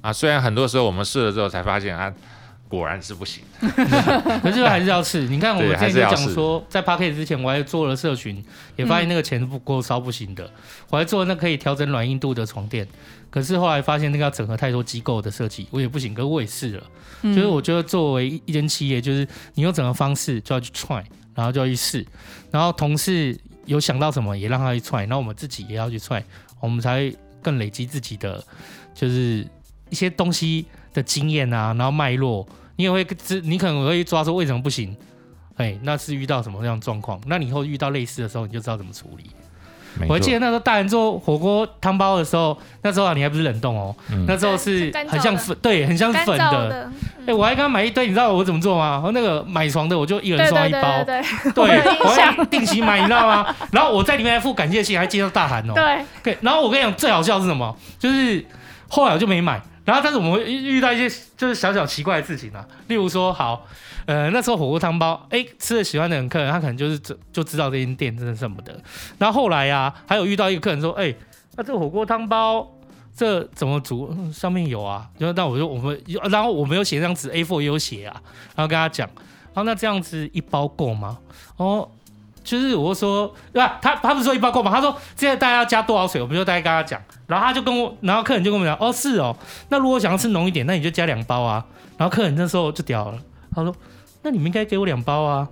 [0.00, 0.12] 啊。
[0.12, 2.12] 虽然很多时候我们试了之后才发现啊，
[2.68, 3.44] 果然是不行。
[4.42, 5.28] 可是还是要试。
[5.28, 8.42] 你看我们之前讲说，在 Podcast 之前我还做了社群，
[8.74, 10.42] 也发现那个钱不够烧不行的。
[10.44, 10.50] 嗯、
[10.90, 12.88] 我还做那可以调整软硬度的床垫，
[13.30, 16.12] 可是后来发现那个要整合太多机构的设计，我也不行。
[16.12, 16.84] 可是我也试了，
[17.22, 21.04] 嗯、就是我觉得作为一间企业，就是你用整个方式就要去 try，
[21.34, 22.04] 然后就要去试，
[22.50, 26.22] 然后同事有想到什么也让他去 try，然后我们自己也要去 try。
[26.60, 28.44] 我们才会更累积自己的，
[28.94, 29.46] 就是
[29.88, 32.46] 一些东西的经验啊，然后脉络，
[32.76, 34.94] 你也会知，你可能会抓住为什么不行，
[35.54, 37.18] 哎，那是遇到什么样的状况？
[37.26, 39.30] 那你以后遇到类似的时候，你就知道怎么处理。
[40.08, 46.90] 我还记得那时候大人做火锅汤包的时候，那时候啊，你还不是冷冻哦，嗯、那时候是很像粉，对，很像粉的。
[47.20, 49.10] 哎、欸，我还刚刚买一堆，你知道我怎么做吗？
[49.12, 53.54] 那个买床的，我就一人送一包，对，对，对，对，对，我还定期买，你知道吗？
[53.72, 55.74] 然后我在里面还附感谢信，还接到大韩哦。
[55.74, 57.76] 对，对，然后我跟你讲，最好笑是什么？
[57.98, 58.44] 就是
[58.88, 59.60] 后来我就没买。
[59.84, 63.66] 然后，但是我们会遇到一些就是小小奇怪的事情啊，例如说，好，
[64.10, 66.98] 呃，那时候火锅汤包，哎，吃了喜欢的人客人，他可能就是
[67.32, 68.76] 就知道这间店真的什么的。
[69.18, 71.14] 然后后来呀、啊，还有遇到一个客人说，哎，
[71.54, 72.68] 那这个火锅汤包
[73.16, 74.12] 这怎么煮？
[74.32, 78.20] 上面有啊，然后那我就我们，然后我没有写那张纸 A4 也有写啊，
[78.56, 79.08] 然后跟他讲，
[79.54, 81.18] 然后那这样子一包够吗？
[81.56, 81.88] 哦。
[82.42, 83.78] 就是我说，对吧？
[83.82, 84.72] 他他不是说一包够吗？
[84.74, 87.00] 他说现在大家要加多少水，我们就大概跟他讲。
[87.26, 89.36] 然后他就跟我，然后客人就跟我们讲，哦，是哦。
[89.68, 91.64] 那如果想要吃浓一点，那你就加两包啊。
[91.98, 93.18] 然后客人那时候就屌了，
[93.54, 93.76] 他说，
[94.22, 95.48] 那你们应该给我两包啊。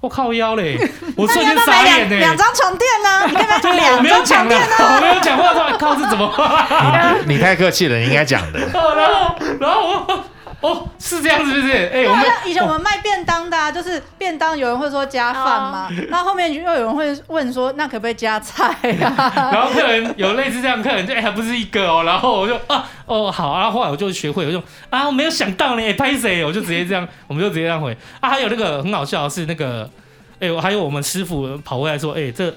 [0.00, 0.76] 我靠腰嘞，
[1.16, 2.18] 我瞬间傻眼嘞。
[2.18, 3.24] 两张床垫呢？
[3.28, 4.66] 你看看，两张床垫呢？
[4.80, 7.22] 我没有讲话，说靠是怎么？
[7.26, 8.58] 你你太客气了，你应该讲的。
[8.74, 10.24] 然后然后我。
[10.62, 11.72] 哦，是这样子，是不是？
[11.72, 18.72] 哎、欸，我们以前我们卖便当的、啊，哦、就是便当有人会说加饭嘛，那、哦、后，面又有人会问说，那可不可以加菜
[19.02, 19.32] 啊？
[19.52, 26.44] 然后客人有类似这样客人，就哎、欸、还不是一个哦，然后我就啊哦好啊，后来我就学会，我就啊我没有想到呢，拍谁？
[26.44, 28.30] 我就直接这样， 我们就直接这样回啊。
[28.30, 29.90] 还有那个很好笑的是那个，
[30.38, 32.54] 哎、欸，还有我们师傅跑过来说，哎、欸，这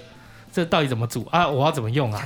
[0.54, 1.48] 这到底怎么煮啊？
[1.48, 2.22] 我要怎么用啊？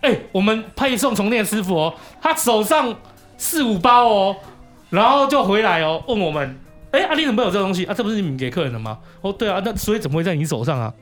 [0.00, 2.94] 哎、欸，我们配送床垫师傅哦，他手上
[3.36, 4.36] 四五包哦。
[4.90, 6.58] 然后就回来哦，问我们，
[6.92, 7.94] 哎，阿、啊、丽怎么有这个东西啊？
[7.94, 8.98] 这不是你们给客人的吗？
[9.20, 10.92] 哦，对啊，那所以怎么会在你手上啊？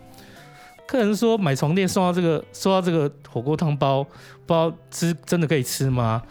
[0.86, 4.04] 客人说买床垫送到这个，送到这个火锅汤包，
[4.46, 6.22] 不知道吃真的可以吃吗？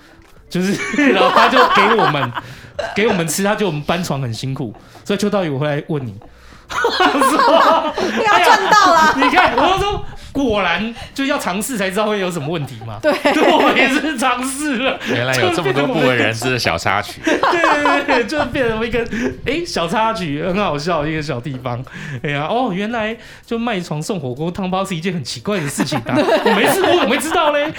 [0.50, 2.32] 就是，然后他就给我们，
[2.96, 4.74] 给我们吃，他觉得我们搬床很辛苦，
[5.04, 6.14] 所以秋刀鱼我回来问你，
[6.70, 10.06] 说你要赚到了，你看，我说。
[10.36, 13.00] 果然就要尝试才知道会有什么问题嘛。
[13.02, 15.00] 对，我也是尝试了。
[15.08, 17.22] 原来有这么多不为人知的小插曲。
[17.24, 19.00] 对对对，就变成一个
[19.46, 21.82] 哎小插曲，很好笑一个小地方。
[22.22, 26.14] 哎呀，哦，原来就卖床送火锅汤包是一件很奇怪的事情啊！
[26.18, 27.72] 我没试过，我怎么会知道嘞？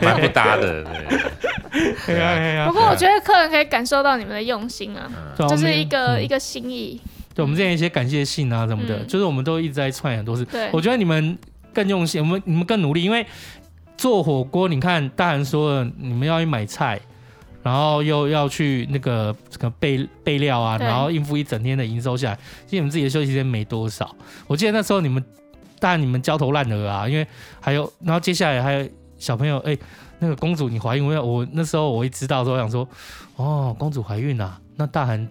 [0.00, 2.14] 蛮不搭的，对。
[2.14, 2.66] 哎呀哎呀。
[2.68, 7.00] 不过我觉得客人可以感受到你们的用心啊，就是一个一个心意。
[7.34, 10.44] 对，我们这样一些感谢信啊什么的，就是我们都一直在串很多事。
[10.44, 11.36] 对，我觉得你们。
[11.72, 13.26] 更用心，我们你们更努力，因为
[13.96, 17.00] 做火锅，你看大人说了，你们要去买菜，
[17.62, 24.14] 然后又要去那个这个备备料啊，然后应付一整天的营收下来，其实你们自己的休息时间没多少。
[24.46, 25.22] 我记得那时候你们，
[25.78, 27.26] 当然你们焦头烂额啊，因为
[27.60, 28.88] 还有，然后接下来还有
[29.18, 29.76] 小朋友，哎，
[30.18, 32.88] 那个公主你怀孕，我我那时候我一知道说，我想说，
[33.36, 35.28] 哦，公主怀孕啊，那大人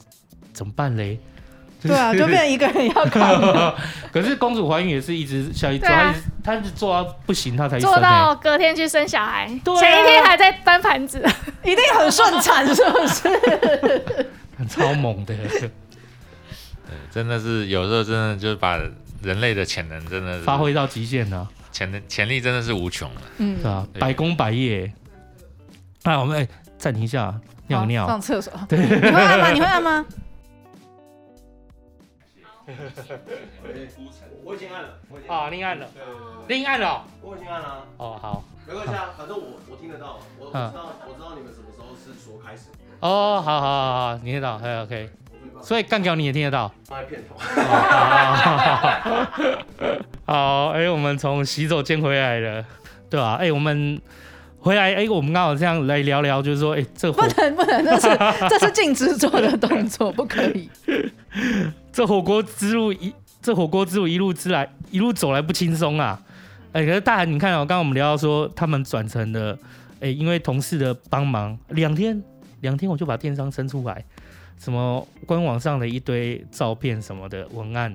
[0.53, 1.20] 怎么办嘞？
[1.82, 3.76] 对啊， 就变成一个人要扛。
[4.12, 11.24] 可是公主怀孕也是一直小一做，她她是做到不行，她才做到隔天去生小孩，前一天还在搬盘子，
[11.64, 14.28] 一定很顺产，是不是？
[14.58, 15.34] 很 超猛的。
[15.36, 15.72] 对，
[17.12, 18.78] 真的是有时候真的就是把
[19.22, 23.22] 人类的潜能真的发挥到极限了，潜能潜力真的是无穷了。
[23.38, 24.92] 嗯，是啊，百工百业。
[26.04, 26.48] 哎，我们哎
[26.78, 27.34] 暂停一下，
[27.68, 28.52] 尿尿，上厕所。
[28.68, 29.52] 对，你会按吗？
[29.52, 30.06] 你会按吗？
[34.44, 34.90] 我已经按了，
[35.28, 35.88] 啊，你按了，
[36.48, 37.86] 另按了，我已经按了。
[37.98, 38.44] 哦，好。
[38.68, 42.66] 没关系啊，反正我我听得到，我我知道我知道你们什么时候是说开始。
[43.00, 45.10] 哦，好好好好，你听得到，还 OK。
[45.62, 46.72] 所以干掉你也听得到。
[46.86, 47.36] 放在片头。
[50.26, 52.64] 好，哎，我们从洗手间回来了，
[53.10, 53.34] 对吧？
[53.40, 54.00] 哎，我们
[54.60, 58.08] 回来，哎，我们刚好这样来聊聊，就是说，哎，这不能不能，这是
[58.50, 60.70] 这是禁止做的动作，不可以。
[61.91, 66.22] 这火锅之路一，这火锅之路一路之来，一路走来不轻松啊！
[66.72, 69.57] 哎，可是大韩，你看哦，刚刚我们聊到说他们转成了，
[69.99, 72.24] 哎，因为同事的帮忙，两天
[72.61, 74.06] 两天我就把电商生出来。
[74.60, 77.94] 什么官网上的一堆照片什么的文案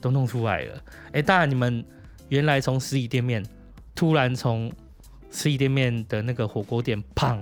[0.00, 0.80] 都弄出来了，
[1.12, 1.84] 哎，当然你们
[2.28, 3.44] 原来从实体店面
[3.96, 4.70] 突然从
[5.32, 7.36] 实体店面的那个火锅店砰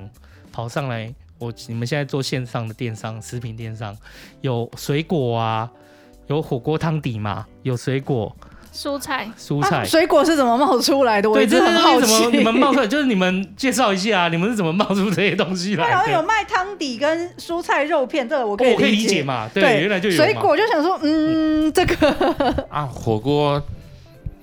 [0.50, 3.94] 跑上来，我你们现在做线上的电商食品电商，
[4.40, 5.70] 有水果啊，
[6.32, 8.34] 有火锅汤底嘛，有水果。
[8.74, 11.30] 蔬菜，蔬菜，水果是怎么冒出来的？
[11.30, 12.06] 我一直很好奇。
[12.06, 12.86] 怎么你们冒出来？
[12.86, 15.96] 就是你们介绍一下啊，你们是怎么冒出这些东西来的？
[15.98, 19.46] 好像有卖汤底跟蔬菜肉片，这个我可以理解嘛。
[19.52, 20.16] 对，原来就有。
[20.16, 23.62] 水果就想说，嗯，这个啊，火锅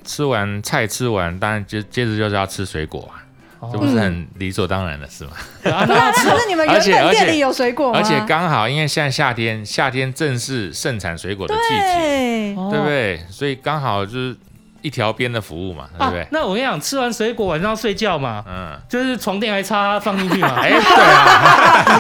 [0.03, 3.25] 吃完菜吃完，当然接接着就是要吃水果啊。
[3.71, 5.31] 这不是很理所当然的事吗？
[5.61, 7.99] 不是，那是你们原本店里有水果吗？
[7.99, 13.19] 而且刚好，因为现在夏天，夏天正是盛产水果的季节，对不对？
[13.29, 14.35] 所以刚好就是
[14.81, 16.27] 一条边的服务嘛，对不对？
[16.31, 20.55] 那我跟你讲，吃完水果晚上要睡觉嘛，嗯，就是床垫还插放进去嘛。
[20.61, 21.03] 哎，对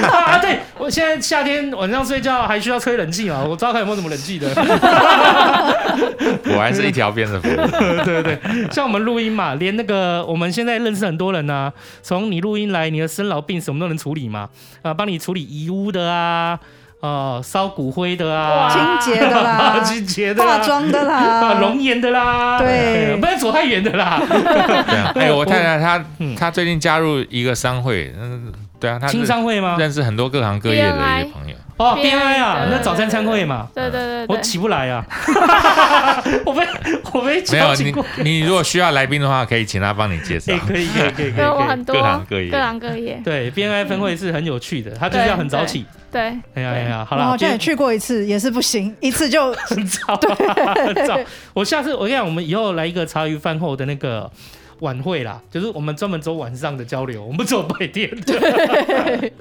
[0.07, 3.43] 啊， 啊，对，我现在夏天晚上睡觉还需要吹冷气嘛？
[3.43, 4.49] 我知道看有没有什么冷气的。
[6.43, 7.55] 果然是一条边的服务，
[8.05, 8.39] 对对对，
[8.71, 14.49] 像我们录音嘛，连那个我们现在认识很多人呐、啊，从你录音来，你的生老病什么都能处理嘛，
[14.81, 16.59] 啊，帮你处理遗物的啊，
[17.01, 24.21] 哦、啊，烧骨灰的啊，清洁的啦， 清洁的，化妆的啦， 龙颜的啦，对，不要走太远的啦。
[25.15, 26.03] 哎、啊，我太太她
[26.37, 29.77] 她最近加入一个商会，嗯，对啊，她青商会吗？
[29.79, 31.55] 认识很多各行各业的一个朋友。
[31.79, 35.05] 哦，BNI 啊，那早餐餐会嘛，对对对，我起不来啊，
[36.45, 36.67] 我被
[37.13, 42.51] 我被没有你你如果需要来宾的话，可以请他帮你介绍，可以可以可以可以，有很多 各行各业。
[42.51, 46.21] 各行各业，对 BNI 分会是很有趣的，他就是要很早起，对，
[46.53, 50.19] 哎呀哎呀，好了，我好像也去过一次，也是不行，一次就 很早，
[50.75, 51.17] 很早，
[51.53, 54.29] 我下次我跟你讲，我们以后来一个茶余饭后的那个。
[54.79, 58.21] 晚会啦，就是我们专门走晚上的交流，我们不走白天的。
[58.21, 59.33] 对，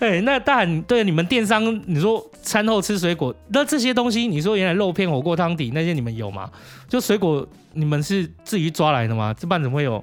[0.00, 6.50] 哎，那大涵对你们电商，你说餐后吃水果，那这些东西，你说原来肉片、火锅汤底那些你们有吗？
[6.88, 9.34] 就水果，你们是自己抓来的吗？
[9.38, 10.02] 这半怎么会有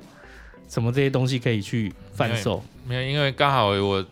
[0.69, 2.63] 什么这些东西可以去贩售？
[2.87, 4.05] 没有，因为刚好我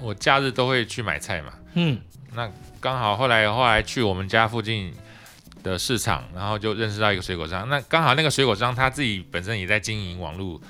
[0.00, 1.52] 我假日都会去买菜嘛。
[1.74, 1.98] 嗯，
[2.34, 2.50] 那
[2.80, 4.92] 刚好后来后来去我们家附近。
[5.62, 10.60] 的市场，然后就认识到一个水果商，那刚好那个水果商他自己本身也在经营网络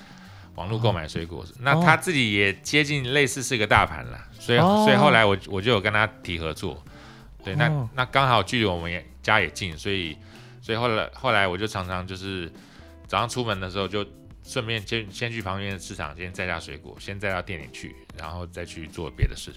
[0.57, 6.83] 网络购买水果，哦、那他自己也接近类似是个大盘了，所以、哦、所以后来我我就有跟他提合作，
[7.45, 10.17] 对，那、哦、那刚好距离我们也家也近，所以
[10.61, 12.53] 所以后来后来我就常常就是
[13.07, 14.05] 早上出门的时候就
[14.45, 19.53] 顺便先先去旁边的市场先摘下水果，先摘到店里去，然后再去做别的事，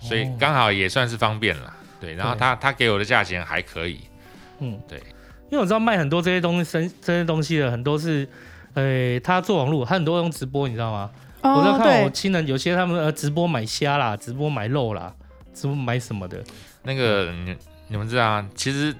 [0.00, 1.74] 所以刚好也算是方便了。
[2.00, 4.00] 对，然后他他给我的价钱还可以，
[4.60, 4.98] 嗯，对，
[5.50, 8.28] 因为我知道卖很多这些东西生这些东西的很多是，
[8.74, 11.10] 呃，他做网络，他很多用直播，你知道吗？
[11.42, 15.14] 哦、我在看我亲人有些他们呃直播买虾啦，直播买肉啦，
[15.54, 16.42] 直播买什么的。
[16.82, 17.56] 那个你
[17.88, 18.48] 你们知道啊？
[18.54, 18.92] 其实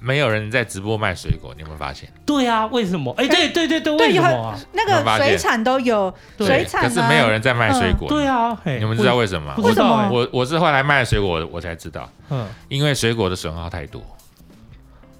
[0.00, 2.10] 没有人在直播卖水果，你有没有发现？
[2.24, 3.12] 对啊，为什么？
[3.18, 4.58] 哎，对对对对，为什么啊？
[4.72, 8.08] 那个水产都有水产，可是没有人在卖水果。
[8.08, 9.54] 对啊，你们知道为什么？
[9.58, 10.08] 为什么？
[10.10, 12.10] 我我是后来卖水果，我才知道。
[12.30, 14.02] 嗯，因为水果的损耗太多，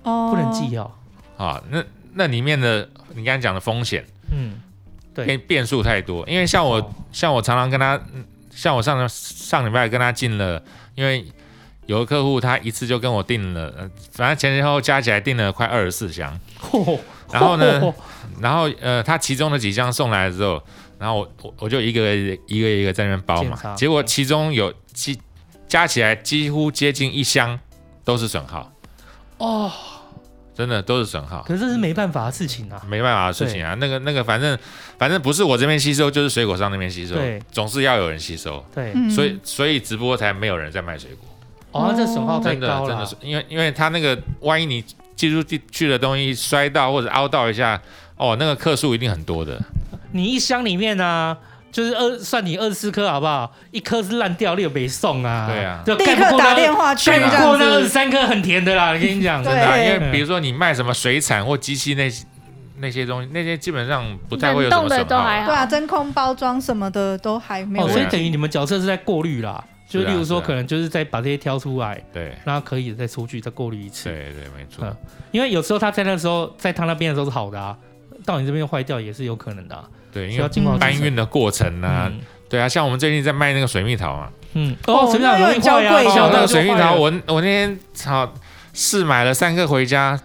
[0.02, 0.90] 哦，不能寄药
[1.36, 1.62] 啊。
[1.69, 1.85] 那
[2.15, 4.02] 那里面的你刚才讲的风险，
[4.32, 4.55] 嗯，
[5.15, 6.27] 对，变变数太多。
[6.27, 8.01] 因为像我像我常常跟他，
[8.51, 10.62] 像我上上礼拜跟他进了，
[10.94, 11.27] 因为。
[11.86, 16.39] 有个客户，他一次就跟我订了，呃，反正前前后后加起来订了快二十四箱。
[17.32, 17.81] 然后呢，
[18.40, 20.62] 然后呃，他其中的几箱送来的时候，
[20.98, 25.19] 然后我我我就一个一个一个一个在那边包嘛，结果其中有几
[25.69, 27.59] 加起来几乎接近一箱
[28.05, 28.73] 都是损耗。
[29.39, 29.70] 哦，
[30.55, 31.43] 真的都是损耗。
[31.44, 33.74] 可是这是没办法的事情啊，没办法的事情啊。
[33.74, 34.59] 那个那个，反正
[34.98, 38.65] 反正不是我这边吸收，就是水果商那边吸收，对，总是要有人吸收。
[38.74, 41.30] 对，所以所以直播才没有人在卖水果。
[41.72, 42.88] 哦，这损耗太高了。
[42.88, 44.84] 真的，真的是，因为因为他那个，万一你
[45.14, 47.80] 寄出去的东西摔到或者凹到一下，
[48.16, 49.60] 哦，那个克数一定很多的。
[50.12, 51.36] 你一箱里面呢、啊，
[51.70, 53.52] 就是二算你二十四颗好不好？
[53.70, 55.47] 一颗是烂掉，你有没送啊？
[55.48, 57.10] 对啊，就立刻打电话去。
[57.10, 59.42] 盖不过那二十三颗很甜的啦，我跟你讲。
[59.44, 62.26] 真的、啊，因为比如说你卖什么水产或机器那些
[62.78, 65.05] 那些东西，那些基本上不太会有什么损耗。
[65.05, 67.84] 对啊，真空包装什么的都还没有。
[67.84, 74.08] 哦，所以等于你们角色是在过滤啦，就例如说可能就是再把这些挑出来，对，然后可以再出去再过滤一次。
[74.08, 74.96] 对对，没错。
[75.32, 77.76] 因为有时候他在那时候在他那边的时候是好的啊，
[78.24, 79.84] 到你这边坏掉也是有可能的。
[80.12, 80.48] 对，因为
[80.78, 82.10] 搬运的过程呢，
[82.48, 88.32] 对啊，像我们最近在卖那个水蜜桃嘛，嗯，哦，水蜜桃容易坏呀，那个水蜜桃，我我那天操
[88.72, 90.20] 试买了三个回家。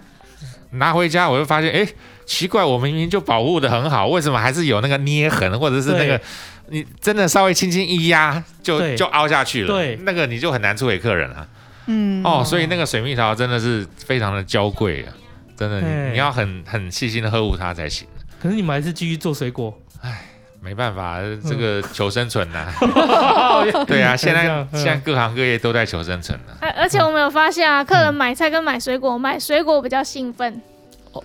[0.71, 1.87] 拿回家我就发现，哎，
[2.25, 6.19] 奇怪，我明明就保护的很好，为什么还是有那个捏痕，或者是那个
[6.67, 9.67] 你真的稍微轻轻一压就就凹下去了？
[9.67, 11.47] 对，那个你就很难出给客人了。
[11.87, 15.13] 嗯，哦，所以那个水蜜桃真的是非常的娇贵啊，
[15.55, 18.07] 真的，你你要很很细心的呵护它才行。
[18.41, 19.73] 可是你们还是继续做水果？
[20.01, 20.25] 哎，
[20.61, 22.73] 没办法，这个求生存呐。
[23.85, 26.53] 对啊， 现在现在各行各业都在求生存呢。
[26.59, 30.61] 而而且我们有发现啊，客人买菜跟买水果，买水果比较兴奋。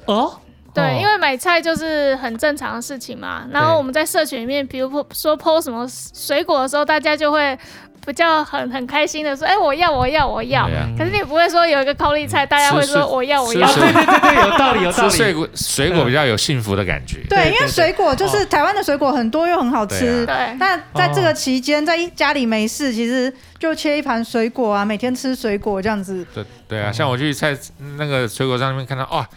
[0.05, 0.39] 哦，
[0.81, 3.47] 对，因为买菜就是很正常的事情嘛。
[3.51, 7.59] 然后我们在社群里面，比如说 po 什么水果的时候，大家就会
[8.07, 13.67] 比较很很开心的说：“哎，我要，我要，我要。”可是你不会说有一个高丽菜，大家会说：“我要，我要。
[13.77, 15.11] ”对对对对，有道理，有道理。
[15.11, 17.19] 水果水果比较有幸福的感觉。
[17.29, 20.25] 对，因为水果就是台湾的水果很多又很好吃。
[20.25, 20.57] 对。
[20.59, 26.27] 但在这个期间，在家里没事，其实就切一盘水果啊，每天吃水果这样子。
[26.35, 27.57] 对对啊，像我去菜
[27.99, 29.29] 那个水果上面看到，哇。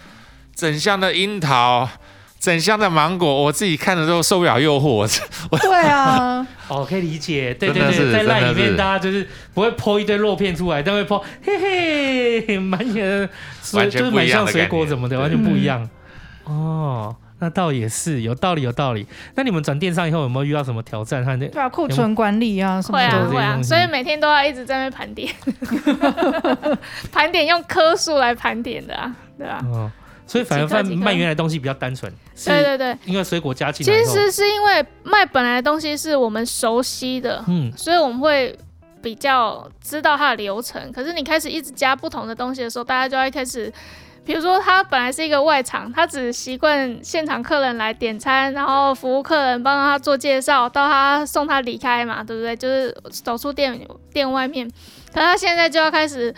[0.56, 1.88] 整箱的樱桃，
[2.40, 5.08] 整箱的芒果，我自己看的都受不了诱惑。
[5.62, 7.54] 对啊， 哦，可以理解。
[7.54, 13.30] 对对对，在烂里面大家就是不会剖一堆肉片出来，但会剖嘿嘿，满眼
[13.72, 15.90] 就是满像水果什么的，完全不一样。
[16.44, 19.08] 哦，那倒也是有道理，有道理。
[19.36, 21.24] 那你们转电商以后有没有遇到什么挑战？
[21.40, 23.10] 对啊，库存管理啊什么的。
[23.10, 25.34] 会啊会啊，所以每天都要一直在那盘点，
[27.12, 29.64] 盘点用颗数来盘点的啊，对啊。
[30.26, 32.12] 所以反而卖卖原来的东西比较单纯，
[32.46, 34.04] 对对对，因为水果加进来。
[34.04, 38.58] 其实是因为卖本来的东西是我们熟悉的，嗯，所以我们会
[39.02, 40.92] 比较知道它的流程。
[40.92, 43.72] 可是你开始一直加不同的东西的时候，大家就会开始，
[44.26, 52.56] 比如说他本来是一个外场，他只习惯现场客人来点餐，然后服务客人帮他做介绍，到他送他离开嘛，对不对？
[52.56, 53.80] 就是走出店
[54.14, 54.68] 店外面，
[55.14, 56.34] 可是他现在就要开始。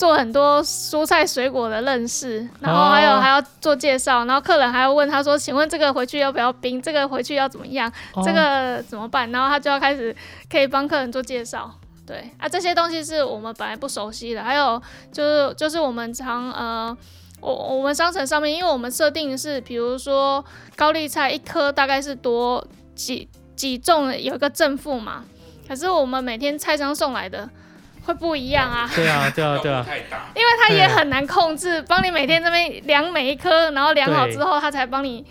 [0.00, 6.80] 做很多蔬菜水果的认识，然后还有还要做介绍，然后客人还要问他说：“请问这个回去要不要冰？
[6.80, 7.92] 这个回去要怎么样？
[8.24, 10.16] 这个怎么办？”然后他就要开始
[10.50, 11.70] 可以帮客人做介绍。
[12.06, 14.42] 对啊，这些东西是我们本来不熟悉的。
[14.42, 14.80] 还有
[15.12, 16.96] 就是就是我们常呃，
[17.42, 20.42] 我我们商城上面，因为我们设定是比如说
[20.76, 25.24] 高丽菜一颗大概是多几几重有一个正负嘛，
[25.68, 27.50] 可是我们每天菜商送来的。
[28.04, 28.90] 会不一样啊！
[28.94, 29.86] 对啊，对啊，对啊，
[30.34, 35.24] 因为它也很难控制，帮你每天这边量每一颗，然后量好之后，他才帮你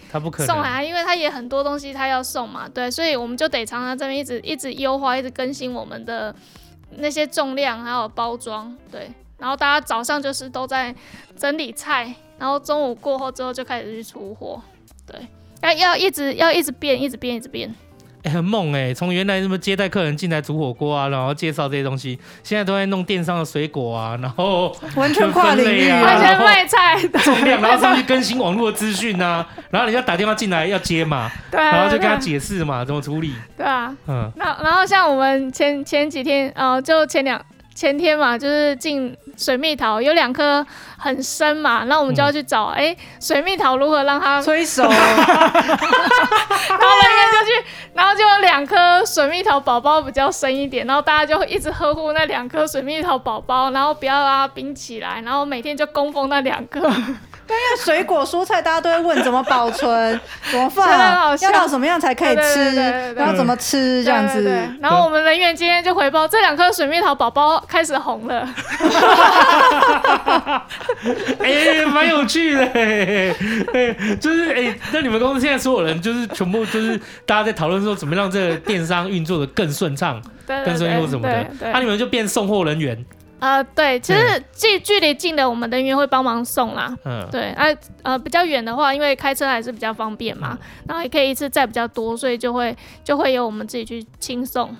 [0.45, 6.33] 送来，因为它也很多东西他要送嘛，对，所以我们就得常常这边一直一直优化，一直更新我们的
[6.97, 10.93] 那些重量还有包装，对，然后大家早上就是都在
[11.35, 14.61] 整理菜，然后中午过后之后就开始去出货，
[15.05, 15.27] 对，
[15.61, 17.73] 要要一直要一直变，一直变，一直变。
[18.23, 18.93] 欸、很猛哎、欸！
[18.93, 37.41] 从原来什么接待客人进来煮火锅啊，然后介绍这些东西，现在都在弄电商的水果啊，然后完全跨领域啊，完全卖菜重量，然后上去更新网络的资讯啊，然后人家打电话进来要接嘛，对、啊，然后就跟他解释嘛，怎么处理，对啊，嗯，那然后像我们前前几天，呃，就前两
[37.79, 39.15] 前天嘛，就是进。
[39.37, 40.65] 水蜜桃有两颗
[40.97, 44.83] 很深嘛，那我们就要去找，哎、嗯，水蜜桃如何让它催熟？
[44.83, 45.07] 然后人
[46.67, 56.81] 家就去，然后就有两颗水蜜桃宝宝比较深一点，然后大家就会一直呵护那两颗水蜜桃宝宝，然后不要让它冰起来，然后每天就供奉那两颗。
[57.49, 60.21] 对，因为水果蔬菜大家都会问怎么保存、
[60.51, 60.87] 怎么放，
[61.41, 64.43] 要到什么样才可以吃，然后怎么吃这样子。
[64.79, 68.41] 然后我们人员今天就回报，这两颗水蜜桃宝宝开始红了。
[71.41, 73.33] 哎、欸，蛮有趣的，哎，
[74.21, 76.95] 就是哎、欸，那你们公司现在所有人就是全部就是
[77.25, 83.03] 大家在讨论说怎么让这个电商运作的更顺畅、更顺利或什么的，那、啊、你们就变送货人员。
[83.39, 86.95] 呃，对，其实距距离近的，我们的人员会帮忙送啦。
[87.05, 87.65] 嗯，对，啊，
[88.03, 94.75] 呃，比较远的话，因为开车还是比较方便嘛，嗯、然后也可以一次载比较多，所以就会就会由我们自己去轻送。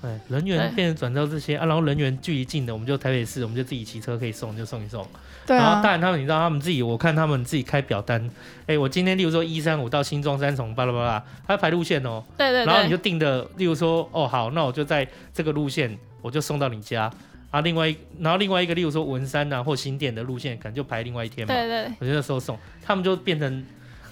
[0.00, 5.04] 对，人员变成转到这些啊，然后人员距离近的，我们就台北市，我们就自己骑车可以送，就送一送。
[5.44, 8.30] 对、啊、然后当然他们，你知道他们自己，我看他们自己开表单，
[8.66, 12.22] 哎，我今天例如说一三五到新庄三重，巴拉巴拉，他排路线哦。
[12.36, 12.66] 对，对对。
[12.66, 17.10] 然后你就定的，例如说，哦好，那我就在这个路线，我就送到你家。
[17.50, 21.54] 啊，另外一，然后另外一个，例如说文山呐、啊、或新店的路线，可能就排另外一天嘛。
[21.54, 21.92] 对对。
[22.00, 23.64] 我觉得时候送，他们就变成，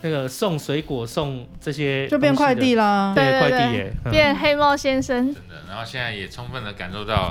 [0.02, 5.54] 那个送水果送这些就变快递啦，对，对对对快递耶，嗯变黑猫先生，真的。
[5.68, 7.30] 然后现在也充分的感受到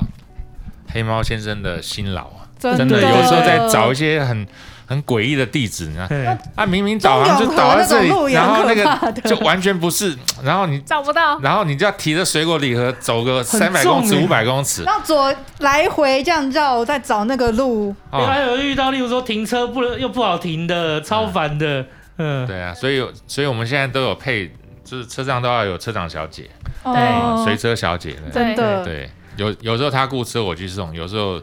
[0.90, 4.46] 黑猫先生的辛劳啊，真的有时候在找一些很
[4.94, 6.26] 很诡异的地址，你看对。
[6.56, 11.40] 啊，明明导航就导在这里，然后那个 就完全不是，然后你找不到。
[11.40, 18.26] 然后你就要提着水果礼盒走个三百公尺、五百公尺，然后左来回这样绕，再找那个路，哦。
[18.26, 21.86] 还有遇到例如说停车不能又不好停的，超烦的，
[22.18, 24.52] 嗯，对啊，所以所以我们现在都有配，
[24.84, 26.50] 就是车上都要有车长小姐，
[26.84, 28.32] 对啊，随车小姐，对。
[28.32, 31.42] 真的，对，有有时候他雇车我去送，有时候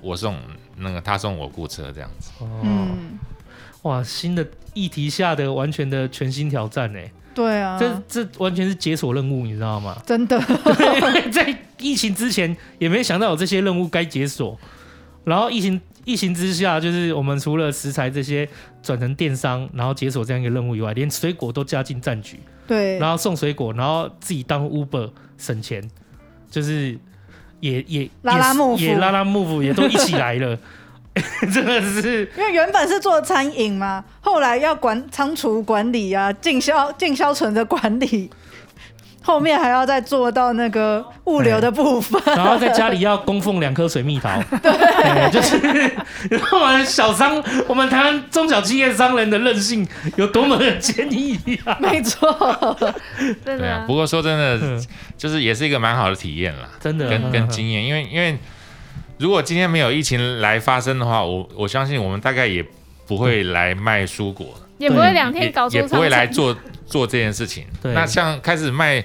[0.00, 0.36] 我送
[0.76, 2.30] 那个他送我雇车这样子。
[2.40, 3.18] 哦，嗯，
[3.82, 7.00] 哇，新的议题下的完全的全新挑战呢，
[7.34, 9.96] 对啊，这这完全是解锁任务，你知道吗？
[10.06, 10.40] 真的，
[11.32, 14.58] 在疫情之前也没想到有这些任务该解锁，
[15.24, 18.48] 然后疫情疫情之下，就是我们除了食材这些
[18.82, 25.88] 转成电商，然后解锁这样一个任务以外，连水果都加进战局，对，然后送水果，然后自己当 Uber 省钱，
[26.50, 26.98] 就是
[27.64, 30.58] 也也拉拉幕府也也拉拉木夫也都一起 来了，
[31.52, 32.30] 真的是。
[32.36, 38.28] 因为原本是做餐饮嘛，后来要管仓储管理啊，进销进销存的管理，
[39.24, 42.20] 后面还要再做到那个物流的部分。
[42.36, 45.56] 然后在家里要供奉两颗水蜜桃，对，就是
[46.54, 49.86] 我们小商，我们台湾中小企业商人的韧性
[50.16, 51.76] 有多么的坚毅啊！
[51.80, 52.30] 没错，
[53.44, 54.86] 真对啊，不过说真的，嗯。
[55.16, 58.36] 就是也是一个蛮好的体验啦，真的跟跟经验，因为因为
[59.16, 62.62] 如果今天没有疫情来发生的话，我我相信我们大概也
[63.06, 64.46] 不会来卖蔬果，
[64.76, 66.54] 也不会两天搞出也也不会来做
[66.86, 67.66] 做这件事情。
[67.82, 69.04] 对那像开始卖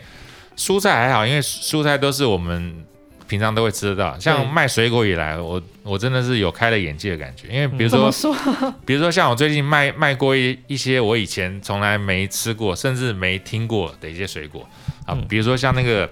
[0.58, 2.86] 蔬菜还好，因为蔬菜都是我们
[3.28, 4.18] 平常都会吃得到。
[4.20, 7.48] 像卖水果以来，我我真的是有开了眼界的感觉。
[7.48, 8.36] 因为比如说？
[8.86, 14.68] 比如说像我最近卖卖过一一些我以前从来没吃过，甚至没听过的一些水果
[15.06, 16.10] 啊，嗯比如说像那个，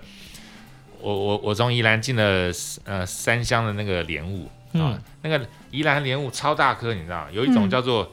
[1.02, 2.52] 我我我从宜兰进了
[2.86, 7.28] 呃三箱的那个莲雾啊嗯，那个宜兰莲雾超大颗，你知道？
[7.32, 8.12] 有一种叫做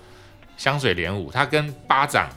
[0.56, 2.28] 香水莲雾，它跟巴掌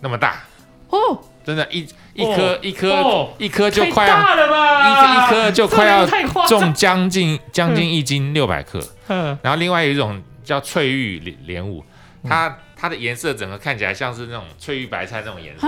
[0.00, 0.44] 那么大，
[0.90, 3.32] 哦，真的，一一颗哦一颗哦。
[3.38, 6.06] 一颗就快要大了吧，一颗一颗就快要
[6.46, 8.80] 重将近将近一斤六百克。
[9.08, 9.38] 嗯。
[9.42, 11.84] 然后另外有一种叫翠玉莲莲雾，
[12.22, 12.28] 嗯。
[12.28, 15.66] 它它的颜色整个看起来像是那种翠玉白菜那种颜色，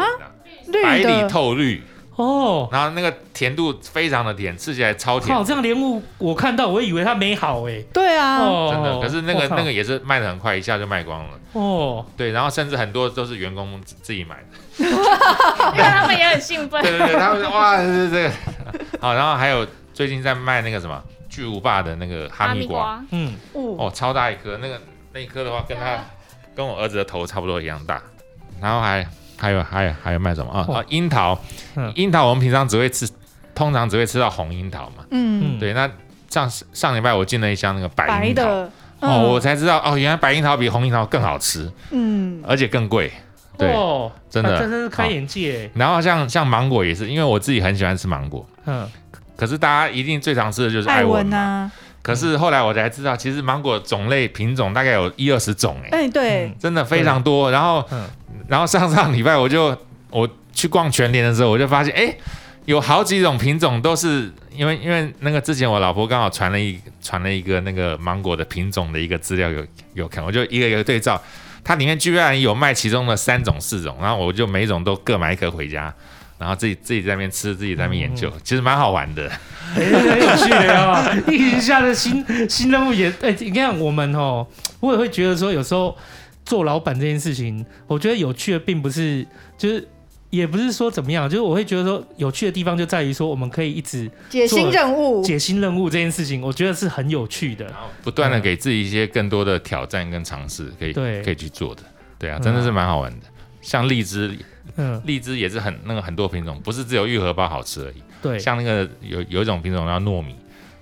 [0.83, 1.83] 白绿里的，透绿，
[2.19, 5.37] 哦，然后那个甜度非常的甜，吃起来超甜。
[5.37, 9.01] 靠，，这样莲雾我看到我以为它没好哎，对啊，哦，真的。
[9.01, 11.31] 可是那个那个也是卖的很快，一下就卖光了。
[11.53, 14.45] 哦，对，然后甚至很多都是员工自自己买的。
[14.79, 16.83] 因为他们也很兴奋。
[16.83, 18.33] 对对对，他们说哇，这这个
[19.01, 19.65] 好，然后还有
[19.95, 24.81] 最近在卖那个什么巨无霸的那个哈密瓜，，嗯，哦，哦，超大一颗，那个
[25.13, 25.99] 那一颗的话跟他
[26.57, 28.03] 跟我儿子的头差不多一样大，
[28.61, 29.07] 然后还
[29.39, 30.53] 还有还有还有卖什么？
[30.53, 31.39] 啊啊樱桃，
[31.77, 31.93] 嗯。
[31.95, 33.09] 樱桃我们平常只会吃，
[33.55, 35.59] 通常只会吃到红樱桃嘛，嗯，嗯。
[35.59, 35.89] 对，那
[36.29, 38.45] 上上礼拜我进了一箱那个白樱桃，
[39.01, 43.13] 哦，我才知道哦，原来白樱桃比红樱桃更好吃，嗯，而且更贵，
[43.57, 44.55] 对，哦，真的。
[44.57, 48.45] 啊真的是开眼界，然后像像芒果也是，因为我自己很喜欢吃芒果。
[48.67, 48.87] 嗯，
[49.37, 51.31] 可是大家一定最常吃的就是艾艾文嘛。
[51.31, 51.73] 文啊，
[52.09, 57.51] 可是后来我才知道，其实芒果种类品种大概有一二十种，哎，哎，对，真的非常多。
[57.51, 58.05] 然后，嗯
[58.49, 59.77] 然后上上礼拜我就
[60.09, 62.17] 我去逛全联的时候，我就发现，哎，
[62.65, 69.63] 有好几种品种都是因为因为那个之前我老婆刚好传了一传了一个那个芒果的品种的一个资料有
[69.93, 71.21] 有看，我就一个一个对照，
[71.63, 75.95] 它里面居然有卖其中的三种四种，然后我就每种都各买一颗回家。
[76.39, 79.29] 然后自己自己在那边吃，自己在那边研究，其实蛮好玩的。
[79.75, 81.15] 哎，很有趣的啊！
[81.27, 84.47] 疫情下的新新任务也，哎，你看我们哦，
[84.81, 85.95] 我也会觉得说，有时候
[86.45, 89.27] 做老板这件事情，我觉得有趣的并不是，
[89.59, 89.87] 就是
[90.31, 97.65] 也不是说怎么样，就是我会觉得说，有趣的地方就在于说，我们可以一直解新任务，解新任务这件事情，我觉得是很有趣的。
[97.65, 101.83] 然后不断的给自己一些更多的挑战跟尝试，可以对可以去做的。
[102.19, 103.27] 对啊，真的是蛮好玩的。
[103.61, 104.39] 像荔枝，
[104.79, 108.03] 嗯，荔枝也是很那个很多品种，不是只有玉荷包好吃而已。
[108.23, 110.35] 对，像那个有有一种品种叫糯米，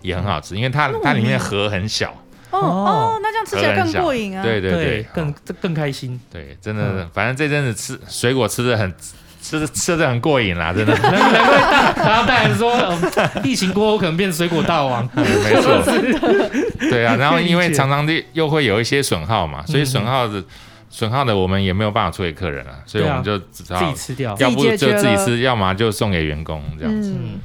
[0.03, 2.11] 也很好吃，因为它它里面核很小，
[2.51, 6.21] 哦哦，那这样吃起来更过瘾啊，对对对，更更开心。
[6.33, 8.95] 对，真的，反正这阵子吃水果吃的很
[9.43, 10.93] 吃吃的很过瘾啦，真的。
[10.99, 15.09] 难难怪大，然后大人说，呃疫情过后可能变水果大王。
[15.15, 15.83] 没错，
[16.91, 20.43] 对啊，然后因为常常的又会有一些损耗嘛，所以损耗的
[20.89, 24.37] 损耗的我们也没有办法出给客人啊，所以我们就只好自己吃掉。
[24.39, 27.15] 要不就自己吃，要么就送给员工这样子。
[27.19, 27.39] 嗯，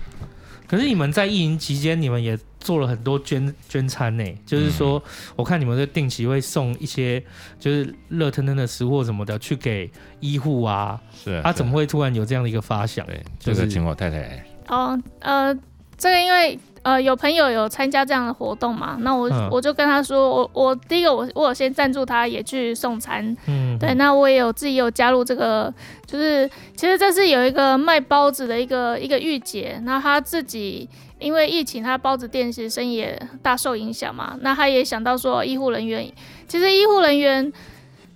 [0.67, 4.23] 可是你们在疫情期间，你们也做了很多捐捐餐呢。
[4.45, 7.21] 就是说，嗯、我看你们会定期会送一些
[7.59, 9.89] 就是热腾腾的食物什么的去给
[10.19, 10.99] 医护啊。
[11.11, 11.41] 是啊。
[11.43, 13.05] 他怎么会突然有这样的一个发想？
[13.05, 14.45] 对，就是、这个请我太太。
[14.67, 15.53] 哦，呃，
[15.97, 16.59] 这个因为。
[16.83, 18.97] 呃，有朋友有参加这样的活动嘛？
[19.01, 23.35] 那我、嗯、我就跟他说，我我第一个我我有先赞助他，也去送餐。
[23.47, 25.71] 嗯，对，那我也有自己有加入这个，
[26.07, 30.89] 就是其实这是有一个卖包子的一个一个御姐，那他自己
[31.19, 34.35] 因为疫情，他包子店其实生意也大受影响嘛。
[34.41, 36.11] 那他也想到说，医护人员，
[36.47, 37.53] 其实医护人员。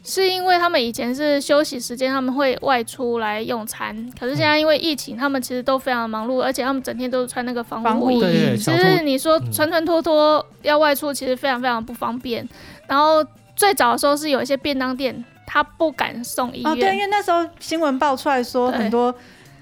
[0.08, 4.08] 是因为他们以前是休息时间，他们会外出来用餐。
[4.20, 8.22] 可是现在因为疫情，他们其实都非常忙碌，而且他们整天都是穿那个防护衣。
[8.56, 12.48] 其实你说穿穿脱脱要外出，其实非常非常不方便。
[12.88, 13.26] 然后
[13.56, 16.72] 最早的时候是有一些便当店，他不敢送医院。
[16.72, 19.14] 哦，对，因为那时候新闻爆出来说，很多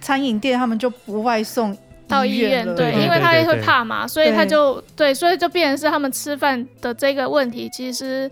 [0.02, 1.74] 餐饮店他们就不外送
[2.06, 2.66] 到医院。
[2.76, 8.30] 对，因为他也会怕嘛，所以他就对，所以就变成是他们吃饭的这个问题，其实。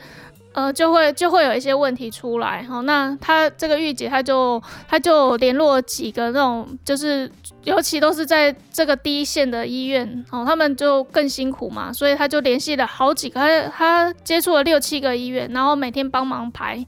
[0.54, 7.32] 呃，就会就会有一些问题出来，好，那他这个御姐，他就他就联络几个那种，就是
[7.64, 16.86] 尤其都是在这个第一线的医院，哦，他们就更辛苦嘛，所以他就联系了好几个，他他接触了六七个医院，然后每天帮忙排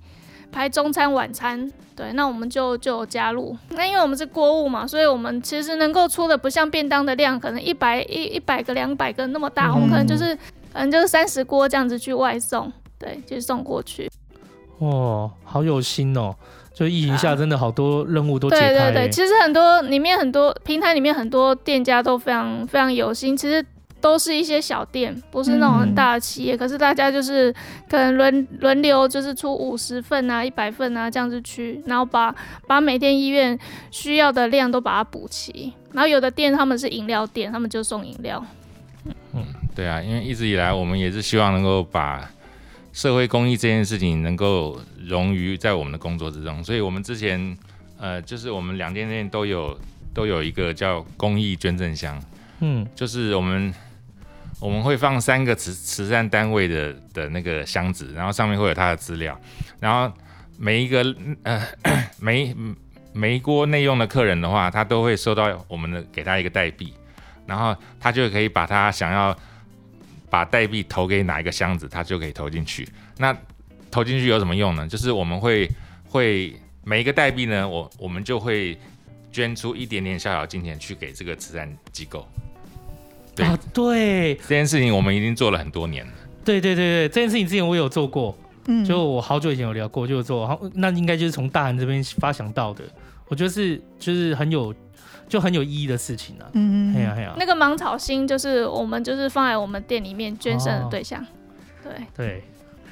[0.52, 10.36] 排中餐晚餐，对，那我们就就加入，那因为我们是锅物嘛，所以我们其实能够出的不像便当的量，可能一百一一百个两百个那么大，嗯、我们可能就是
[10.74, 12.70] 可能就是三十锅这样子去外送。
[13.04, 14.10] 对，就送过去。
[14.80, 16.34] 哦，好有心哦！
[16.74, 18.68] 就疫情下，真的好多任务都解开。
[18.70, 23.64] 对对对，其实很多里面很多平台里面很多店家都非常非常有心，其实
[24.02, 26.56] 都是一些小店，不是那种很大的企业。
[26.56, 27.54] 嗯、可是大家就是
[27.88, 32.34] 可能轮轮流，就是出五十份啊、一百份啊这样子去，然后把
[32.68, 33.58] 把每天医院
[33.92, 35.72] 需要的量都把它补齐。
[35.92, 38.44] 然后有的店他们是饮料店，他们就送饮料。
[39.34, 42.28] 嗯，对啊，因为一直以来我们也是希望能够把。
[42.94, 47.58] 社会公益这件事情能够融于在我们的工作之中，所以我们之前，
[47.98, 49.76] 呃，就是我们两间店都有
[50.14, 52.22] 都有一个叫公益捐赠箱，
[52.60, 53.74] 嗯，就是我们
[54.62, 59.36] 我们会放三个慈慈善单位的的那个箱子，然后上面会有他的资料，
[59.80, 60.16] 然后
[60.60, 61.04] 每一个
[61.42, 61.66] 呃
[62.22, 62.56] 每
[63.12, 66.94] 每一锅内用的客人的话，他都会收到我们的给他一个代币，
[67.48, 69.36] 然后他就可以把他想要。
[70.34, 72.90] 把代币投给哪一个箱子，它就可以投进去。
[73.20, 73.38] 那
[73.92, 74.88] 投进去有什么用呢？
[74.88, 75.70] 就是我们会
[76.06, 76.52] 会
[76.84, 78.76] 每一个代币呢，我我们就会
[79.32, 82.28] 捐出一点点小小金钱去给这个慈善机构。
[83.36, 86.12] 对、啊、对，这件事情我们已经做了很多年了。
[86.44, 88.36] 对对对对，这件事情之前我有做过，
[88.66, 92.84] 嗯，就我好久以前有聊过，就做，好，那应该就是从大韩这边发想到的。
[93.28, 94.74] 我觉得是就是很有。
[95.28, 101.26] 就很有意义的事情啊，嗯嗯，哎呀哎呀，那个芒草心就是我们就是放在我们店里面捐赠的对象，哦、
[101.84, 101.92] 对。
[102.16, 102.44] 对，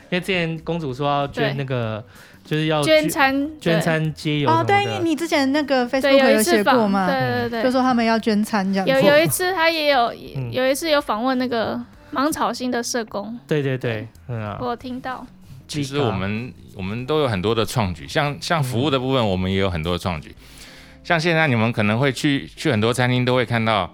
[0.10, 2.04] 因为之前公主说要捐那个，
[2.44, 10.14] 就是要捐餐捐餐街友哦，对，因为你之前那个 Facebook 有写过嘛，对对对，就说他们要捐餐这样，有有一次他也有
[10.52, 11.80] 有一次有访问那个
[12.10, 15.26] 芒草心的社工，对对对，嗯啊，我听到，
[15.68, 20.36] 其实我们我们都有很多的创举，像像服务的部分，我们也有很多的创举。
[21.04, 23.92] 像现在你们可能会去去很多餐厅，都会看到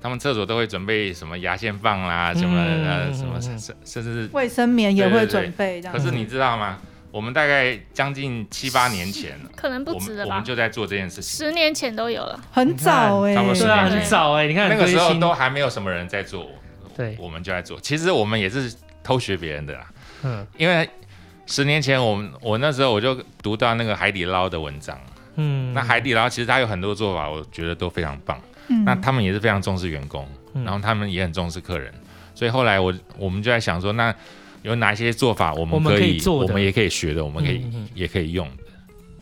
[0.00, 5.96] 他们厕所都会准备什么牙线棒啦，什么呃什么甚甚至是卫生棉也会准备这样。
[5.96, 6.78] 可是你知道吗？
[7.12, 10.34] 我们大概将近七八年前， 可能不止了吧？
[10.34, 11.46] 我们就在做这件事情。
[11.46, 14.46] 十年前都有了，很早哎，差不多十年，很早哎。
[14.46, 16.46] 你看那个时候都还没有什么人在做，
[16.94, 17.80] 对，我们就在做。
[17.80, 19.86] 其实我们也是偷学别人的啦，
[20.24, 20.86] 嗯，因为
[21.46, 24.98] 十年前我们我那时候我就读到那个海底捞的文章。
[25.36, 28.40] 嗯，那海底捞其实它有很多做法，我觉得都非常棒。
[28.68, 31.92] 嗯，那他们也是非常重视员工，嗯、然后他们也很重视客人，
[32.34, 34.12] 所以后来我我们就在想说，那
[34.62, 37.64] 有哪些做法我们可以，我们，可以做，我们也可以学的，我们可以、
[37.94, 38.62] 也可以用的。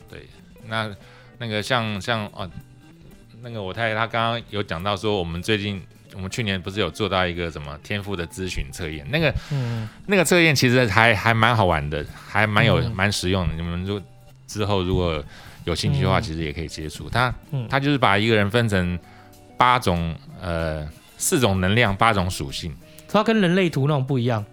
[0.08, 0.26] 对，
[0.66, 0.90] 那
[1.36, 2.50] 那个像像哦，
[3.42, 5.82] 那个我太太她刚刚有讲到说，我们最近
[6.14, 13.54] 我们去年不是有做到一个什么天赋的咨询测验，那个嗯，那个测验其实还还蛮好玩的，还蛮有蛮、嗯、实用的。
[13.54, 14.00] 你们如
[14.46, 15.22] 之后如果
[15.64, 17.34] 有兴趣的话，其实也可以接触它。
[17.68, 18.98] 它就是把一个人分成
[19.56, 20.86] 八种，呃，
[21.16, 22.74] 四种能量，八种属性。
[23.08, 24.44] 它跟人类图那种不一样，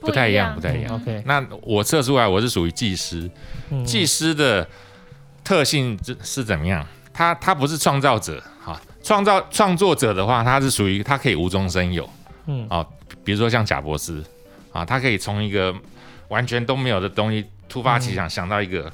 [0.00, 0.94] 不太一样，不太一样。
[0.94, 3.30] OK，那我测出来我是属于技师。
[3.84, 4.68] 技师的
[5.42, 6.86] 特性是是怎么样？
[7.12, 12.08] 他他不是创造者，哈，创造创作者的话，他是属于他可以无中生有。
[12.46, 12.84] 嗯，啊，
[13.24, 14.22] 比如说像贾博斯，
[14.72, 15.74] 啊，他可以从一个
[16.28, 18.92] 完全都没有的东西突发奇想，想到一个。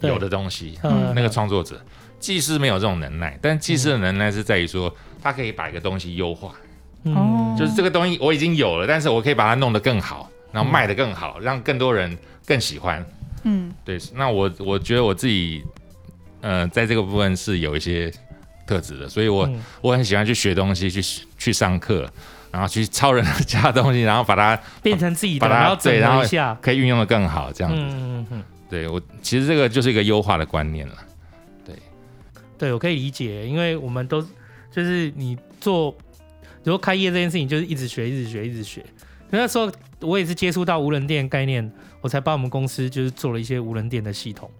[0.00, 0.78] 有的东西。
[0.82, 1.80] 嗯，那个创作者，
[2.18, 6.54] 技师没有这种能耐，但技师的能耐是在于说，他可以把一个东西优化。
[7.04, 13.04] 嗯，就是这个东西我已经有了，但是我可以把它弄得更好，然后卖得更好，让更多人更喜欢。
[13.44, 13.96] 嗯，对。
[14.14, 15.62] 那我我觉得我自己，
[16.40, 18.12] 呃，在这个部分是有一些
[18.66, 21.00] 特质的，所以我、嗯、我很喜欢去学东西，去
[21.38, 22.10] 去上课，
[22.50, 26.24] 然后去抄人家的东西，然后把它变成自己的，把它然后对，然后
[26.60, 27.78] 可以运用的更好，这样子。
[27.80, 28.44] 嗯嗯嗯。
[28.68, 30.94] 对我其实这个就是一个优化的观念了。
[31.64, 31.74] 对，
[32.58, 34.20] 对我可以理解，因为我们都
[34.70, 35.94] 就是你做。
[36.64, 38.84] 比如开业这件事情，就是一直学，一直学，一直学。
[39.30, 39.70] 那时候
[40.00, 44.50] 我也是接触到无人店概念，我才把我们公司就是做了一些无人店的系统，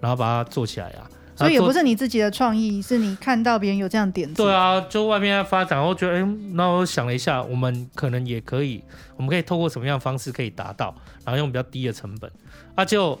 [0.00, 1.04] 然后把它做起来啊。
[1.36, 4.42] 所以也不是你自己的创意，是你看到别人有这样点子。
[4.42, 8.82] 对啊，就外面在发展，我觉得，哎、欸，那我想了一下，我们可能也可以，
[9.18, 12.32] 我们可以透过什么样的方式可以达到，然后用比较低的成本，
[12.76, 13.20] 啊，就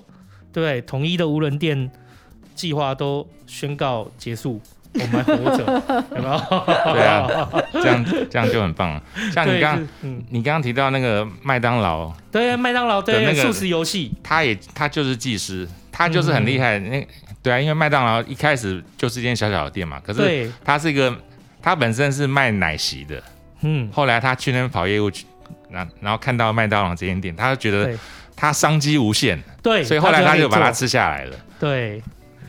[0.52, 1.90] 对，统一的无人店
[2.54, 4.60] 计划都宣告结束。
[4.94, 5.64] 我们还活着，
[6.14, 6.38] 有没有？
[6.92, 9.02] 对啊，这样这样就很棒了。
[9.32, 16.78] 像你刚，嗯，你刚刚提到那个麦当劳，对，麦当劳对那个速食游戏，他也他就是技师，他就是很厉害。
[16.78, 17.06] 那、嗯、
[17.42, 21.16] 对啊，因为麦当劳一开始就是一间小小的店嘛，可是他是一个，
[21.62, 23.22] 他本身是卖奶昔的，
[23.62, 25.24] 嗯，后来他去那边跑业务去，
[25.70, 27.98] 然然后看到麦当劳这间店，他就觉得
[28.42, 32.02] 他商机无限，对，所以后来他就把它吃下来了，对。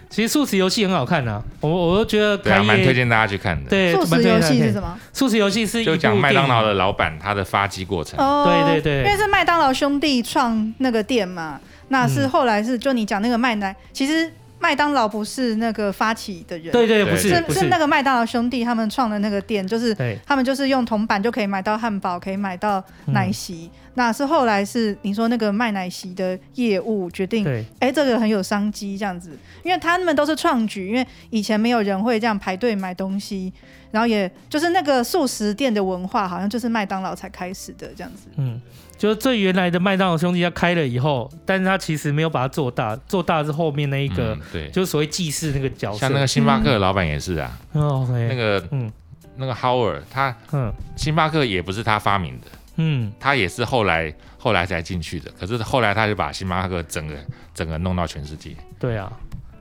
[0.10, 3.70] 其实素食游戏很好看啊，我我都觉得对啊，蛮推荐大家去看的。
[3.70, 4.98] 对，素食游戏是什么？
[5.11, 8.20] 素食游戏是就讲麦当劳的老板他的发迹过程。
[8.20, 11.60] 哦，对对对，因为是麦当劳兄弟创那个店嘛，
[11.90, 14.32] 那是后来是就你讲那个麦奶，嗯、其实
[14.64, 17.60] 麦当劳不是那个发起的人，对对，不是是不是。
[17.60, 19.94] 是那个麦当劳兄弟他们创的那个店，就是
[20.26, 23.69] 他们就是用铜板就可以买到汉堡，可以买到奶昔。
[23.73, 23.80] 嗯。
[23.95, 27.45] 那是后来是你说那个卖奶昔的业务决定，
[27.80, 33.52] 哎，这个很有商机这样子，因为他们都是创举，因为以前没有人会这样排队买东西，
[33.91, 38.30] 然后也就是那个素食店的文化，好像就是麦当劳才开始的这样子。
[38.38, 38.60] 嗯，
[39.04, 48.90] 就是最原来的麦当劳兄弟他开了以后，但是他其实没有把它做大，做大是后面那一个，嗯、对，就是所谓祭祀那个角色，像那个星巴克的老板也是啊，哦、嗯，那个嗯，
[49.36, 52.48] 那个 Howard 他嗯，星巴克也不是他发明的。
[52.78, 57.14] 嗯，他也是后来后来才进去的，可是后来他就把星巴克整个
[57.54, 58.56] 整个弄到全世界。
[58.80, 59.12] 对啊，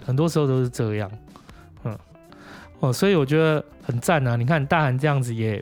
[0.06, 1.10] 很多时候都是这样。
[1.82, 1.98] 嗯，
[2.78, 4.36] 哦，所以我觉得很赞啊！
[4.36, 5.60] 你看大韩这样子，也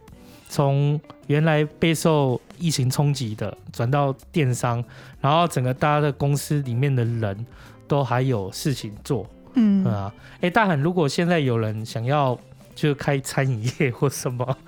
[0.51, 4.85] 从原来备受疫情冲击的，转到电商，
[5.21, 7.47] 然后整个大家的公司里面的人
[7.87, 9.25] 都还有事情做。
[9.55, 12.37] 嗯，嗯啊，哎、欸，大韩，如果现在有人想要
[12.75, 14.59] 就开餐饮业或什么。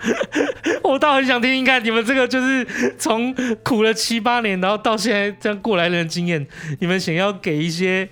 [0.84, 2.64] 我倒很想听听看，你们这个就是
[2.98, 3.34] 从
[3.64, 6.46] 苦了七八年，然后到现在这样过来人的经验，
[6.78, 8.08] 你们想要给一些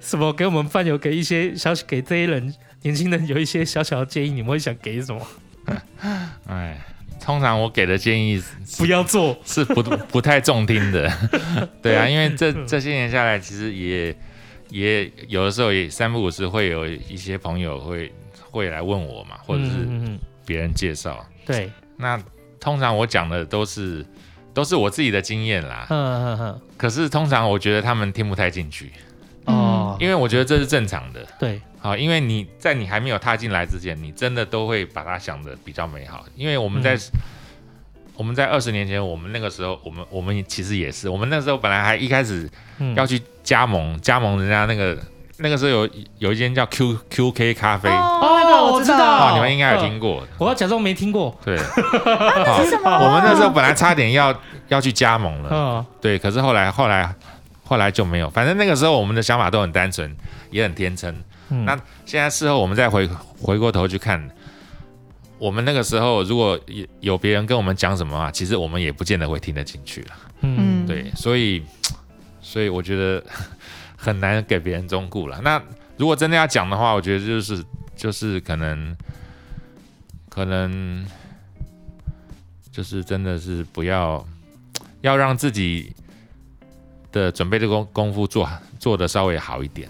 [0.00, 0.32] 什么？
[0.32, 5.20] 给我们饭友给一些小给这些人年轻人有一些小小的建议，你们会想给什么？
[6.48, 6.80] 哎，
[7.22, 8.42] 通常我给的建议
[8.78, 11.10] 不要做，是不不太中听的。
[11.80, 14.14] 对啊，因为这这些年下来，其实也
[14.68, 18.12] 也有的时候也三不五时会有一些朋友会
[18.50, 19.88] 会来问我嘛，或者是
[20.44, 21.24] 别人介绍。
[21.46, 21.70] 对。
[21.96, 22.20] 那
[22.58, 24.04] 通常我讲的都是
[24.52, 26.60] 都是我自己的经验啦，嗯嗯嗯。
[26.76, 28.90] 可是通常我觉得他们听不太进去，
[29.44, 36.24] 哦，因为我觉得这是正常的，对，好，因为你在你还没有踏进来之前，你真的都会把它想的比较美好。
[36.36, 37.20] 因为我们在、嗯、
[38.14, 42.48] 我们在二十年前，我们那个时候，我们我们其实也是，我们那时候本来还一开始
[42.94, 44.96] 要去加盟、嗯、加盟人家那个。
[45.38, 45.88] 那个时候有
[46.18, 50.24] 有一间叫 Q Q K 咖啡哦，那个我知道，哦，你们应该有听过。
[50.38, 51.36] 我要假装没听过。
[51.44, 51.56] 对，
[52.84, 54.32] 我们那时候本来差点要
[54.68, 57.12] 要去加盟了，对，可是后来后来
[57.64, 58.30] 后来就没有。
[58.30, 60.14] 反正那个时候我们的想法都很单纯，
[60.50, 61.12] 也很天真。
[61.64, 63.08] 那现在事后我们再回
[63.40, 64.28] 回过头去看，
[65.38, 70.16] 我们那个时候如果有有别人跟我们讲什么啊，其实我们也不见得会听得进去了。
[70.40, 71.62] 嗯，对，所以
[72.40, 73.24] 所以我觉得。
[74.02, 75.40] 很难给别人忠告了。
[75.44, 75.62] 那
[75.96, 77.64] 如果真的要讲的话，我觉得就是
[77.94, 78.96] 就是可能
[80.28, 81.06] 可能
[82.72, 84.26] 就是真的是不要
[85.02, 85.94] 要让自己
[87.12, 88.50] 的准备的功功夫做
[88.80, 89.88] 做的稍微好一点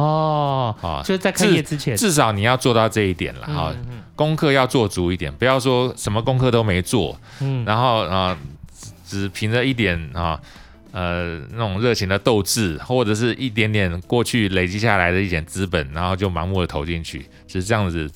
[0.00, 0.76] 哦。
[0.82, 3.72] 啊，就是在开业之前至，至少你要做到这一点了哈。
[3.74, 8.36] 嗯嗯、功课要做足一点，不要说什么功课都没做，嗯，然后啊
[9.06, 10.40] 只凭着一点啊。
[10.96, 18.08] 呃，那种热情的斗志，或者是一点点过去累积下来的一点资本，然后就盲目的投进去，其实这样子，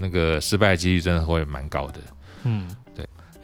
[0.00, 2.00] 那个失败几率真的会蛮高的。
[2.42, 2.83] 嗯，对。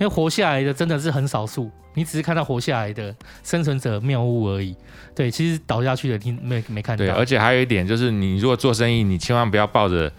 [0.00, 3.14] 因为活下来的真的是很少数，你只是看到活下来的
[3.44, 4.74] 生存者谬误而已。
[5.14, 7.04] 对，其实倒下去的你没没看到。
[7.04, 10.10] 对，而且还有一点就是，你如果做生意，你千万不要抱着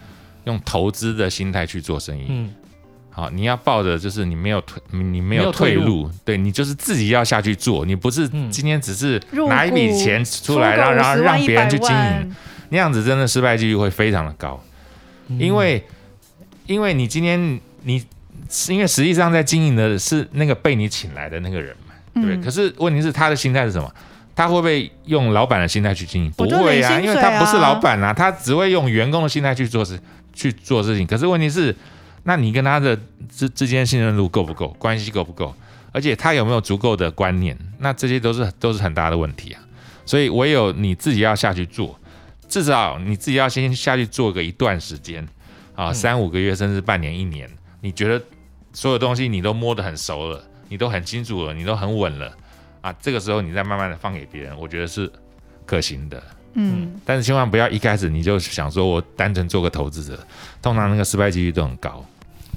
[0.44, 2.26] 用投资的心态去做生意。
[2.30, 2.54] 嗯。
[3.14, 12.36] 好，你要抱着就是你没有退，你没有退路，退路对你就是自己要下去做，你不是今天只是拿一笔钱出来，然后然后让别人去经营，
[12.70, 14.64] 那样子真的失败几率会非常的高，
[15.28, 15.84] 嗯、因为
[16.68, 18.02] 因为你今天你
[18.70, 22.36] 因为实际上在经营的是那个被你请来的那个人嘛，对不对？
[22.36, 23.94] 嗯、可是问题是他的心态是什么？
[24.36, 26.32] 他会不会用老板的心态去经营？
[26.32, 30.00] 不会啊，因为他不是老板啊，他只会用员工的心态去做事
[30.34, 31.06] 去做事情。
[31.08, 31.76] 可是问题是。
[32.24, 32.96] 那你跟他的
[33.32, 34.68] 之之间信任度够不够？
[34.78, 35.52] 关系够不够？
[35.92, 37.58] 而且他有没有足够的观念？
[37.80, 39.62] 那这些都是都是很大的问题啊。
[40.06, 42.00] 所以唯有你自己要下去做，
[42.48, 45.28] 至少你自己要先下去做个一段时间
[45.74, 47.50] 啊，三五个月甚至半年一年，
[47.82, 48.24] 你觉得
[48.74, 52.32] 所有东西你都摸得很熟了，你都很清楚了，你都很稳了
[52.82, 55.12] 啊，这个时候你再慢慢的放给别人，我觉得是
[55.66, 56.22] 可行的。
[56.54, 60.20] 嗯，但是千万不要一开始你就想说我单纯做个投资者，
[60.62, 62.04] 通常那个失败几率都很高。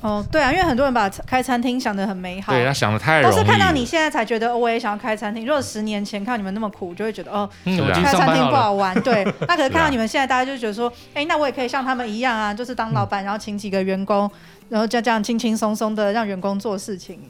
[0.01, 5.47] 哦，对啊，因为很多人把开餐厅想得很美好，对他想的太容易，都是看到你现在才觉得，哦，我也想要开餐厅。
[5.47, 9.01] 如果十年前看你们那么苦，就会觉得哦， 嗯、开餐厅不好玩。
[9.01, 14.31] 对，那可是 看到你们现在，大家就觉得说，哎，那我也可以像他们一样啊，就是当老板，然后请几个员工，
[14.69, 17.20] 然后就这样轻轻松松的让员工做事情。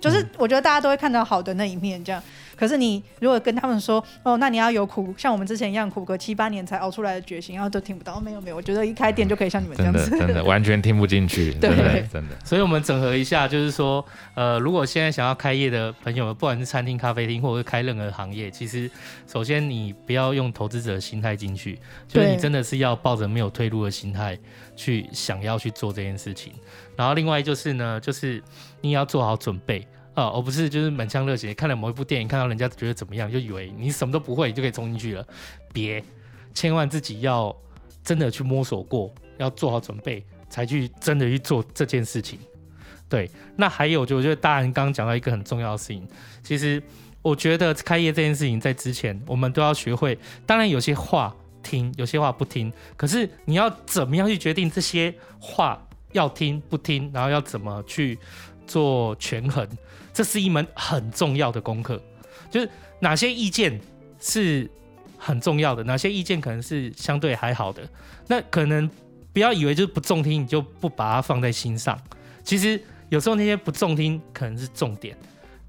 [0.00, 2.22] 就是我觉得大家都会看到好的那一面，这样。
[2.60, 8.20] 可是你如果跟他们说哦，那你要有苦，像我们之前一样苦个七八年才熬出来的决心，然后都听不到。
[8.20, 11.54] 没有没有，我觉得一开店就可以像你们这样子，真的真的 完全听不进去。
[11.54, 12.36] 对，真的。
[12.44, 14.04] 所以我们整合一下，就是说，
[14.34, 18.90] 呃，如果现在想要开业的朋友们，不管是餐厅、咖啡厅，或者是开任何行业，其实
[19.26, 24.38] 首先你不要用投资者的心态进去，就是你真的是要抱着没有退路的心态
[24.76, 26.52] 去想要去做这件事情。
[26.94, 28.42] 然后另外就是呢，就是
[28.82, 29.86] 你要做好准备。
[30.20, 35.26] 哦，而不是就是满腔热血，看了某一部电影，看到人家觉得怎么样，就以为你什么都不会，就可以冲进去了。
[35.72, 36.02] 别，
[36.54, 37.54] 千万自己要
[38.04, 42.38] 真的去摸索过，要做好准备，才去真的去做这件事情。
[43.08, 46.06] 对，那还有就我觉得大人刚刚讲到一个很重要的事情，
[46.44, 46.80] 其实
[47.22, 50.16] 我觉得开业这件事情在之前我们都要学会，
[50.46, 58.18] 当然有些话听，有些话不听，可是你要怎么样去决定这些话要听不听，然后要怎么去
[58.66, 59.66] 做权衡。
[60.20, 61.98] 这是一门很重要的功课，
[62.50, 62.68] 就是
[62.98, 63.80] 哪些意见
[64.20, 64.70] 是
[65.16, 67.88] 很重要的，哪些意见可能是相对还好的。
[68.26, 68.86] 那可能
[69.32, 71.98] 不要以为就是不中听，你就不把它放在心上。
[72.44, 72.78] 其实
[73.08, 75.16] 有时候那些不中听可能是重点，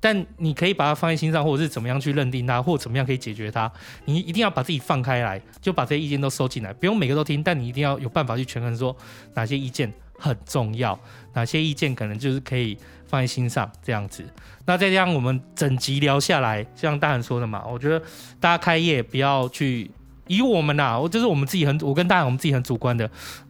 [0.01, 3.71] 但你可以把它放在心上，或者是怎么样去认定它，或者怎么样可以解决它。
[4.03, 8.93] 你一定要把自己放开来，就把这些意见都收进来，不用每个都听，但你一定要有办法去权衡说
[9.33, 10.99] 哪些意见很重要，
[11.31, 12.77] 哪些意见可能就是可以。
[13.11, 14.23] 放在心上，这样子。
[14.65, 17.99] 那再这样，我们整集聊下来，像大汉说的嘛，我觉得
[18.39, 19.91] 大家开业不要去
[20.27, 23.05] 以我们呐、啊，我就是我们自己很，我跟大汉我们自己很主观的，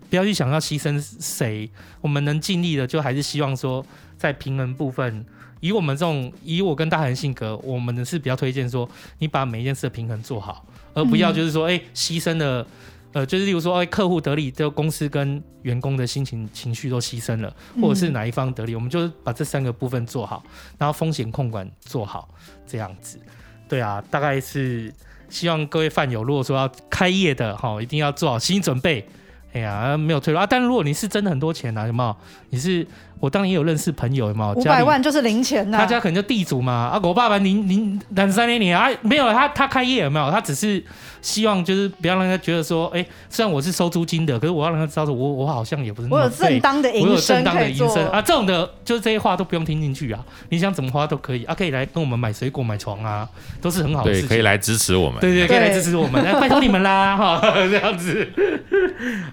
[0.10, 1.70] 不要去想要牺牲谁，
[2.02, 3.86] 我们能尽力的，就还是希望说
[4.18, 5.24] 在平衡部分，
[5.60, 8.90] 以我们这种，以我跟大汉性格，我们是比较推荐说，
[9.20, 10.66] 你把每一件事的平衡做好，
[10.96, 12.66] 而不要就是说，哎、欸，牺牲了。
[13.14, 20.42] 呃，就是例如说，哎，客户得利，这个公司跟员工的心情情绪都牺牲了，或者是哪一方得利，嗯、我们就把这三个部分做好，
[20.78, 22.30] 然后风险控管做好，
[22.66, 23.20] 这样子。
[23.68, 24.94] 对啊，大概是
[25.30, 29.08] 希望各位饭友，如果说要开业的哈，一定要做好心理准备。
[29.54, 30.48] 哎呀，没有退路啊！
[30.50, 32.16] 但如果你是真的很多钱啊，有没有？
[32.52, 32.88] 你是
[33.20, 34.54] 我当年也有认识朋友，有没有？
[34.54, 35.82] 五百万就是零钱呐、啊。
[35.82, 37.00] 他家可能就地主嘛啊！
[37.04, 40.32] 我爸爸零零两三年年啊，没有他他开业有没有？
[40.32, 40.82] 他只是
[41.22, 46.08] 希望就是不要让他觉得说，哎、欸，虽然我是收租金的，可是我要让他知道说我我好像也不是。
[46.10, 48.22] 我有正当的营生，我有正当的营生啊！
[48.22, 50.24] 这种的，就是这些话都不用听进去啊！
[50.50, 53.28] 你想怎么花都可以啊，可以来跟我们买水果、买床啊，
[53.62, 54.30] 都是很好的事情。
[54.30, 55.20] 可以来支持我们。
[55.20, 57.40] 对对，可以来支持我们，拜托你们啦哈！
[57.70, 58.28] 这样子。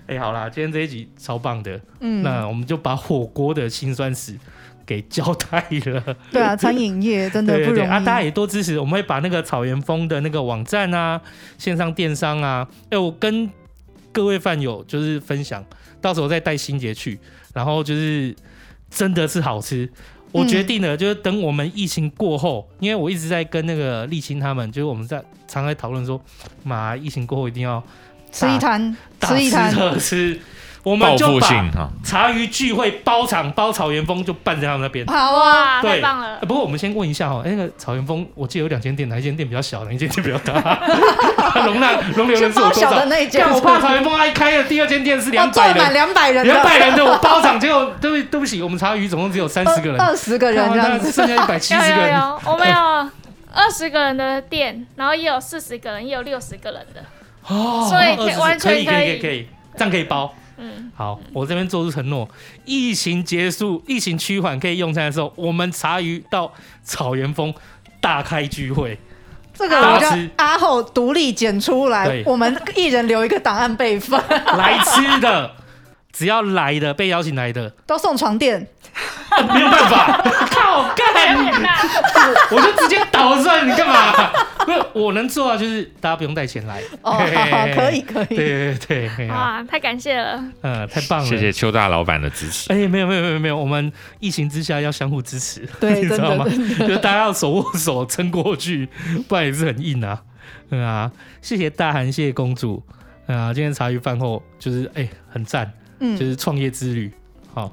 [0.07, 4.35] 哎、欸，好啦，今天这一集超棒的，嗯，那我们就把火锅的辛酸史
[4.89, 6.17] 给交代了。
[6.33, 8.01] 对啊，餐饮业 真的不容易对对对啊！
[8.01, 11.21] 大家也多支持，我们会把那个草原风的那个网站啊，
[11.59, 13.51] 线上电商啊，哎、欸，我跟
[14.11, 15.63] 各位饭友就是分享，
[16.01, 17.19] 到时候再带心杰去，
[17.53, 18.35] 然后就是
[18.91, 19.87] 真的是好吃。
[20.33, 26.19] 我决定了，就是等我们疫情过后，因为我一直在跟那个立青他们，就是我们在常在讨论说，
[26.65, 27.83] 妈，疫情过后一定要。
[28.31, 30.39] 吃一摊，吃一摊，吃
[30.89, 35.07] 我们就把，茶余聚会包场包草原风就办在他们那边。
[35.07, 36.47] 好啊，哇，太棒了欸！
[36.47, 40.79] 不过我们先问一下哦、欸，那个草原风，我记得有两间店，哪一间店比较小，哪一间店比较大？
[41.67, 43.05] 容纳容留人数有多就包小的少？
[43.07, 51.11] 那一间干我怕草原风他一开了第二间店是两百人，两百人的，两百人的我包场，结果对不对不起，我们茶余总共只有三十个人，二十个人这样子。
[51.11, 52.13] 剩下一百七有十个人。
[52.13, 52.77] 有有，我们有
[53.53, 57.03] 二十个人的店，然后也有四十个人，也有六十个人的。
[57.49, 60.33] 哦所以可以20完全可以可可以以可以可以，这样可以包。
[60.59, 62.29] 嗯，好，我这边做出承诺，
[62.65, 66.53] 疫情结束、疫情趋缓可以用餐的时候，我们茶余到
[66.83, 67.55] 草原风
[68.01, 68.99] 大开聚会。
[69.55, 70.07] 这个我就
[70.37, 74.21] 阿后独立剪出来，我们一人留一个档案备份，
[74.57, 75.53] 来吃的，
[76.13, 78.67] 只要来的被邀请来的，都送床垫。
[79.53, 81.49] 没有办法， 靠干你，
[82.51, 84.13] 我就直接倒算你干嘛？
[84.95, 86.83] 我能做啊，就是大家不用带钱来。
[87.03, 87.17] 哦，
[87.75, 88.37] 可以可以。
[88.37, 90.43] 对对对，哇，太感谢了。
[90.63, 92.73] 嗯，太棒了，谢谢邱大老板的支持。
[92.73, 96.45] 哎、没有没有没有没有，我们疫情之下要相互支持，对 你知道吗？
[96.45, 98.89] 就是大家要手握手撑过去，
[99.29, 100.23] 不然也是很硬啊。
[100.71, 102.83] 嗯啊，谢谢大韩，谢谢公主。
[103.27, 107.13] 嗯啊，今天茶余饭后就是哎、很赞，就嗯，是创业之旅。
[107.53, 107.71] 好，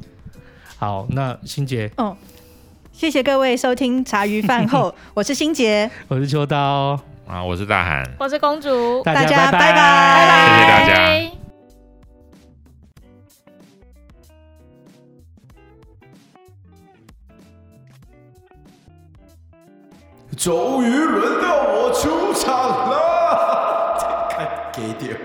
[0.77, 2.15] 好，那欣姐，哦，
[2.97, 6.97] 谢谢各位收听茶余饭后， 我是心杰，我是秋刀，
[7.27, 9.73] 啊，我是大韩，我是公主，大大家拜拜。
[9.73, 10.47] 拜拜。
[10.47, 10.95] 谢谢大家。
[11.05, 11.31] 拜
[20.37, 22.53] 终于轮到我出场
[22.89, 24.29] 了，
[24.73, 25.15] 给掉。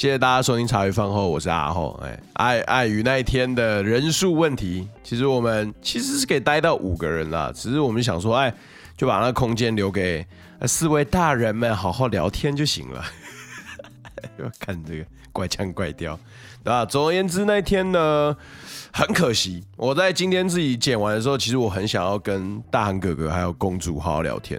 [0.00, 1.90] 谢谢大家收听茶余饭后，我是阿后。
[2.02, 8.50] 哎，碍碍于那一天的人数问题，其实我们其实是可以待到五个人啦，只是我们想说，哎，
[8.96, 10.26] 就把那空间留给
[10.66, 13.04] 四位大人们好好聊天就行了。
[14.58, 15.04] 看这个
[15.34, 16.18] 怪腔怪调，
[16.64, 16.82] 对吧？
[16.86, 18.34] 总而言之，那一天呢，
[18.90, 24.58] 很可惜，我在今天自己剪完的时候，其实我很想要跟大韩哥哥还有公主好好聊天。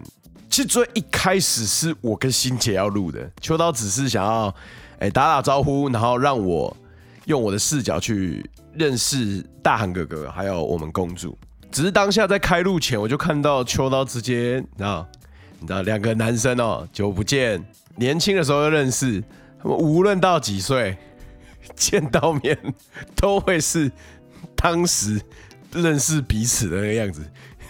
[0.51, 4.53] 其实最一开始是我跟欣姐要录的，秋刀只是想要
[5.01, 6.75] 哎打打招呼，然后让我
[7.25, 11.35] 用我的视角去认识大韩哥哥还有我们公主。
[11.71, 15.07] 只是当下在开路前，我就看到秋刀直接，你知道，
[15.59, 17.63] 你知道两个男生哦，久不见，
[17.95, 19.23] 年轻的时候就认识，
[19.59, 20.95] 他们无论到几岁，
[21.75, 22.55] 见到面
[23.15, 23.91] 都会是
[24.55, 25.19] 当时
[25.73, 27.23] 认识彼此的那个样子，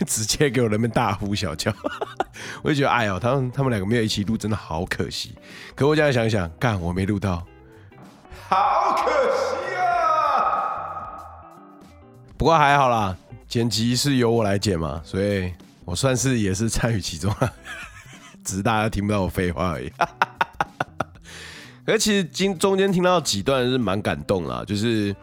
[0.07, 1.73] 直接给我那边大呼小叫，
[2.63, 5.35] 我就觉得哎呦，他们他们两个没有一起录，真的好可惜。
[5.75, 7.45] 可我这样想想，干我没录到，
[8.49, 11.21] 好可惜啊！
[12.37, 13.15] 不过还好啦，
[13.47, 15.53] 剪辑是由我来剪嘛，所以
[15.85, 17.53] 我算是也是参与其中了，
[18.43, 19.91] 只是大家听不到我废话而已。
[21.85, 25.15] 可是其实今中间听到几段是蛮感动啦，就是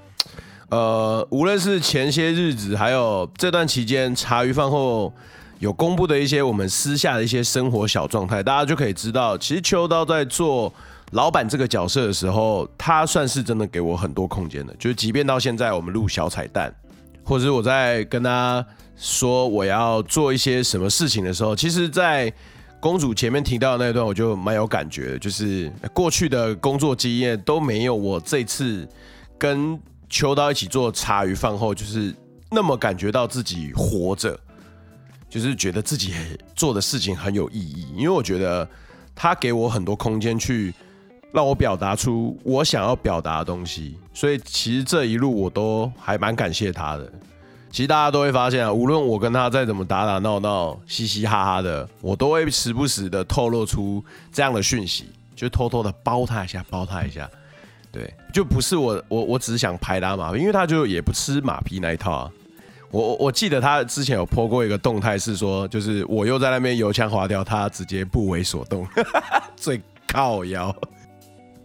[0.70, 5.12] 呃，无论是前些日子，还有这段期间茶余饭后
[5.60, 10.72] 有公布的一些我们私下的一些生活小状态，大家就可以知道，其实秋刀在做
[11.12, 14.74] 老板这个角色的时候，他算是真的给我很多空间的。
[14.78, 16.70] 就是即便到现在我们录小彩蛋，
[17.24, 18.64] 或者是我在跟他
[18.94, 22.30] 说我要做一些什么事情的时候，其实，在
[22.78, 28.86] 公主前面提到的那一段，我就蛮有感觉的，就是过去的工作经验都没有我这次
[29.38, 32.14] 跟秋刀一起做茶余饭后，就是
[32.50, 34.38] 那么感觉到自己活着，
[35.28, 36.14] 就是觉得自己
[36.54, 37.86] 做的事情很有意义。
[37.96, 38.68] 因为我觉得
[39.14, 40.74] 他给我很多空间去
[41.32, 47.12] 让我表达出我想要表达的东西，所以其实这一路我都还蛮感谢他的。
[47.70, 54.02] 其实大家都会发现啊，无论我跟他再怎么打打闹闹、嘻嘻哈哈的，我都会时不时的透露出
[54.32, 57.30] 这样的讯息，就偷偷的包他一下，包他一下。
[57.98, 62.30] 对，就不是我，我我只是想拍他马屁，因为他就也不吃马屁那一套啊。
[62.90, 68.86] 我我我记得他之前有泼过一个动态，是说就是我又在那边油腔滑调，他直接不为所动，
[69.56, 70.74] 最靠腰。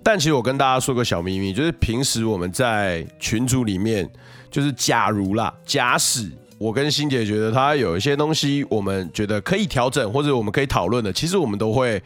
[0.02, 4.10] 但其实我跟大家说个小秘密，就是平时我们在群组里面。
[4.54, 12.00] 就是假如啦，假使我跟欣姐觉得她有一些东西，我们觉得可以调整，或者我们可以讨论的，其实我们都会，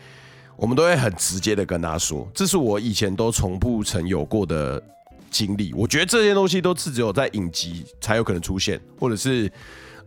[0.57, 4.81] 我们都会很直接的跟他说，这是我以前都从不曾有过的
[5.31, 5.73] 经历。
[5.73, 9.49] 我觉得这些东西都是只有在影集才有可能出现，或者是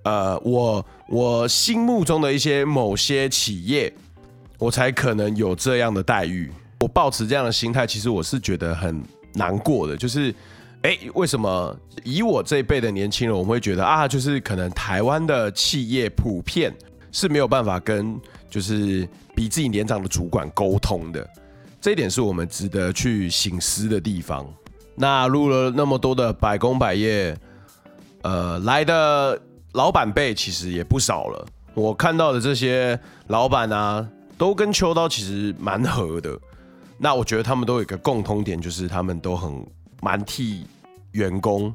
[0.02, 3.90] 呃，我我心目中的一些某些企业，
[4.58, 6.50] 我才可能有这样的待遇。
[6.80, 9.02] 我抱持这样的心态，其实我是觉得很
[9.34, 10.34] 难过的，就是。
[10.82, 16.74] 哎，为什么以我这一辈的年轻人，我们会觉得啊，就是可能台湾的企业普遍
[17.12, 18.18] 是没有办法跟
[18.50, 21.26] 就是比自己年长的主管沟通的，
[21.80, 24.46] 这一点是我们值得去省思的地方。
[24.96, 27.34] 那录了那么多的百工百业，
[28.22, 29.40] 呃，来的
[29.72, 31.46] 老板辈其实也不少了。
[31.72, 32.98] 我看到的这些
[33.28, 34.06] 老板啊，
[34.36, 36.38] 都跟秋刀其实蛮合的。
[36.98, 39.64] 那我觉得他们都有一个共通点，就是他们都很
[40.02, 40.66] 蛮替
[41.12, 41.74] 员工，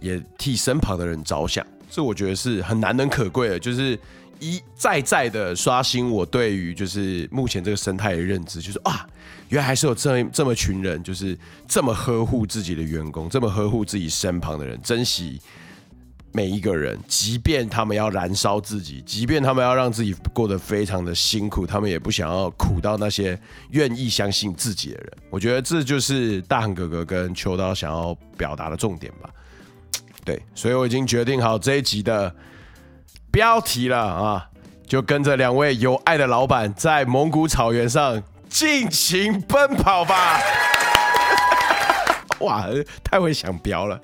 [0.00, 1.66] 也替身旁的人着想。
[1.90, 3.98] 这我觉得是很难能可贵的，就是
[4.40, 9.06] 一再再的刷新我对于就是目前这个生态的认知，就是啊，
[9.50, 11.38] 原来还是有这么这么群人，就是
[11.68, 15.40] 这么呵护自己的员工，这么呵护自己身旁的人，珍惜
[16.32, 23.38] 每一个人，即便他们要燃烧自己，即便他们要让自己过得非常的辛苦，他们也不想要苦到那些
[23.70, 25.12] 愿意相信自己的人。
[25.28, 29.28] 我觉得这就是大汉哥哥跟秋刀想要表达的重点吧。
[30.24, 32.32] 对，所以我已经决定好这一集的
[33.30, 34.48] 标题了啊，
[34.86, 40.40] 就跟着两位有爱的老板在蒙古草原上尽情奔跑吧！
[42.40, 42.66] 哇，
[43.04, 44.00] 太会想标了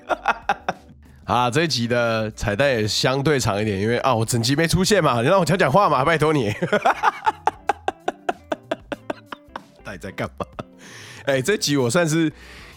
[1.25, 1.51] 啊！
[1.51, 6.53] 这一集的彩蛋也相对长一点，因为啊，我整集没出现嘛，你让我讲讲话嘛，拜托你。
[9.83, 10.45] 到底在干嘛？
[11.25, 12.31] 哎，这集我算是。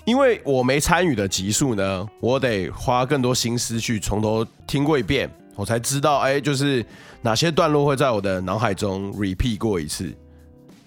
[0.07, 5.31] 因为我没参与的集数呢，我得花更多心思去从头听过一遍，
[5.61, 6.83] 我才知道，哎，就是
[7.21, 10.11] 哪些段落会在我的脑海中 repeat 过一次。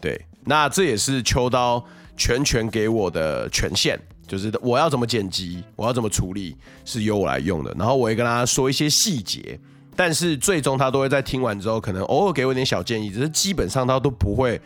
[0.02, 1.86] 对，那这也是秋刀
[2.18, 7.72] 全权给我的权限，就是我要怎么剪辑，我要怎么处理，是由我来用的。
[7.78, 9.60] 然后我会跟他说一些细节，
[9.96, 14.60] 但是最终他都会在听完之后，可能偶尔给我点小建议，只是基本上他都不会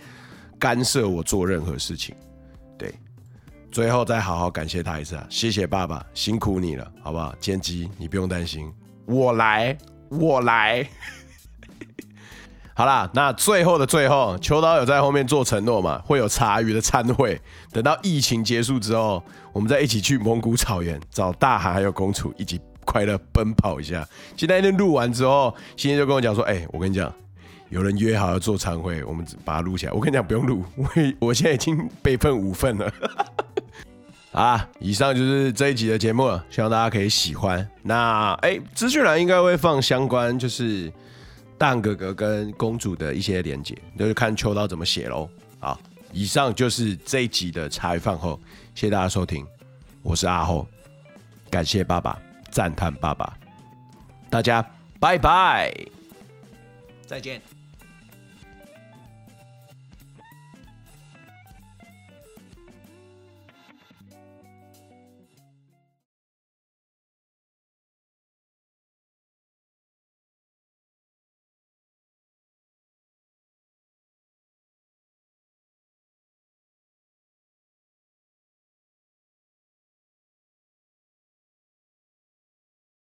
[0.57, 2.15] 干涉我做任何事情。
[2.77, 2.93] 对。
[3.69, 5.27] 最后再好好感谢他一次啊！
[5.29, 7.35] 谢谢爸爸，辛苦你了，好不好？
[7.39, 8.71] 剪辑你不用担心，
[9.05, 9.77] 我来，
[10.09, 10.87] 我来。
[12.73, 15.99] 好啦，那最后的最后，秋刀有在后面做承诺嘛？
[16.05, 24.07] 会有茶余的餐会，等到疫情结束之后，我们再一起去蒙古草原找大汗还有公主一起快乐奔跑一下。
[24.35, 27.11] 今天那天录完之后，欣欣就跟我讲说：“哎、我跟你讲，
[27.69, 29.91] 有人约好要做餐会，我们把它录起来。
[29.91, 30.87] 我跟你讲，不用录，我
[31.19, 32.93] 我现在已经备份五份了。”
[34.37, 37.67] 啊，以上就是这一集的节目了，希望大家可以喜欢。
[37.81, 40.93] 那哎，资讯栏应该会放相关，就是
[41.57, 45.27] 蛋哥哥跟公主的一些连接，就是看秋刀怎么写喽。
[45.57, 45.79] 好，
[46.11, 48.39] 以上就是这一集的茶余饭后，
[48.75, 49.43] 谢谢大家收听，
[50.03, 50.67] 我是阿后，
[51.49, 53.35] 感谢爸爸，赞叹爸爸，
[54.29, 54.63] 大家
[54.99, 55.73] 拜拜，
[57.07, 57.56] 再见。